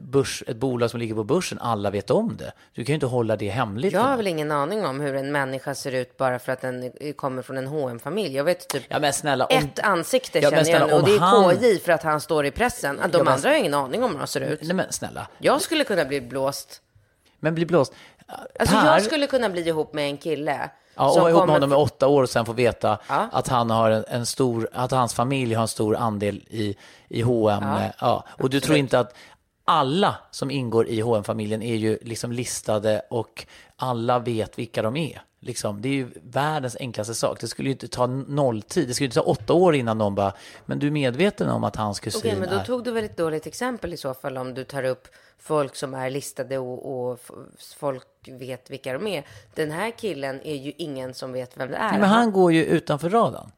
börs, 0.00 0.42
ett 0.46 0.56
bolag 0.56 0.90
som 0.90 1.00
ligger 1.00 1.14
på 1.14 1.24
börsen, 1.24 1.58
alla 1.58 1.90
vet 1.90 2.10
om 2.10 2.36
det. 2.36 2.52
Du 2.72 2.84
kan 2.84 2.92
ju 2.92 2.94
inte 2.94 3.06
hålla 3.06 3.36
det 3.36 3.48
hemligt. 3.48 3.92
Jag 3.92 4.00
har 4.00 4.16
väl 4.16 4.26
ingen 4.26 4.50
aning 4.52 4.86
om 4.86 5.00
hur 5.00 5.14
en 5.14 5.32
människa 5.32 5.74
ser 5.74 5.92
ut 5.92 6.16
bara 6.16 6.38
för 6.38 6.52
att 6.52 6.60
den 6.60 6.92
kommer 7.16 7.42
från 7.42 7.56
en 7.58 7.66
hm 7.66 7.98
familj 7.98 8.36
Jag 8.36 8.44
vet 8.44 8.68
typ 8.68 8.82
Ja, 8.88 9.12
snälla, 9.12 9.46
om, 9.46 9.56
ett 9.58 9.78
ansikte 9.78 10.38
Ja, 10.38 10.42
känner 10.50 10.56
jag 10.58 10.66
snälla, 10.66 10.86
nu, 10.86 10.92
och 10.92 11.04
det 11.04 11.14
är 11.14 11.18
han- 11.18 11.56
KJ 11.56 11.78
för 11.78 11.92
att 11.92 12.02
han 12.02 12.20
står 12.20 12.46
i 12.46 12.50
pressen. 12.50 12.96
De 12.96 13.02
Ja, 13.12 13.24
men- 13.24 13.32
andra 13.32 13.48
har 13.48 13.56
ingen 13.56 13.74
aning 13.74 14.02
om 14.04 14.10
hur 14.12 14.18
de 14.18 14.26
ser 14.26 14.40
ut. 14.40 14.62
Nej, 14.62 14.74
men 14.74 14.92
snälla. 14.92 15.28
Jag 15.38 15.62
skulle 15.62 15.84
kunna 15.84 16.04
bli 16.04 16.20
blåst. 16.20 16.80
Men 17.40 17.54
bli 17.54 17.66
blåst. 17.66 17.92
Alltså 18.60 18.76
Per- 18.76 18.86
jag 18.86 19.02
skulle 19.02 19.26
kunna 19.26 19.48
bli 19.48 19.68
ihop 19.68 19.92
med 19.94 20.04
en 20.10 20.16
kille. 20.16 20.70
Ja, 20.96 21.08
och 21.10 21.16
vara 21.20 21.30
ihop 21.30 21.46
med 21.46 21.54
honom 21.54 21.72
i 21.72 21.76
åtta 21.76 22.08
år 22.08 22.22
och 22.22 22.30
sen 22.30 22.46
få 22.46 22.52
veta 22.52 22.98
Ja. 23.08 23.28
att 23.32 23.48
han 23.48 23.70
har 23.70 23.90
en, 23.90 24.04
en 24.08 24.26
stor, 24.26 24.68
att 24.72 24.90
hans 24.90 25.14
familj 25.14 25.54
har 25.54 25.62
en 25.62 25.68
stor 25.68 25.96
andel 25.96 26.36
i, 26.50 26.76
i 27.08 27.22
H&M. 27.22 27.64
Ja. 27.64 27.92
Ja. 28.00 28.24
Och 28.28 28.50
du 28.50 28.60
tror 28.60 28.76
inte 28.78 28.98
att 28.98 29.14
alla 29.64 30.16
som 30.30 30.50
ingår 30.50 30.88
i 30.88 31.00
hm 31.00 31.24
familjen 31.24 31.62
är 31.62 31.74
ju 31.74 31.98
liksom 32.02 32.32
listade 32.32 33.02
och 33.10 33.46
alla 33.76 34.18
vet 34.18 34.58
vilka 34.58 34.82
de 34.82 34.96
är. 34.96 35.22
Liksom, 35.46 35.82
det 35.82 35.88
är 35.88 35.92
ju 35.92 36.08
världens 36.22 36.76
enklaste 36.80 37.14
sak. 37.14 37.40
Det 37.40 37.48
skulle 37.48 37.68
ju 37.68 37.72
inte 37.72 37.88
ta 37.88 38.06
nolltid. 38.06 38.88
Det 38.88 38.94
skulle 38.94 39.04
inte 39.04 39.14
ta 39.14 39.20
åtta 39.20 39.52
år 39.52 39.74
innan 39.74 39.98
någon 39.98 40.14
bara, 40.14 40.32
men 40.66 40.78
du 40.78 40.86
är 40.86 40.90
medveten 40.90 41.50
om 41.50 41.64
att 41.64 41.76
hans 41.76 42.00
kusin 42.00 42.20
Okej, 42.20 42.40
men 42.40 42.48
då 42.48 42.56
är... 42.56 42.64
tog 42.64 42.84
du 42.84 42.90
väl 42.90 43.04
ett 43.04 43.16
dåligt 43.16 43.46
exempel 43.46 43.92
i 43.92 43.96
så 43.96 44.14
fall 44.14 44.38
om 44.38 44.54
du 44.54 44.64
tar 44.64 44.84
upp 44.84 45.08
folk 45.38 45.76
som 45.76 45.94
är 45.94 46.10
listade 46.10 46.58
och, 46.58 47.10
och 47.10 47.20
folk 47.76 48.06
vet 48.28 48.70
vilka 48.70 48.92
de 48.92 49.06
är. 49.06 49.26
Den 49.54 49.70
här 49.70 49.90
killen 49.90 50.40
är 50.42 50.54
ju 50.54 50.72
ingen 50.76 51.14
som 51.14 51.32
vet 51.32 51.56
vem 51.56 51.70
det 51.70 51.76
är. 51.76 51.90
Nej, 51.90 52.00
men 52.00 52.08
han 52.08 52.32
går 52.32 52.52
ju 52.52 52.64
utanför 52.64 53.10
radarn. 53.10 53.52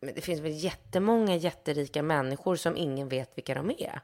Men 0.00 0.14
det 0.14 0.20
finns 0.20 0.40
väl 0.40 0.64
jättemånga 0.64 1.36
jätterika 1.36 2.02
människor 2.02 2.56
som 2.56 2.76
ingen 2.76 3.08
vet 3.08 3.38
vilka 3.38 3.54
de 3.54 3.70
är. 3.70 4.00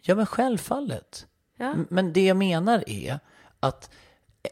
Ja, 0.00 0.14
men 0.14 0.26
självfallet. 0.26 1.26
Ja. 1.56 1.74
Men 1.88 2.12
det 2.12 2.26
jag 2.26 2.36
menar 2.36 2.84
är 2.86 3.18
att 3.60 3.90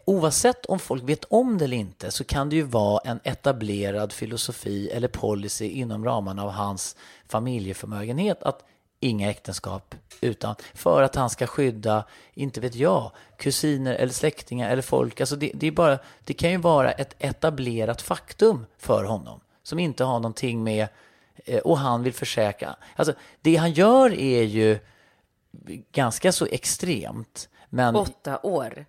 oavsett 0.04 0.66
om 0.66 0.78
folk 0.78 1.02
vet 1.02 1.24
om 1.24 1.58
det 1.58 1.64
eller 1.64 1.76
inte 1.76 2.10
så 2.10 2.24
kan 2.24 2.48
det 2.48 2.56
ju 2.56 2.62
vara 2.62 3.00
en 3.04 3.20
etablerad 3.24 4.12
filosofi 4.12 4.90
eller 4.90 5.08
policy 5.08 5.68
inom 5.68 6.04
ramarna 6.04 6.42
av 6.42 6.50
hans 6.50 6.96
familjeförmögenhet 7.28 8.42
att 8.42 8.64
inga 9.00 9.30
äktenskap 9.30 9.94
utan 10.20 10.54
för 10.74 11.02
att 11.02 11.14
han 11.14 11.30
ska 11.30 11.46
skydda, 11.46 12.04
inte 12.34 12.60
vet 12.60 12.74
jag, 12.74 13.10
kusiner 13.36 13.94
eller 13.94 14.12
släktingar 14.12 14.70
eller 14.70 14.82
folk. 14.82 15.20
Alltså 15.20 15.36
det, 15.36 15.50
det, 15.54 15.66
är 15.66 15.70
bara, 15.70 15.98
det 16.24 16.34
kan 16.34 16.50
ju 16.50 16.56
vara 16.56 16.92
ett 16.92 17.14
etablerat 17.18 18.02
faktum 18.02 18.66
för 18.78 19.04
honom 19.04 19.40
som 19.62 19.78
inte 19.78 20.04
har 20.04 20.20
någonting 20.20 20.64
med 20.64 20.88
eh, 21.44 21.58
och 21.58 21.78
han 21.78 22.02
vill 22.02 22.12
försäkra. 22.12 22.76
Alltså 22.96 23.14
det 23.40 23.56
han 23.56 23.72
gör 23.72 24.12
är 24.12 24.42
ju 24.42 24.78
ganska 25.92 26.32
så 26.32 26.46
extremt. 26.46 27.48
Men, 27.68 27.96
Åtta 27.96 28.38
år. 28.42 28.86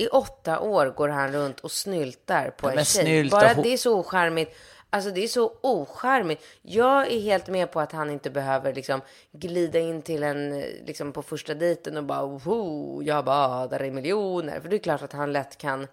I 0.00 0.08
åtta 0.08 0.60
år 0.60 0.86
går 0.86 1.08
han 1.08 1.32
runt 1.32 1.60
och 1.60 1.70
snyltar 1.70 2.50
på 2.50 2.68
Ja, 2.68 2.72
en 2.72 2.84
tjej. 2.84 3.04
snylta, 3.04 3.36
Bara 3.36 3.54
det 3.62 3.72
är 3.72 3.76
så 3.76 3.98
ocharmigt. 3.98 4.56
Alltså 4.90 5.10
det 5.10 5.24
är 5.24 5.28
så 5.28 5.52
ocharmigt. 5.60 6.44
Jag 6.62 7.12
är 7.12 7.20
helt 7.20 7.48
med 7.48 7.70
på 7.72 7.80
att 7.80 7.92
han 7.92 8.10
inte 8.10 8.30
behöver 8.30 8.74
liksom 8.74 9.00
glida 9.32 9.78
in 9.78 10.02
till 10.02 10.22
en 10.22 10.60
liksom 10.60 11.12
på 11.12 11.22
första 11.22 11.54
dejten 11.54 11.96
och 11.96 12.04
bara 12.04 12.26
Woho, 12.26 13.02
jag 13.02 13.24
badar 13.24 13.82
i 13.82 13.90
miljoner. 13.90 14.60
För 14.60 14.68
det 14.68 14.76
är 14.76 14.78
klart 14.78 15.02
att 15.02 15.12
han 15.12 15.32
lätt 15.32 15.58
kan 15.58 15.86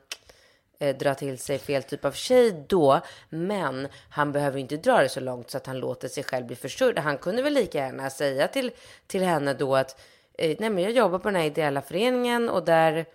eh, 0.79 0.97
dra 0.97 1.13
till 1.15 1.37
sig 1.37 1.59
fel 1.59 1.83
typ 1.83 2.05
av 2.05 2.11
tjej 2.11 2.65
då. 2.67 2.99
Men 3.29 3.87
han 4.09 4.31
behöver 4.31 4.59
inte 4.59 4.77
dra 4.77 5.01
det 5.01 5.09
så 5.09 5.19
långt 5.19 5.51
så 5.51 5.57
att 5.57 5.67
han 5.67 5.79
låter 5.79 6.07
sig 6.07 6.23
själv 6.23 6.45
bli 6.45 6.55
förstörd. 6.55 6.99
Han 6.99 7.17
kunde 7.17 7.41
väl 7.41 7.53
lika 7.53 7.77
gärna 7.77 8.09
säga 8.09 8.47
till, 8.47 8.71
till 9.07 9.23
henne 9.23 9.53
då 9.53 9.75
att 9.75 9.99
eh, 10.37 10.55
nej 10.59 10.69
men 10.69 10.83
jag 10.83 10.91
jobbar 10.91 11.19
på 11.19 11.27
den 11.27 11.35
här 11.35 11.45
ideella 11.47 11.81
föreningen 11.81 12.49
och 12.49 12.65
där 12.65 13.05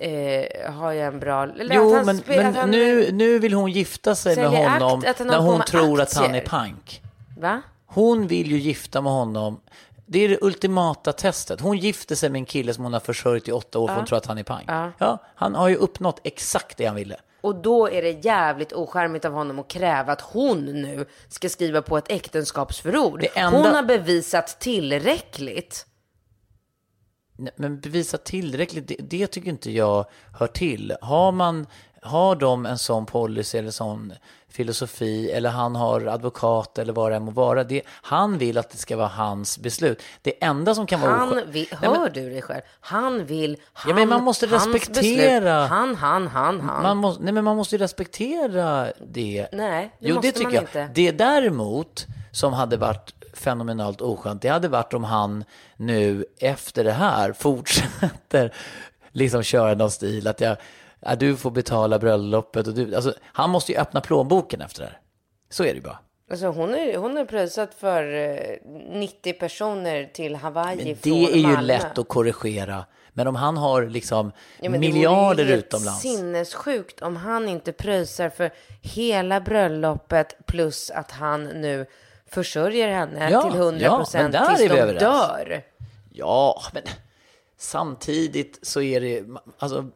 eh, 0.00 0.72
har 0.72 0.92
jag 0.92 1.06
en 1.06 1.20
bra... 1.20 1.42
Eller 1.44 1.74
jo, 1.76 1.94
han 1.94 2.06
men, 2.06 2.22
men 2.26 2.54
han, 2.54 2.70
nu, 2.70 3.12
nu 3.12 3.38
vill 3.38 3.52
hon 3.54 3.70
gifta 3.72 4.14
sig 4.14 4.36
med 4.36 4.46
akt- 4.46 4.80
honom 4.80 5.04
han 5.18 5.26
när 5.26 5.38
hon 5.38 5.60
tror 5.62 6.00
att 6.00 6.14
han 6.14 6.24
är 6.24 6.28
aktier. 6.28 6.46
pank. 6.46 7.02
Va? 7.38 7.62
Hon 7.86 8.26
vill 8.26 8.50
ju 8.50 8.58
gifta 8.58 9.00
med 9.00 9.12
honom. 9.12 9.60
Det 10.06 10.24
är 10.24 10.28
det 10.28 10.38
ultimata 10.42 11.12
testet. 11.12 11.60
Hon 11.60 11.76
gifter 11.78 12.14
sig 12.14 12.30
med 12.30 12.38
en 12.38 12.44
kille 12.44 12.74
som 12.74 12.84
hon 12.84 12.92
har 12.92 13.00
försörjt 13.00 13.48
i 13.48 13.52
åtta 13.52 13.78
år 13.78 13.88
för 13.88 13.94
hon 13.94 14.04
tror 14.06 14.18
att 14.18 14.26
han 14.26 14.38
är 14.38 14.42
pank. 14.42 14.64
Ja. 14.98 15.18
han 15.34 15.54
har 15.54 15.68
ju 15.68 15.76
uppnått 15.76 16.20
exakt 16.24 16.76
det 16.76 16.86
han 16.86 16.96
ville. 16.96 17.16
Och 17.40 17.54
då 17.54 17.90
är 17.90 18.02
det 18.02 18.24
jävligt 18.24 18.72
ocharmigt 18.72 19.24
av 19.24 19.32
honom 19.32 19.58
att 19.58 19.68
kräva 19.68 20.12
att 20.12 20.20
hon 20.20 20.64
nu 20.64 21.06
ska 21.28 21.48
skriva 21.48 21.82
på 21.82 21.98
ett 21.98 22.04
äktenskapsförord. 22.10 23.24
Enda- 23.34 23.56
Hon 23.58 23.74
har 23.74 23.82
bevisat 23.82 24.60
tillräckligt. 24.60 25.86
Men 27.56 27.80
bevisa 27.80 28.18
tillräckligt, 28.18 28.88
det, 28.88 28.96
det 29.00 29.26
tycker 29.26 29.48
inte 29.50 29.70
jag 29.70 30.04
hör 30.38 30.46
till. 30.46 30.94
Har 31.00 31.32
man, 31.32 31.66
har 32.02 32.36
de 32.36 32.66
en 32.66 32.78
sån 32.78 33.06
policy 33.06 33.58
eller 33.58 33.70
sån 33.70 34.12
filosofi 34.48 35.30
eller 35.30 35.50
han 35.50 35.76
har 35.76 36.06
advokat 36.06 36.78
eller 36.78 36.92
vad 36.92 37.12
det 37.12 37.16
än 37.16 37.22
må 37.24 37.30
vara. 37.30 37.64
Det, 37.64 37.82
han 37.88 38.38
vill 38.38 38.58
att 38.58 38.70
det 38.70 38.76
ska 38.78 38.96
vara 38.96 39.08
hans 39.08 39.58
beslut. 39.58 40.02
Det 40.22 40.44
enda 40.44 40.74
som 40.74 40.86
kan 40.86 41.00
vara 41.00 41.10
Han 41.12 41.28
oskönt- 41.28 41.48
vill, 41.48 41.68
Nej, 41.82 41.90
hör 41.90 42.00
men- 42.00 42.12
du 42.12 42.30
dig 42.30 42.42
själv? 42.42 42.60
Han 42.80 43.26
vill, 43.26 43.56
han, 43.72 43.90
Ja, 43.90 43.94
men 43.96 44.08
man 44.08 44.22
måste 44.24 44.46
respektera- 44.46 45.40
Beslut. 45.40 45.70
Han, 45.70 45.94
han, 45.94 46.26
han, 46.26 46.60
han. 46.60 46.82
Man 46.82 46.96
måste, 46.96 47.22
nej, 47.22 47.32
men 47.32 47.44
man 47.44 47.56
måste 47.56 47.76
ju 47.76 47.82
respektera 47.82 48.92
det. 49.06 49.48
Nej, 49.52 49.90
det 50.00 50.08
jo, 50.08 50.14
måste 50.14 50.28
det 50.28 50.32
tycker 50.32 50.44
man 50.44 50.54
jag. 50.54 50.62
inte. 50.62 50.90
Det 50.94 51.10
däremot 51.12 52.06
som 52.32 52.52
hade 52.52 52.76
varit 52.76 53.12
fenomenalt 53.32 54.00
oskönt, 54.00 54.42
det 54.42 54.48
hade 54.48 54.68
varit 54.68 54.94
om 54.94 55.04
han 55.04 55.44
nu 55.76 56.24
efter 56.38 56.84
det 56.84 56.92
här 56.92 57.32
fortsätter 57.38 58.54
liksom 59.12 59.42
köra 59.42 59.74
någon 59.74 59.90
stil 59.90 60.28
att 60.28 60.40
jag, 60.40 60.56
ja, 61.00 61.14
du 61.16 61.36
får 61.36 61.50
betala 61.50 61.98
bröllopet 61.98 62.66
och 62.66 62.74
du, 62.74 62.94
alltså, 62.94 63.14
han 63.22 63.50
måste 63.50 63.72
ju 63.72 63.78
öppna 63.78 64.00
plånboken 64.00 64.60
efter 64.60 64.80
det 64.82 64.86
här. 64.88 64.98
Så 65.50 65.62
är 65.64 65.68
det 65.68 65.74
ju 65.74 65.80
bara. 65.80 65.98
Alltså 66.30 66.46
hon 66.46 66.74
är, 66.74 66.96
hon 66.96 67.16
är 67.18 67.24
pröjsat 67.24 67.74
för 67.74 68.14
eh, 68.14 68.38
90 68.90 69.32
personer 69.32 70.10
till 70.14 70.36
Hawaii 70.36 70.76
Men 70.76 70.96
från 70.96 71.12
det 71.12 71.32
är 71.32 71.36
ju 71.36 71.42
Malmö. 71.42 71.60
lätt 71.62 71.98
att 71.98 72.08
korrigera. 72.08 72.84
Men 73.12 73.26
om 73.26 73.34
han 73.34 73.56
har 73.56 73.82
liksom 73.86 74.32
Ja, 74.60 74.70
det 74.70 74.78
miljarder 74.78 75.34
vore 75.34 75.42
ju 75.42 75.50
helt 75.54 75.66
utomlands. 75.66 76.00
sinnessjukt 76.02 77.02
om 77.02 77.16
han 77.16 77.48
inte 77.48 77.72
pröjsar 77.72 78.28
för 78.28 78.50
hela 78.82 79.40
bröllopet 79.40 80.46
plus 80.46 80.90
att 80.90 81.10
han 81.10 81.44
nu 81.44 81.86
försörjer 82.30 82.88
henne 82.88 83.30
Ja, 83.30 83.42
till 83.42 83.60
100 83.60 83.80
ja, 83.80 83.96
procent 83.96 84.36
tills 84.48 84.70
de 84.70 84.78
överens. 84.78 85.00
dör. 85.00 85.62
Ja, 86.12 86.62
men 86.72 86.82
samtidigt 87.58 88.58
så 88.62 88.82
är 88.82 89.00
det, 89.00 89.24
alltså, 89.58 89.86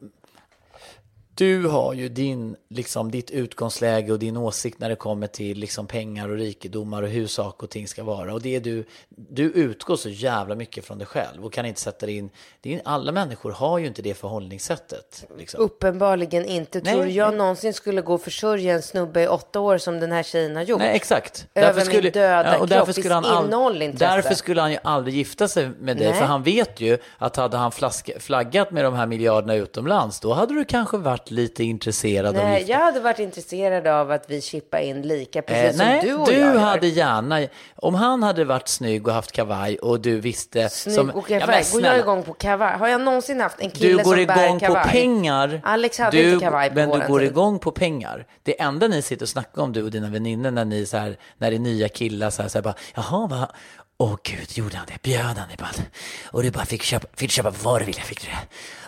du 1.37 1.67
har 1.67 1.93
ju 1.93 2.09
din, 2.09 2.55
liksom, 2.69 3.11
ditt 3.11 3.31
utgångsläge 3.31 4.11
och 4.11 4.19
din 4.19 4.37
åsikt 4.37 4.79
när 4.79 4.89
det 4.89 4.95
kommer 4.95 5.27
till 5.27 5.57
liksom, 5.57 5.87
pengar 5.87 6.29
och 6.29 6.37
rikedomar 6.37 7.03
och 7.03 7.09
hur 7.09 7.27
saker 7.27 7.63
och 7.63 7.69
ting 7.69 7.87
ska 7.87 8.03
vara. 8.03 8.33
Och 8.33 8.41
det 8.41 8.55
är 8.55 8.59
du, 8.59 8.85
du 9.09 9.43
utgår 9.43 9.95
så 9.95 10.09
jävla 10.09 10.55
mycket 10.55 10.85
från 10.85 10.97
dig 10.97 11.07
själv 11.07 11.45
och 11.45 11.53
kan 11.53 11.65
inte 11.65 11.81
sätta 11.81 12.05
dig 12.05 12.17
in, 12.17 12.29
det 12.61 12.73
är, 12.75 12.81
alla 12.85 13.11
människor 13.11 13.51
har 13.51 13.77
ju 13.77 13.87
inte 13.87 14.01
det 14.01 14.13
förhållningssättet. 14.13 15.25
Liksom. 15.37 15.61
Uppenbarligen 15.61 16.45
inte. 16.45 16.81
Nej. 16.83 16.93
Tror 16.93 17.07
jag 17.07 17.33
någonsin 17.33 17.73
skulle 17.73 18.01
gå 18.01 18.13
och 18.13 18.21
försörja 18.21 18.73
en 18.73 18.81
snubbe 18.81 19.21
i 19.21 19.27
åtta 19.27 19.59
år 19.59 19.77
som 19.77 19.99
den 19.99 20.11
här 20.11 20.23
tjejen 20.23 20.55
har 20.55 20.63
gjort? 20.63 20.79
Nej, 20.79 20.95
exakt. 20.95 21.47
Över 21.55 21.85
min 21.85 22.11
döda 22.11 22.57
och 22.57 22.67
därför 22.67 22.85
kropp, 22.85 22.95
skulle 22.95 23.13
han 23.13 23.25
all- 23.25 23.45
innehåll 23.45 23.81
intresse. 23.81 24.15
Därför 24.15 24.35
skulle 24.35 24.61
han 24.61 24.71
ju 24.71 24.77
aldrig 24.83 25.15
gifta 25.15 25.47
sig 25.47 25.69
med 25.79 25.97
dig, 25.97 26.07
Nej. 26.09 26.19
för 26.19 26.25
han 26.25 26.43
vet 26.43 26.81
ju 26.81 26.97
att 27.17 27.35
hade 27.35 27.57
han 27.57 27.71
flask, 27.71 28.21
flaggat 28.21 28.71
med 28.71 28.83
de 28.83 28.93
här 28.93 29.05
miljarderna 29.05 29.55
utomlands, 29.55 30.19
då 30.19 30.33
hade 30.33 30.53
du 30.53 30.65
kanske 30.65 30.97
varit 30.97 31.24
varit 31.25 31.31
lite 31.31 31.63
intresserad 31.63 32.25
av 32.37 32.43
Nej, 32.43 32.59
gifta? 32.59 32.73
jag 32.73 32.79
hade 32.79 32.99
varit 32.99 33.19
intresserad 33.19 33.87
av 33.87 34.11
att 34.11 34.25
vi 34.29 34.41
chippar 34.41 34.79
in 34.79 35.01
lika, 35.01 35.39
Eh, 35.39 35.45
precis 35.45 35.77
nej, 35.77 35.99
som 36.01 36.09
du 36.09 36.15
och 36.15 36.27
du 36.27 36.33
jag 36.33 36.53
gör. 36.53 36.59
hade 36.59 36.87
gärna, 36.87 37.47
om 37.75 37.95
han 37.95 38.23
hade 38.23 38.45
varit 38.45 38.67
snygg 38.67 39.07
och 39.07 39.13
haft 39.13 39.31
kavaj 39.31 39.77
och 39.79 39.99
du 40.01 40.19
visste... 40.19 40.69
Snygg 40.69 40.95
som- 40.95 41.09
och 41.09 41.31
Ja, 41.31 41.39
kavaj. 41.39 41.63
men 41.73 41.81
Går 41.81 41.91
jag 41.91 41.99
igång 41.99 42.23
på 42.23 42.33
kavaj? 42.33 42.77
Har 42.77 42.87
jag 42.87 43.01
någonsin 43.01 43.41
haft 43.41 43.59
en 43.59 43.69
Du 43.69 43.75
kille 43.75 44.03
går 44.03 44.15
som 44.15 44.25
bär 44.25 44.45
igång 44.45 44.59
på 44.59 44.65
kavaj? 44.65 44.89
pengar. 44.91 45.61
Alex 45.63 45.97
hade 45.99 46.17
du, 46.17 46.33
inte 46.33 46.45
kavaj 46.45 46.69
på 46.69 46.75
Men 46.75 46.89
du 46.89 47.07
går 47.07 47.19
tid. 47.19 47.29
igång 47.29 47.59
på 47.59 47.71
pengar. 47.71 48.27
Det 48.43 48.61
enda 48.61 48.87
ni 48.87 49.01
sitter 49.01 49.25
och 49.25 49.29
snackar 49.29 49.61
om, 49.61 49.73
du 49.73 49.83
och 49.83 49.91
dina 49.91 50.09
vänner 50.09 50.51
när 50.51 50.65
ni 50.65 50.85
så 50.85 50.97
här, 50.97 51.17
när 51.37 51.49
det 51.51 51.57
är 51.57 51.59
nya 51.59 51.89
killar 51.89 52.29
så 52.29 52.41
här, 52.41 52.49
så 52.49 52.57
här 52.57 52.63
bara, 52.63 52.75
jaha, 52.95 53.27
vad, 53.27 53.47
åh 53.97 54.15
gud, 54.23 54.57
gjorde 54.57 54.77
han 54.77 54.85
det? 54.87 55.01
Bjöd 55.01 55.21
han 55.21 55.47
bara? 55.59 55.69
Och 56.31 56.43
du 56.43 56.51
bara 56.51 56.65
fick 56.65 56.83
köpa, 56.83 57.07
fick 57.17 57.31
köpa 57.31 57.53
vad 57.63 57.81
du 57.81 57.85
ville, 57.85 58.01
fick 58.01 58.21
du 58.21 58.27
det? 58.27 58.37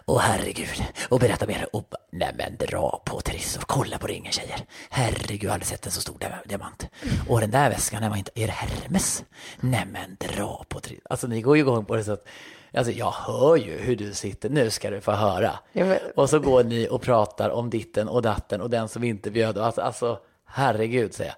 Åh 0.10 0.20
herregud, 0.20 0.84
och 1.10 1.20
berätta 1.20 1.48
mer. 1.48 1.68
Och 1.74 1.94
nej 2.12 2.36
men 2.38 2.58
dra 2.58 3.02
på 3.06 3.22
Triss 3.22 3.58
och 3.58 3.68
kolla 3.68 3.98
på 3.98 4.08
ringen 4.08 4.32
tjejer. 4.32 4.60
Herregud, 4.90 5.44
jag 5.44 5.50
har 5.50 5.54
aldrig 5.54 5.68
sett 5.68 5.86
en 5.86 5.92
så 5.92 6.02
stor 6.02 6.18
dia- 6.20 6.48
diamant. 6.48 6.88
Och 7.30 7.40
den 7.42 7.52
där 7.52 7.70
väskan, 7.70 8.02
den 8.02 8.10
var 8.12 8.18
inte, 8.18 8.32
är 8.36 8.48
det 8.48 8.54
Hermes? 8.54 9.24
Nej 9.60 9.86
men 9.92 10.18
dra 10.20 10.66
på 10.70 10.80
Triss. 10.80 11.00
Alltså 11.10 11.28
ni 11.28 11.42
går 11.42 11.56
ju 11.58 11.62
igång 11.62 11.86
på 11.86 11.96
det 11.96 12.04
så 12.04 12.12
att 12.14 12.28
Alltså 12.74 12.92
jag 12.94 13.12
hör 13.12 13.56
ju 13.56 13.78
hur 13.78 13.96
du 13.96 14.14
sitter, 14.14 14.50
nu 14.50 14.70
ska 14.70 14.90
du 14.90 15.02
få 15.02 15.12
höra. 15.12 15.52
Ja, 15.72 15.96
Och 16.16 16.30
så 16.30 16.40
går 16.40 16.64
ni 16.64 16.88
och 16.90 17.02
pratar 17.02 17.50
om 17.50 17.70
ditten 17.70 18.08
och 18.08 18.22
datten 18.22 18.62
och 18.62 18.70
den 18.70 18.88
som 18.88 19.04
inte 19.04 19.32
bjöd. 19.32 19.58
Alltså, 19.58 19.82
alltså 19.82 20.20
herregud 20.46 21.14
säger 21.14 21.32
jag. 21.32 21.38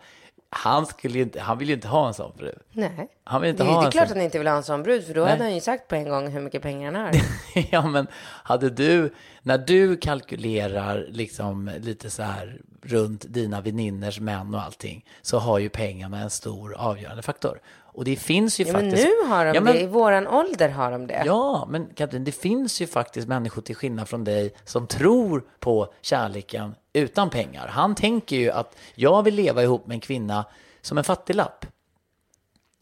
Han, 0.52 0.86
skulle 0.86 1.20
inte, 1.20 1.40
han 1.40 1.58
vill 1.58 1.68
ju 1.68 1.76
inte 1.76 1.88
ha 1.88 2.08
en 2.08 2.14
sån 2.14 2.34
fru. 2.38 2.52
Nej. 2.72 3.08
Han 3.24 3.42
vill 3.42 3.50
inte 3.50 3.64
det, 3.64 3.70
ha 3.70 3.82
det 3.82 3.88
är 3.88 3.92
klart 3.92 4.08
sån. 4.08 4.12
att 4.12 4.18
han 4.18 4.26
inte 4.26 4.38
vill 4.38 4.48
ha 4.48 4.56
en 4.56 4.64
sån 4.64 4.84
brud, 4.84 5.06
för 5.06 5.14
då 5.14 5.22
Nej. 5.22 5.32
hade 5.32 5.44
han 5.44 5.56
ju 5.56 5.62
sagt 5.62 5.88
på 5.88 5.96
en 5.96 6.10
gång 6.10 6.28
hur 6.28 6.42
mycket 6.42 6.62
pengar 6.62 6.92
han 6.94 7.06
har. 7.06 7.12
ja, 7.72 7.88
men 7.88 8.08
hade 8.44 8.70
du, 8.70 9.14
när 9.42 9.58
du 9.58 9.98
kalkylerar 9.98 11.08
liksom 11.10 11.72
lite 11.80 12.10
så 12.10 12.24
här 12.24 12.62
runt 12.82 13.26
dina 13.34 13.62
väninners 13.62 14.20
män 14.20 14.56
och 14.56 14.62
allting, 14.62 15.06
så 15.22 15.40
har 15.40 15.60
ju 15.60 15.70
pengarna 15.70 16.20
en 16.20 16.30
stor 16.30 16.74
avgörande 16.74 17.22
faktor. 17.22 17.60
Och 18.00 18.06
det 18.06 18.16
finns 18.16 18.60
ju 18.60 18.64
Ja, 18.66 18.74
men 18.74 18.82
faktiskt... 18.82 19.08
nu 19.08 19.28
har 19.30 19.46
de 19.46 19.54
Ja, 19.56 19.62
men- 19.62 19.74
det, 19.74 19.82
i 19.82 19.86
våran 19.88 20.28
ålder 20.28 20.70
har 20.70 20.92
de 20.92 21.08
det. 21.08 21.24
Ja, 21.26 21.68
men 21.70 21.88
Katrin, 21.96 22.24
det 22.24 22.32
finns 22.32 22.82
ju 22.82 22.88
faktiskt 22.88 23.28
människor 23.28 23.62
till 23.62 23.76
skillnad 23.76 24.08
från 24.10 24.24
dig 24.24 24.54
som 24.66 24.88
tror 24.88 25.44
på 25.60 25.94
kärleken 26.02 26.76
utan 26.94 27.30
pengar. 27.30 27.68
Han 27.68 27.96
tänker 27.96 28.36
ju 28.36 28.52
att 28.52 28.76
jag 28.96 29.24
vill 29.24 29.36
leva 29.36 29.64
ihop 29.64 29.88
med 29.88 29.96
en 29.96 30.00
kvinna 30.02 30.46
som 30.82 30.98
en 30.98 31.04
fattiglapp 31.04 31.66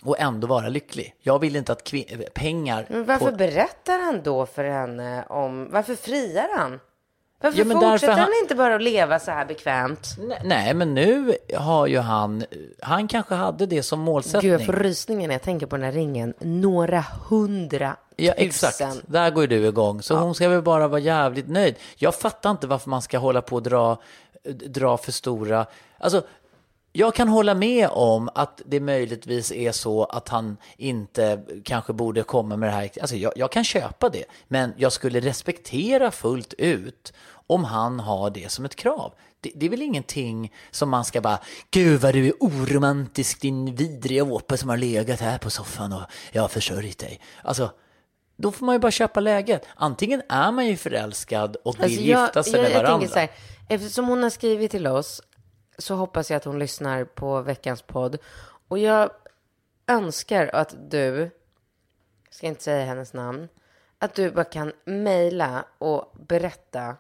och 0.04 0.20
ändå 0.20 0.48
vara 0.48 0.70
lycklig. 0.70 1.16
Jag 1.20 1.40
vill 1.40 1.56
inte 1.56 1.72
att 1.72 1.92
pengar... 2.34 2.86
Men 2.90 3.06
varför 3.06 3.32
på- 3.32 3.38
berättar 3.38 4.00
han 4.00 4.22
då 4.24 4.46
för 4.46 4.64
henne 4.64 5.26
om, 5.30 5.70
varför 5.72 5.96
friar 5.96 6.50
han? 6.58 6.80
Varför 7.42 7.60
Ja, 7.60 7.66
men 7.66 7.80
fortsätter 7.82 8.12
han... 8.14 8.20
han- 8.20 8.30
inte 8.44 8.56
bara 8.56 8.76
att 8.76 8.82
leva 8.82 9.20
så 9.20 9.32
här 9.32 9.46
bekvämt? 9.46 10.16
Nej, 10.20 10.42
Nej, 10.46 10.74
men 10.74 10.94
nu 10.94 11.34
har 11.56 11.88
ju 11.88 11.98
han... 12.00 12.44
Han 12.82 13.08
kanske 13.08 13.36
hade 13.36 13.66
det 13.66 13.84
som 13.84 14.00
målsättning. 14.00 14.52
Gud, 14.52 14.60
jag 14.60 14.66
får 14.66 14.74
rysningar 14.74 15.28
när 15.28 15.36
jag 15.36 15.42
tänker 15.42 15.66
på 15.66 15.76
den 15.76 15.86
här 15.86 15.92
ringen. 15.92 16.34
Några 16.40 17.06
hundra 17.30 17.96
Ja, 18.16 18.32
tusen. 18.34 18.46
exakt. 18.48 19.02
Där 19.06 19.30
går 19.32 19.44
ju 19.44 19.48
du 19.48 19.68
igång. 19.68 20.02
Så 20.02 20.16
hon 20.16 20.36
ska 20.36 20.50
väl 20.50 20.62
bara 20.62 20.88
vara 20.88 21.00
jävligt 21.00 21.48
nöjd. 21.48 21.76
Jag 21.96 22.16
fattar 22.16 22.52
inte 22.52 22.68
varför 22.68 22.90
man 22.90 23.02
ska 23.02 23.18
hålla 23.18 23.42
på 23.42 23.56
och 23.56 23.64
dra, 23.64 23.98
dra 24.66 24.98
för 24.98 25.12
stora... 25.12 25.66
Alltså, 25.98 26.22
jag 26.98 27.16
kan 27.16 27.28
hålla 27.28 27.56
med 27.56 27.90
om 27.90 28.30
att 28.36 28.62
det 28.66 28.80
möjligtvis 28.80 29.52
är 29.52 29.72
så 29.72 30.04
att 30.04 30.30
han 30.30 30.58
inte 30.78 31.44
kanske 31.64 31.94
borde 31.94 32.24
komma 32.24 32.58
med 32.58 32.70
det 32.70 32.74
här. 32.74 32.90
Alltså, 33.02 33.16
jag, 33.16 33.34
jag 33.36 33.52
kan 33.52 33.64
köpa 33.64 34.10
det, 34.10 34.24
men 34.48 34.74
jag 34.78 34.92
skulle 34.92 35.20
respektera 35.20 36.12
fullt 36.12 36.54
ut 36.54 37.14
om 37.48 37.64
han 37.64 38.00
har 38.00 38.30
det 38.30 38.52
som 38.52 38.66
ett 38.66 38.76
krav. 38.76 39.14
Det, 39.40 39.52
det 39.56 39.66
är 39.66 39.70
väl 39.70 39.82
ingenting 39.82 40.54
som 40.72 40.90
man 40.90 41.06
ska 41.06 41.22
bara, 41.22 41.40
gud 41.72 42.02
vad 42.02 42.14
du 42.14 42.28
är 42.28 42.34
oromantisk 42.40 43.42
din 43.42 43.76
vidriga 43.76 44.24
åpa 44.24 44.58
som 44.58 44.70
har 44.70 44.78
legat 44.78 45.20
här 45.20 45.38
på 45.38 45.50
soffan 45.50 45.94
och 45.94 46.04
jag 46.32 46.42
har 46.42 46.50
försörjt 46.50 46.98
dig. 46.98 47.20
Alltså, 47.44 47.72
då 48.38 48.52
får 48.52 48.66
man 48.66 48.76
ju 48.76 48.80
bara 48.80 48.92
köpa 48.92 49.20
läget. 49.20 49.66
Antingen 49.76 50.22
är 50.30 50.52
man 50.52 50.68
ju 50.68 50.78
förälskad 50.78 51.56
och 51.66 51.76
vill 51.76 51.84
Alltså, 51.84 52.02
jag, 52.02 52.26
gifta 52.26 52.44
sig 52.44 52.54
jag, 52.54 52.62
med 52.62 52.72
jag 52.72 52.84
varandra. 52.84 53.00
tänker 53.00 53.14
så 53.14 53.20
här, 53.20 53.30
eftersom 53.70 54.08
hon 54.08 54.24
har 54.24 54.30
skrivit 54.30 54.72
till 54.72 54.88
oss 54.88 55.22
så 55.78 55.96
hoppas 55.96 56.30
jag 56.30 56.38
att 56.38 56.46
hon 56.46 56.60
lyssnar 56.60 57.04
på 57.04 57.42
veckans 57.42 57.82
podd. 57.82 58.18
Och 58.68 58.80
jag 58.80 59.12
önskar 59.88 60.50
att 60.54 60.76
du, 60.92 61.30
ska 62.30 62.48
inte 62.48 62.64
säga 62.64 62.86
hennes 62.86 63.14
namn, 63.14 63.48
att 64.00 64.16
du 64.16 64.32
bara 64.32 64.46
kan 64.46 64.74
mejla 64.86 65.66
och 65.78 66.14
berätta 66.20 66.96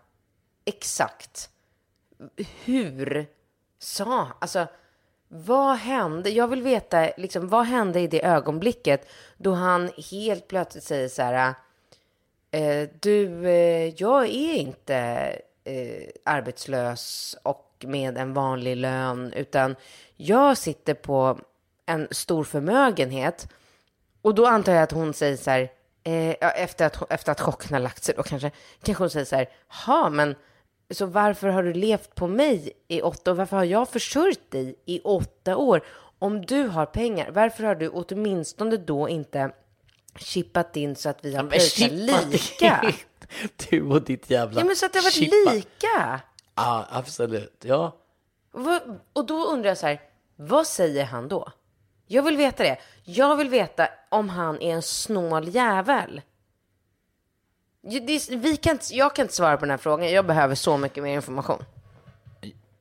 exakt 0.66 1.50
hur 2.64 3.28
sa, 3.80 4.28
alltså 4.40 4.68
vad 5.28 5.78
hände? 5.78 6.30
Jag 6.30 6.48
vill 6.48 6.62
veta, 6.62 7.10
liksom, 7.18 7.48
vad 7.48 7.66
hände 7.66 8.00
i 8.00 8.08
det 8.08 8.26
ögonblicket 8.26 9.08
då 9.38 9.54
han 9.54 9.92
helt 10.12 10.48
plötsligt 10.48 10.84
säger 10.84 11.10
så 11.10 11.22
här, 11.22 11.54
eh, 12.52 12.90
du, 13.00 13.48
eh, 13.48 13.94
jag 13.98 14.24
är 14.24 14.54
inte 14.54 14.96
eh, 15.64 16.10
arbetslös 16.26 17.36
och 17.44 17.67
med 17.84 18.18
en 18.18 18.34
vanlig 18.34 18.78
lön, 18.78 19.34
utan 19.34 19.76
jag 20.16 20.58
sitter 20.58 20.94
på 20.94 21.40
en 21.86 22.08
stor 22.12 22.44
förmögenhet. 22.44 23.48
Och 24.22 24.36
då 24.36 24.46
antar 24.46 24.74
jag 24.74 24.84
att 24.84 24.92
hon 24.92 25.14
säger 25.14 25.38
så 25.38 25.52
här, 25.52 25.70
eh, 26.04 26.30
ja, 26.42 26.50
efter, 26.50 26.86
att, 26.86 27.12
efter 27.12 27.32
att 27.32 27.42
chocken 27.42 27.74
har 27.74 27.80
lagt 27.80 28.04
sig 28.04 28.16
då 28.18 28.24
kanske, 28.24 28.52
kanske 28.84 29.04
hon 29.04 29.10
säger 29.10 29.26
så 29.26 29.36
här, 29.36 29.50
ha 29.86 30.10
men 30.10 30.36
så 30.90 31.06
varför 31.06 31.48
har 31.48 31.64
du 31.64 31.74
levt 31.74 32.16
på 32.16 32.28
mig 32.28 32.72
i 32.88 33.02
åtta 33.02 33.32
år? 33.32 33.36
Varför 33.36 33.58
har 33.58 33.64
jag 33.64 33.90
försörjt 33.90 34.52
dig 34.52 34.76
i 34.86 35.00
åtta 35.04 35.58
år? 35.58 35.82
Om 36.20 36.46
du 36.46 36.68
har 36.68 36.86
pengar, 36.86 37.32
varför 37.32 37.64
har 37.64 37.76
du 37.76 37.90
åtminstone 37.90 38.78
då 38.78 39.10
inte 39.10 39.52
chippat 40.20 40.76
in 40.76 40.96
så 40.96 41.10
att 41.10 41.26
vi 41.26 41.36
har 41.36 41.50
chippa 41.60 42.22
lika? 42.28 42.94
Du 43.70 43.82
och 43.82 44.02
ditt 44.02 44.30
jävla 44.30 44.62
Ja, 44.62 44.66
men 44.66 44.76
så 44.76 44.86
att 44.86 44.94
det 44.94 45.00
har 45.00 45.04
varit 45.04 45.14
chippa. 45.14 45.52
lika. 45.52 46.22
Ja, 46.58 46.86
absolut. 46.90 47.64
Ja. 47.66 47.96
Och 49.14 49.26
då 49.26 49.46
undrar 49.46 49.70
jag 49.70 49.78
så 49.78 49.88
här, 49.88 50.02
vad 50.36 50.68
säger 50.68 51.06
han 51.06 51.28
då? 51.28 51.52
Jag 52.08 52.24
vill 52.24 52.38
veta 52.38 52.64
det. 52.64 52.78
Jag 53.04 53.36
vill 53.36 53.50
veta 53.50 53.88
om 54.10 54.30
han 54.30 54.62
är 54.62 54.74
en 54.74 54.82
snål 54.82 55.48
jävel. 55.48 56.22
Vi 58.30 58.58
kan, 58.62 58.72
inte- 58.74 58.96
jag 58.96 59.16
kan 59.16 59.24
inte 59.24 59.36
svara 59.36 59.58
på 59.58 59.62
den 59.66 59.70
här 59.72 59.78
frågan. 59.78 60.12
Jag 60.12 60.26
behöver 60.26 60.56
så 60.56 60.78
mycket 60.78 61.04
mer 61.04 61.14
information. 61.16 61.64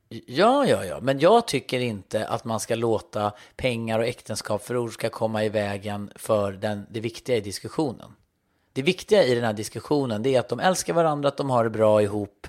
Ja, 0.09 0.65
ja, 0.65 0.85
ja, 0.85 0.99
men 1.01 1.19
jag 1.19 1.47
tycker 1.47 1.79
inte 1.79 2.27
att 2.27 2.45
man 2.45 2.59
ska 2.59 2.75
låta 2.75 3.31
pengar 3.55 3.99
och 3.99 4.05
äktenskap 4.05 4.63
för 4.65 4.77
ord 4.77 4.93
ska 4.93 5.09
komma 5.09 5.43
i 5.43 5.49
vägen 5.49 6.11
för 6.15 6.51
den, 6.51 6.85
det 6.89 6.99
viktiga 6.99 7.37
i 7.37 7.41
diskussionen. 7.41 8.15
Det 8.73 8.81
viktiga 8.81 9.23
i 9.23 9.35
den 9.35 9.43
här 9.43 9.53
diskussionen 9.53 10.25
är 10.25 10.39
att 10.39 10.49
de 10.49 10.59
älskar 10.59 10.93
varandra, 10.93 11.27
att 11.27 11.37
de 11.37 11.49
har 11.49 11.63
det 11.63 11.69
bra 11.69 12.01
ihop 12.01 12.47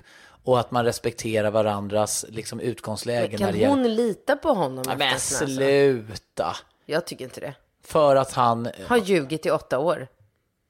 och 0.49 0.59
att 0.59 0.71
man 0.71 0.85
respekterar 0.85 1.51
varandras 1.51 2.25
liksom, 2.29 2.59
utgångsläge. 2.59 3.37
när 3.37 3.51
Kan 3.59 3.69
hon 3.69 3.95
lita 3.95 4.35
på 4.35 4.49
honom 4.49 4.83
Ja, 4.87 4.95
Men 4.97 5.19
sluta! 5.19 6.55
Jag 6.85 7.05
tycker 7.05 7.25
inte 7.25 7.39
det. 7.39 7.53
För 7.83 8.15
att 8.15 8.33
han... 8.33 8.69
Har 8.87 8.97
ljugit 8.97 9.45
i 9.45 9.51
åtta 9.51 9.79
år. 9.79 10.07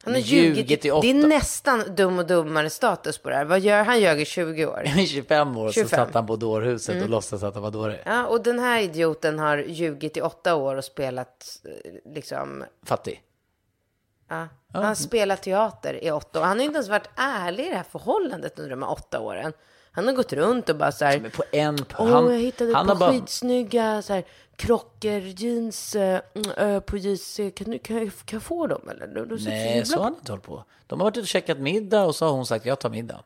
Han 0.03 0.13
har 0.13 0.21
Ljugit 0.21 0.57
ljugit, 0.57 0.85
i 0.85 0.91
åtta- 0.91 1.01
Det 1.01 1.09
är 1.09 1.27
nästan 1.27 1.95
dum 1.95 2.19
och 2.19 2.27
dummare 2.27 2.69
status 2.69 3.17
på 3.17 3.29
det 3.29 3.35
här. 3.35 3.45
Vad 3.45 3.59
gör 3.59 3.83
han? 3.83 3.99
ljög 4.01 4.21
i 4.21 4.25
20 4.25 4.65
år. 4.65 4.83
I 4.97 5.07
25 5.07 5.57
år 5.57 5.71
25. 5.71 5.89
så 5.89 5.95
satt 5.95 6.13
han 6.13 6.27
på 6.27 6.35
dårhuset 6.35 7.03
och 7.03 7.09
låtsades 7.09 7.43
att 7.43 7.53
han 7.53 7.63
var 7.63 7.71
dålig. 7.71 7.99
Ja, 8.05 8.25
och 8.25 8.43
den 8.43 8.59
här 8.59 8.81
idioten 8.81 9.39
har 9.39 9.57
ljugit 9.57 10.17
i 10.17 10.21
åtta 10.21 10.55
år 10.55 10.75
och 10.75 10.85
spelat 10.85 11.61
eh, 11.65 12.13
liksom 12.13 12.63
Fattig. 12.85 13.21
Ja. 14.29 14.47
Han 14.73 14.83
har 14.83 14.95
spelat 14.95 15.43
teater 15.43 16.03
i 16.03 16.11
åtta 16.11 16.39
år. 16.39 16.43
Han 16.43 16.57
har 16.57 16.65
inte 16.65 16.77
ens 16.77 16.89
varit 16.89 17.09
ärlig 17.15 17.65
i 17.65 17.69
det 17.69 17.75
här 17.75 17.83
förhållandet 17.83 18.59
under 18.59 18.69
de 18.69 18.83
här 18.83 18.91
åtta 18.91 19.19
åren. 19.19 19.53
Han 19.91 20.07
har 20.07 20.13
gått 20.13 20.33
runt 20.33 20.69
och 20.69 20.75
bara 20.75 20.91
så 20.91 21.05
här. 21.05 21.19
Men 21.19 21.31
på 21.31 21.43
en... 21.51 21.79
Åh, 21.97 22.09
han, 22.09 22.33
jag 22.33 22.39
hittade 22.39 22.75
han 22.75 22.87
på 22.87 22.93
har 22.93 22.99
bara... 22.99 23.11
skitsnygga 23.11 24.01
så 24.01 24.13
här, 24.13 24.23
krockor, 24.55 25.19
jeans 25.19 25.95
ö, 25.95 26.81
på 26.85 26.97
JC. 26.97 27.39
Kan, 27.55 27.79
kan, 27.79 27.79
kan 27.79 28.11
jag 28.31 28.43
få 28.43 28.67
dem 28.67 28.89
eller? 28.89 29.07
Du, 29.07 29.37
Nej, 29.39 29.85
så 29.85 29.97
har 29.97 30.03
han 30.03 30.15
inte 30.15 30.31
hållit 30.31 30.45
på. 30.45 30.63
De 30.87 30.99
har 30.99 31.05
varit 31.05 31.17
ute 31.17 31.21
och 31.21 31.27
käkat 31.27 31.57
middag 31.59 32.05
och 32.05 32.15
så 32.15 32.25
har 32.25 32.31
hon 32.31 32.45
sagt 32.45 32.65
jag 32.65 32.79
tar 32.79 32.89
middag. 32.89 33.23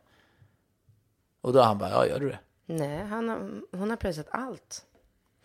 Och 1.41 1.53
då 1.53 1.59
har 1.59 1.65
han 1.65 1.77
bara, 1.77 1.89
ja 1.89 2.07
gör 2.07 2.19
du 2.19 2.29
det? 2.29 2.39
Nej, 2.65 3.05
han 3.05 3.29
har, 3.29 3.37
hon 3.77 3.89
har 3.89 3.97
pröjsat 3.97 4.27
allt. 4.29 4.85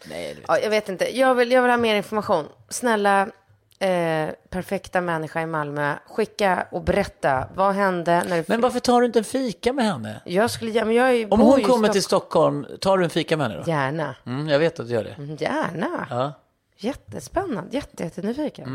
Nej, 0.09 0.34
vet. 0.34 0.44
Ja, 0.48 0.59
jag 0.59 0.70
vet 0.70 0.88
inte. 0.88 1.18
Jag 1.18 1.34
vill, 1.34 1.52
jag 1.52 1.62
vill 1.62 1.70
ha 1.70 1.76
mer 1.76 1.94
information. 1.94 2.48
Snälla, 2.68 3.30
eh, 3.79 4.29
perfekta 4.51 5.01
människa 5.01 5.41
i 5.43 5.47
Malmö, 5.47 5.95
skicka 6.07 6.66
och 6.70 6.83
berätta. 6.83 7.49
Vad 7.55 7.74
hände 7.74 8.24
när 8.29 8.37
du... 8.37 8.45
Men 8.47 8.61
varför 8.61 8.81
tar 8.81 9.01
du 9.01 9.07
inte 9.07 9.18
en 9.18 9.24
fika 9.24 9.72
med 9.72 9.85
henne? 9.85 10.20
Jag 10.24 10.51
skulle, 10.51 10.70
ja, 10.70 10.85
men 10.85 10.95
jag 10.95 11.14
är, 11.16 11.33
Om 11.35 11.41
hon 11.41 11.62
kommer 11.62 11.89
till 11.89 12.03
Stockholm. 12.03 12.66
Tar 12.81 12.99
du 12.99 13.05
en 13.05 13.11
fika 13.11 13.37
med 13.37 13.47
henne 13.51 13.62
då? 13.64 13.70
Gärna. 13.70 14.14
Mm, 14.26 14.49
jag 14.49 14.59
vet 14.59 14.81
att 14.81 14.87
du 14.87 14.93
gör 14.93 15.05
det. 15.05 15.14
Mm, 15.18 15.37
Gärna. 15.37 16.07
Ja. 16.11 16.33
Jättespännande. 16.81 17.76
Jätte, 17.76 18.03
jättenyfiken. 18.05 18.66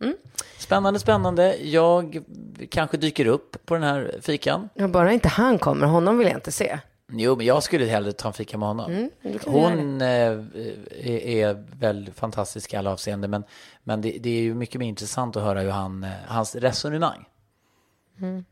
Mm. 0.00 0.16
Spännande, 0.58 1.00
spännande. 1.00 1.56
Jag 1.56 2.22
kanske 2.70 2.96
dyker 2.96 3.26
upp 3.26 3.66
på 3.66 3.74
den 3.74 3.82
här 3.82 4.14
fikan. 4.22 4.68
Ja, 4.74 4.88
bara 4.88 5.12
inte 5.12 5.28
han 5.28 5.58
kommer. 5.58 5.86
Honom 5.86 6.18
vill 6.18 6.26
jag 6.28 6.36
inte 6.36 6.52
se. 6.52 6.78
Jo, 7.12 7.36
men 7.36 7.46
jag 7.46 7.62
skulle 7.62 7.84
hellre 7.84 8.12
ta 8.12 8.28
en 8.28 8.34
fika 8.34 8.58
med 8.58 8.68
honom. 8.68 8.90
Mm, 8.90 9.10
Hon 9.46 10.00
eh, 10.00 10.08
är, 10.08 11.26
är 11.26 11.64
väl 11.78 12.10
fantastisk 12.14 12.72
i 12.72 12.76
alla 12.76 12.90
avseenden, 12.90 13.30
men, 13.30 13.44
men 13.82 14.00
det, 14.00 14.18
det 14.20 14.30
är 14.30 14.42
ju 14.42 14.54
mycket 14.54 14.78
mer 14.78 14.86
intressant 14.88 15.36
att 15.36 15.42
höra 15.42 15.60
hur 15.60 15.70
han, 15.70 16.04
eh, 16.04 16.10
hans 16.26 16.54
resonemang. 16.54 17.28
Mm. 18.20 18.44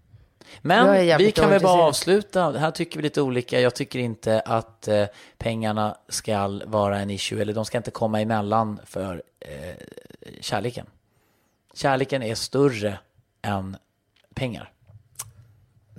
Men 0.61 1.19
vi 1.19 1.33
kan 1.33 1.51
väl 1.51 1.63
bara 1.63 1.83
avsluta. 1.83 2.51
Här 2.59 2.71
tycker 2.71 2.97
vi 2.99 3.03
lite 3.03 3.23
olika. 3.23 3.61
Jag 3.61 3.75
tycker 3.75 3.99
inte 3.99 4.41
att 4.41 4.89
eh, 4.89 5.07
pengarna 5.39 5.97
ska 6.09 6.61
vara 6.67 6.99
en 6.99 7.11
issue, 7.11 7.43
eller 7.43 7.53
de 7.55 7.65
ska 7.65 7.79
inte 7.79 7.91
komma 7.91 8.21
emellan 8.21 8.81
för 8.85 9.23
eh, 9.41 9.75
kärleken. 10.41 10.87
Kärleken 11.75 12.23
är 12.23 12.35
större 12.35 12.99
än 13.43 13.77
pengar. 14.35 14.73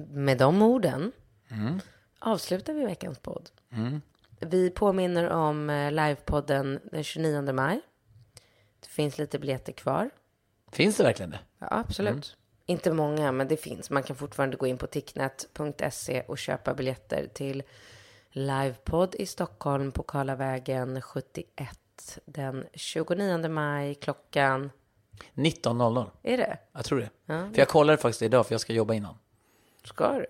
Med 0.09 0.37
de 0.37 0.61
orden 0.61 1.11
Mm. 1.51 1.79
Avslutar 2.19 2.73
vi 2.73 2.85
veckans 2.85 3.19
podd. 3.19 3.49
Vi 4.39 4.69
påminner 4.69 5.29
om 5.29 5.69
eh, 5.69 5.91
livepodden 5.91 6.79
den 6.83 7.03
29 7.03 7.53
maj. 7.53 7.81
Det 8.79 8.87
finns 8.87 9.17
lite 9.17 9.39
biljetter 9.39 9.73
kvar. 9.73 10.09
Finns 10.71 10.97
det 10.97 11.03
verkligen 11.03 11.29
det? 11.29 11.39
Ja, 11.59 11.67
absolut. 11.69 12.37
Inte 12.65 12.93
många, 12.93 13.31
men 13.31 13.47
det 13.47 13.57
finns. 13.57 13.89
Man 13.89 14.03
kan 14.03 14.15
fortfarande 14.15 14.57
gå 14.57 14.67
in 14.67 14.77
på 14.77 14.87
ticknet.se 14.87 16.21
och 16.21 16.37
köpa 16.37 16.73
biljetter 16.73 17.27
till 17.33 17.63
livepodd 18.31 19.15
i 19.15 19.25
Stockholm 19.25 19.91
på 19.91 20.03
Karlavägen 20.03 21.01
71 21.01 21.79
den 22.25 22.65
29 22.73 23.49
maj 23.49 23.95
klockan... 23.95 24.71
19.00. 25.33 26.09
Är 26.23 26.37
det? 26.37 26.57
Jag 26.71 26.85
tror 26.85 26.99
det. 26.99 27.09
Ja. 27.25 27.49
För 27.51 27.59
jag 27.59 27.67
kollade 27.67 27.97
faktiskt 27.97 28.21
idag, 28.21 28.45
för 28.47 28.53
jag 28.53 28.61
ska 28.61 28.73
jobba 28.73 28.93
innan. 28.93 29.15
Ska 29.83 30.13
du? 30.13 30.25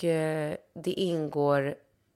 Och 0.00 0.04
eh, 0.04 0.56
det 0.74 0.92
ingår 0.92 1.74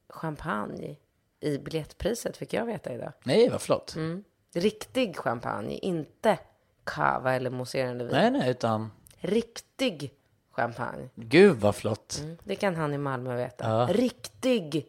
champagne 0.09 0.97
i 1.41 1.59
biljettpriset, 1.59 2.37
fick 2.37 2.53
jag 2.53 2.67
veta 2.67 2.93
idag. 2.95 3.13
Nej, 3.25 3.49
vad 3.49 3.63
flott. 3.63 3.95
Mm. 3.97 4.25
Riktig 4.55 5.17
champagne, 5.17 5.79
inte 5.79 6.39
cava 6.85 7.35
eller 7.35 7.51
mousserande 7.51 8.05
vin. 8.05 8.13
Nej, 8.15 8.31
nej, 8.31 8.51
utan 8.51 8.91
Riktig 9.19 10.13
champagne. 10.51 11.09
gud 11.15 11.57
vad 11.57 11.75
flott. 11.75 12.21
Mm, 12.23 12.37
Det 12.45 12.57
kan 12.57 12.77
han 12.77 12.95
i 12.95 12.99
Malmö 12.99 13.37
veta. 13.37 13.69
Ja. 13.69 13.89
Riktig 13.93 14.87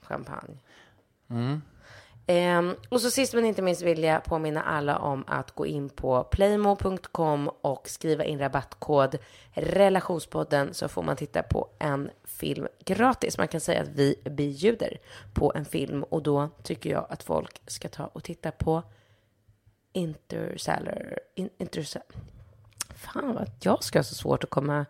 champagne. 0.00 0.58
Ehm, 2.30 2.74
och 2.88 3.00
så 3.00 3.10
sist 3.10 3.34
men 3.34 3.44
inte 3.44 3.62
minst 3.62 3.82
vill 3.82 4.02
jag 4.02 4.24
påminna 4.24 4.62
alla 4.62 4.98
om 4.98 5.24
att 5.26 5.50
gå 5.50 5.66
in 5.66 5.88
på 5.88 6.24
playmo.com 6.24 7.48
och 7.48 7.88
skriva 7.88 8.24
in 8.24 8.38
rabattkod 8.38 9.18
relationspodden 9.52 10.74
så 10.74 10.88
får 10.88 11.02
man 11.02 11.16
titta 11.16 11.42
på 11.42 11.68
en 11.78 12.10
film 12.24 12.66
gratis. 12.84 13.38
Man 13.38 13.48
kan 13.48 13.60
säga 13.60 13.82
att 13.82 13.88
vi 13.88 14.16
bjuder 14.24 14.98
på 15.34 15.52
en 15.54 15.64
film 15.64 16.02
och 16.02 16.22
då 16.22 16.48
tycker 16.62 16.90
jag 16.90 17.06
att 17.08 17.22
folk 17.22 17.60
ska 17.66 17.88
ta 17.88 18.06
och 18.06 18.24
titta 18.24 18.50
på 18.50 18.82
Interstellar. 19.92 21.18
In, 21.34 21.50
Interstellar. 21.58 22.06
Fan 22.94 23.34
vad 23.34 23.50
jag 23.60 23.84
ska 23.84 23.98
ha 23.98 24.04
så 24.04 24.14
svårt 24.14 24.44
att 24.44 24.50
komma... 24.50 24.86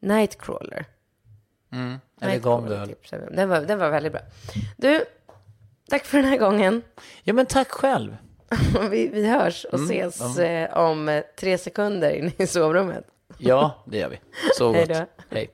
Nightcrawler. 0.00 0.84
Eller 2.20 2.38
gav 2.38 2.68
du 2.68 2.78
Nightcrawler 2.78 3.24
vi 3.24 3.30
om. 3.30 3.36
Den 3.36 3.48
var, 3.48 3.60
den 3.60 3.78
var 3.78 3.90
väldigt 3.90 4.12
bra. 4.12 4.22
Du, 4.76 5.04
tack 5.88 6.04
för 6.04 6.18
den 6.18 6.26
här 6.26 6.38
gången. 6.38 6.82
Ja, 7.22 7.32
men 7.32 7.46
tack 7.46 7.70
själv. 7.70 8.16
Vi, 8.90 9.08
vi 9.08 9.26
hörs 9.28 9.64
och 9.64 9.80
ses 9.80 10.38
eh, 10.38 10.78
om 10.78 11.08
eh, 11.08 11.22
tre 11.40 11.58
sekunder 11.58 12.10
inne 12.10 12.32
i 12.38 12.46
sovrummet. 12.46 13.04
Ja, 13.38 13.84
det 13.86 13.98
gör 13.98 14.08
vi. 14.08 14.20
Så 14.54 14.72
gott. 14.72 14.88
då. 14.88 15.06
Hej. 15.30 15.50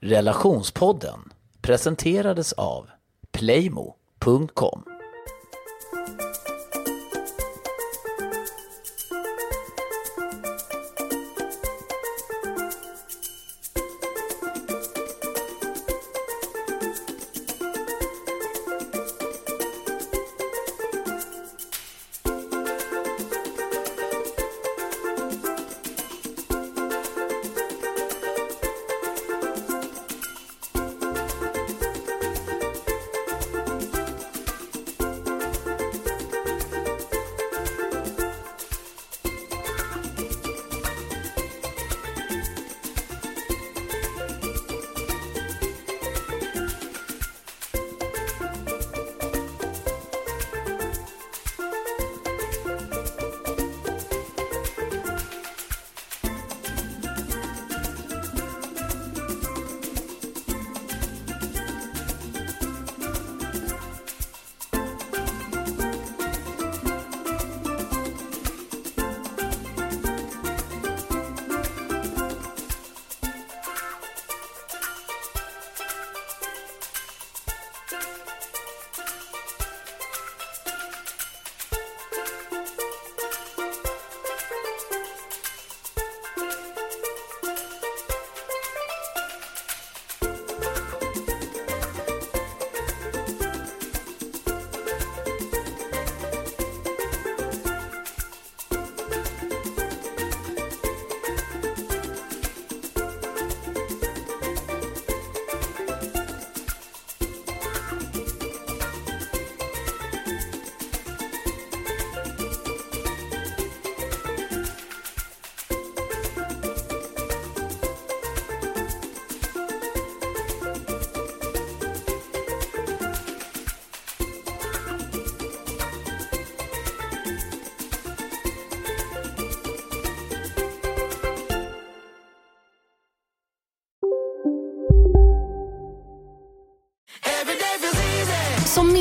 Relationspodden 0.00 1.32
presenterades 1.60 2.52
av 2.52 2.90
playmo.com. 3.32 4.84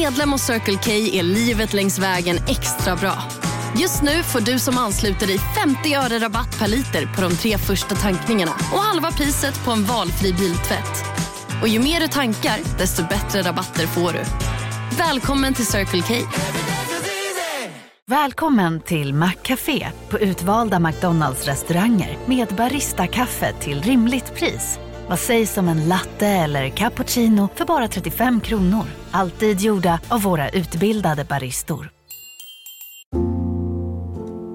medlem 0.04 0.32
hos 0.32 0.42
Circle 0.42 0.78
K 0.84 0.92
är 0.92 1.24
livet 1.24 1.74
längs 1.74 2.00
vägen 2.00 2.38
extra 2.48 2.96
bra. 2.96 3.24
Just 3.78 4.04
nu 4.04 4.24
får 4.24 4.40
du 4.40 4.60
som 4.60 4.78
ansluter 4.78 5.28
dig 5.28 5.40
50 5.40 5.94
öre 5.96 6.20
rabatt 6.20 6.60
per 6.60 6.68
liter 6.68 7.16
på 7.16 7.22
de 7.22 7.36
tre 7.36 7.58
första 7.58 7.96
tankningarna 7.96 8.52
och 8.52 8.80
halva 8.80 9.12
priset 9.12 9.66
på 9.66 9.72
en 9.72 9.84
valfri 9.84 10.34
biltvätt. 10.34 11.06
Och 11.62 11.68
ju 11.68 11.80
mer 11.80 12.00
du 12.00 12.08
tankar, 12.08 12.78
desto 12.78 13.04
bättre 13.08 13.42
rabatter 13.42 13.88
får 13.88 14.12
du. 14.14 14.24
Välkommen 14.98 15.54
till 15.54 15.66
Circle 15.66 16.02
K. 16.02 16.14
Välkommen 18.06 18.82
till 18.82 19.14
Maccafé 19.14 19.88
på 20.10 20.20
utvalda 20.20 20.80
McDonalds 20.80 21.46
restauranger 21.46 22.18
med 22.26 22.48
Baristakaffe 22.48 23.54
till 23.60 23.82
rimligt 23.82 24.36
pris. 24.36 24.80
Vad 25.10 25.20
sägs 25.20 25.58
om 25.58 25.68
en 25.68 25.88
latte 25.88 26.28
eller 26.28 26.70
cappuccino 26.70 27.50
för 27.56 27.66
bara 27.66 27.88
35 27.88 28.42
kronor? 28.42 29.03
Alltid 29.16 29.60
gjorda 29.60 30.00
av 30.08 30.22
våra 30.22 30.50
utbildade 30.50 31.26
baristor. 31.26 31.90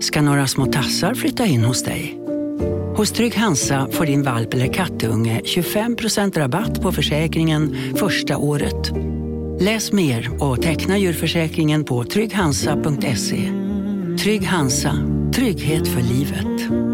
Ska 0.01 0.23
några 0.23 0.47
små 0.47 0.67
tassar 0.67 1.15
flytta 1.15 1.47
in 1.47 1.65
hos 1.65 1.83
dig? 1.83 2.19
Hos 2.97 3.13
Trygg 3.13 3.37
Hansa 3.37 3.89
får 3.93 4.07
din 4.07 4.23
valp 4.23 4.55
eller 4.55 4.73
kattunge 4.73 5.41
25% 5.45 6.39
rabatt 6.39 6.83
på 6.83 6.93
försäkringen 6.93 7.77
första 7.97 8.37
året. 8.37 8.93
Läs 9.61 9.93
mer 9.93 10.43
och 10.43 10.63
teckna 10.63 10.99
djurförsäkringen 10.99 11.85
på 11.85 12.05
trygghansa.se. 12.05 13.53
Trygg 14.23 14.47
Hansa, 14.47 14.95
trygghet 15.35 15.89
för 15.89 16.01
livet. 16.01 16.88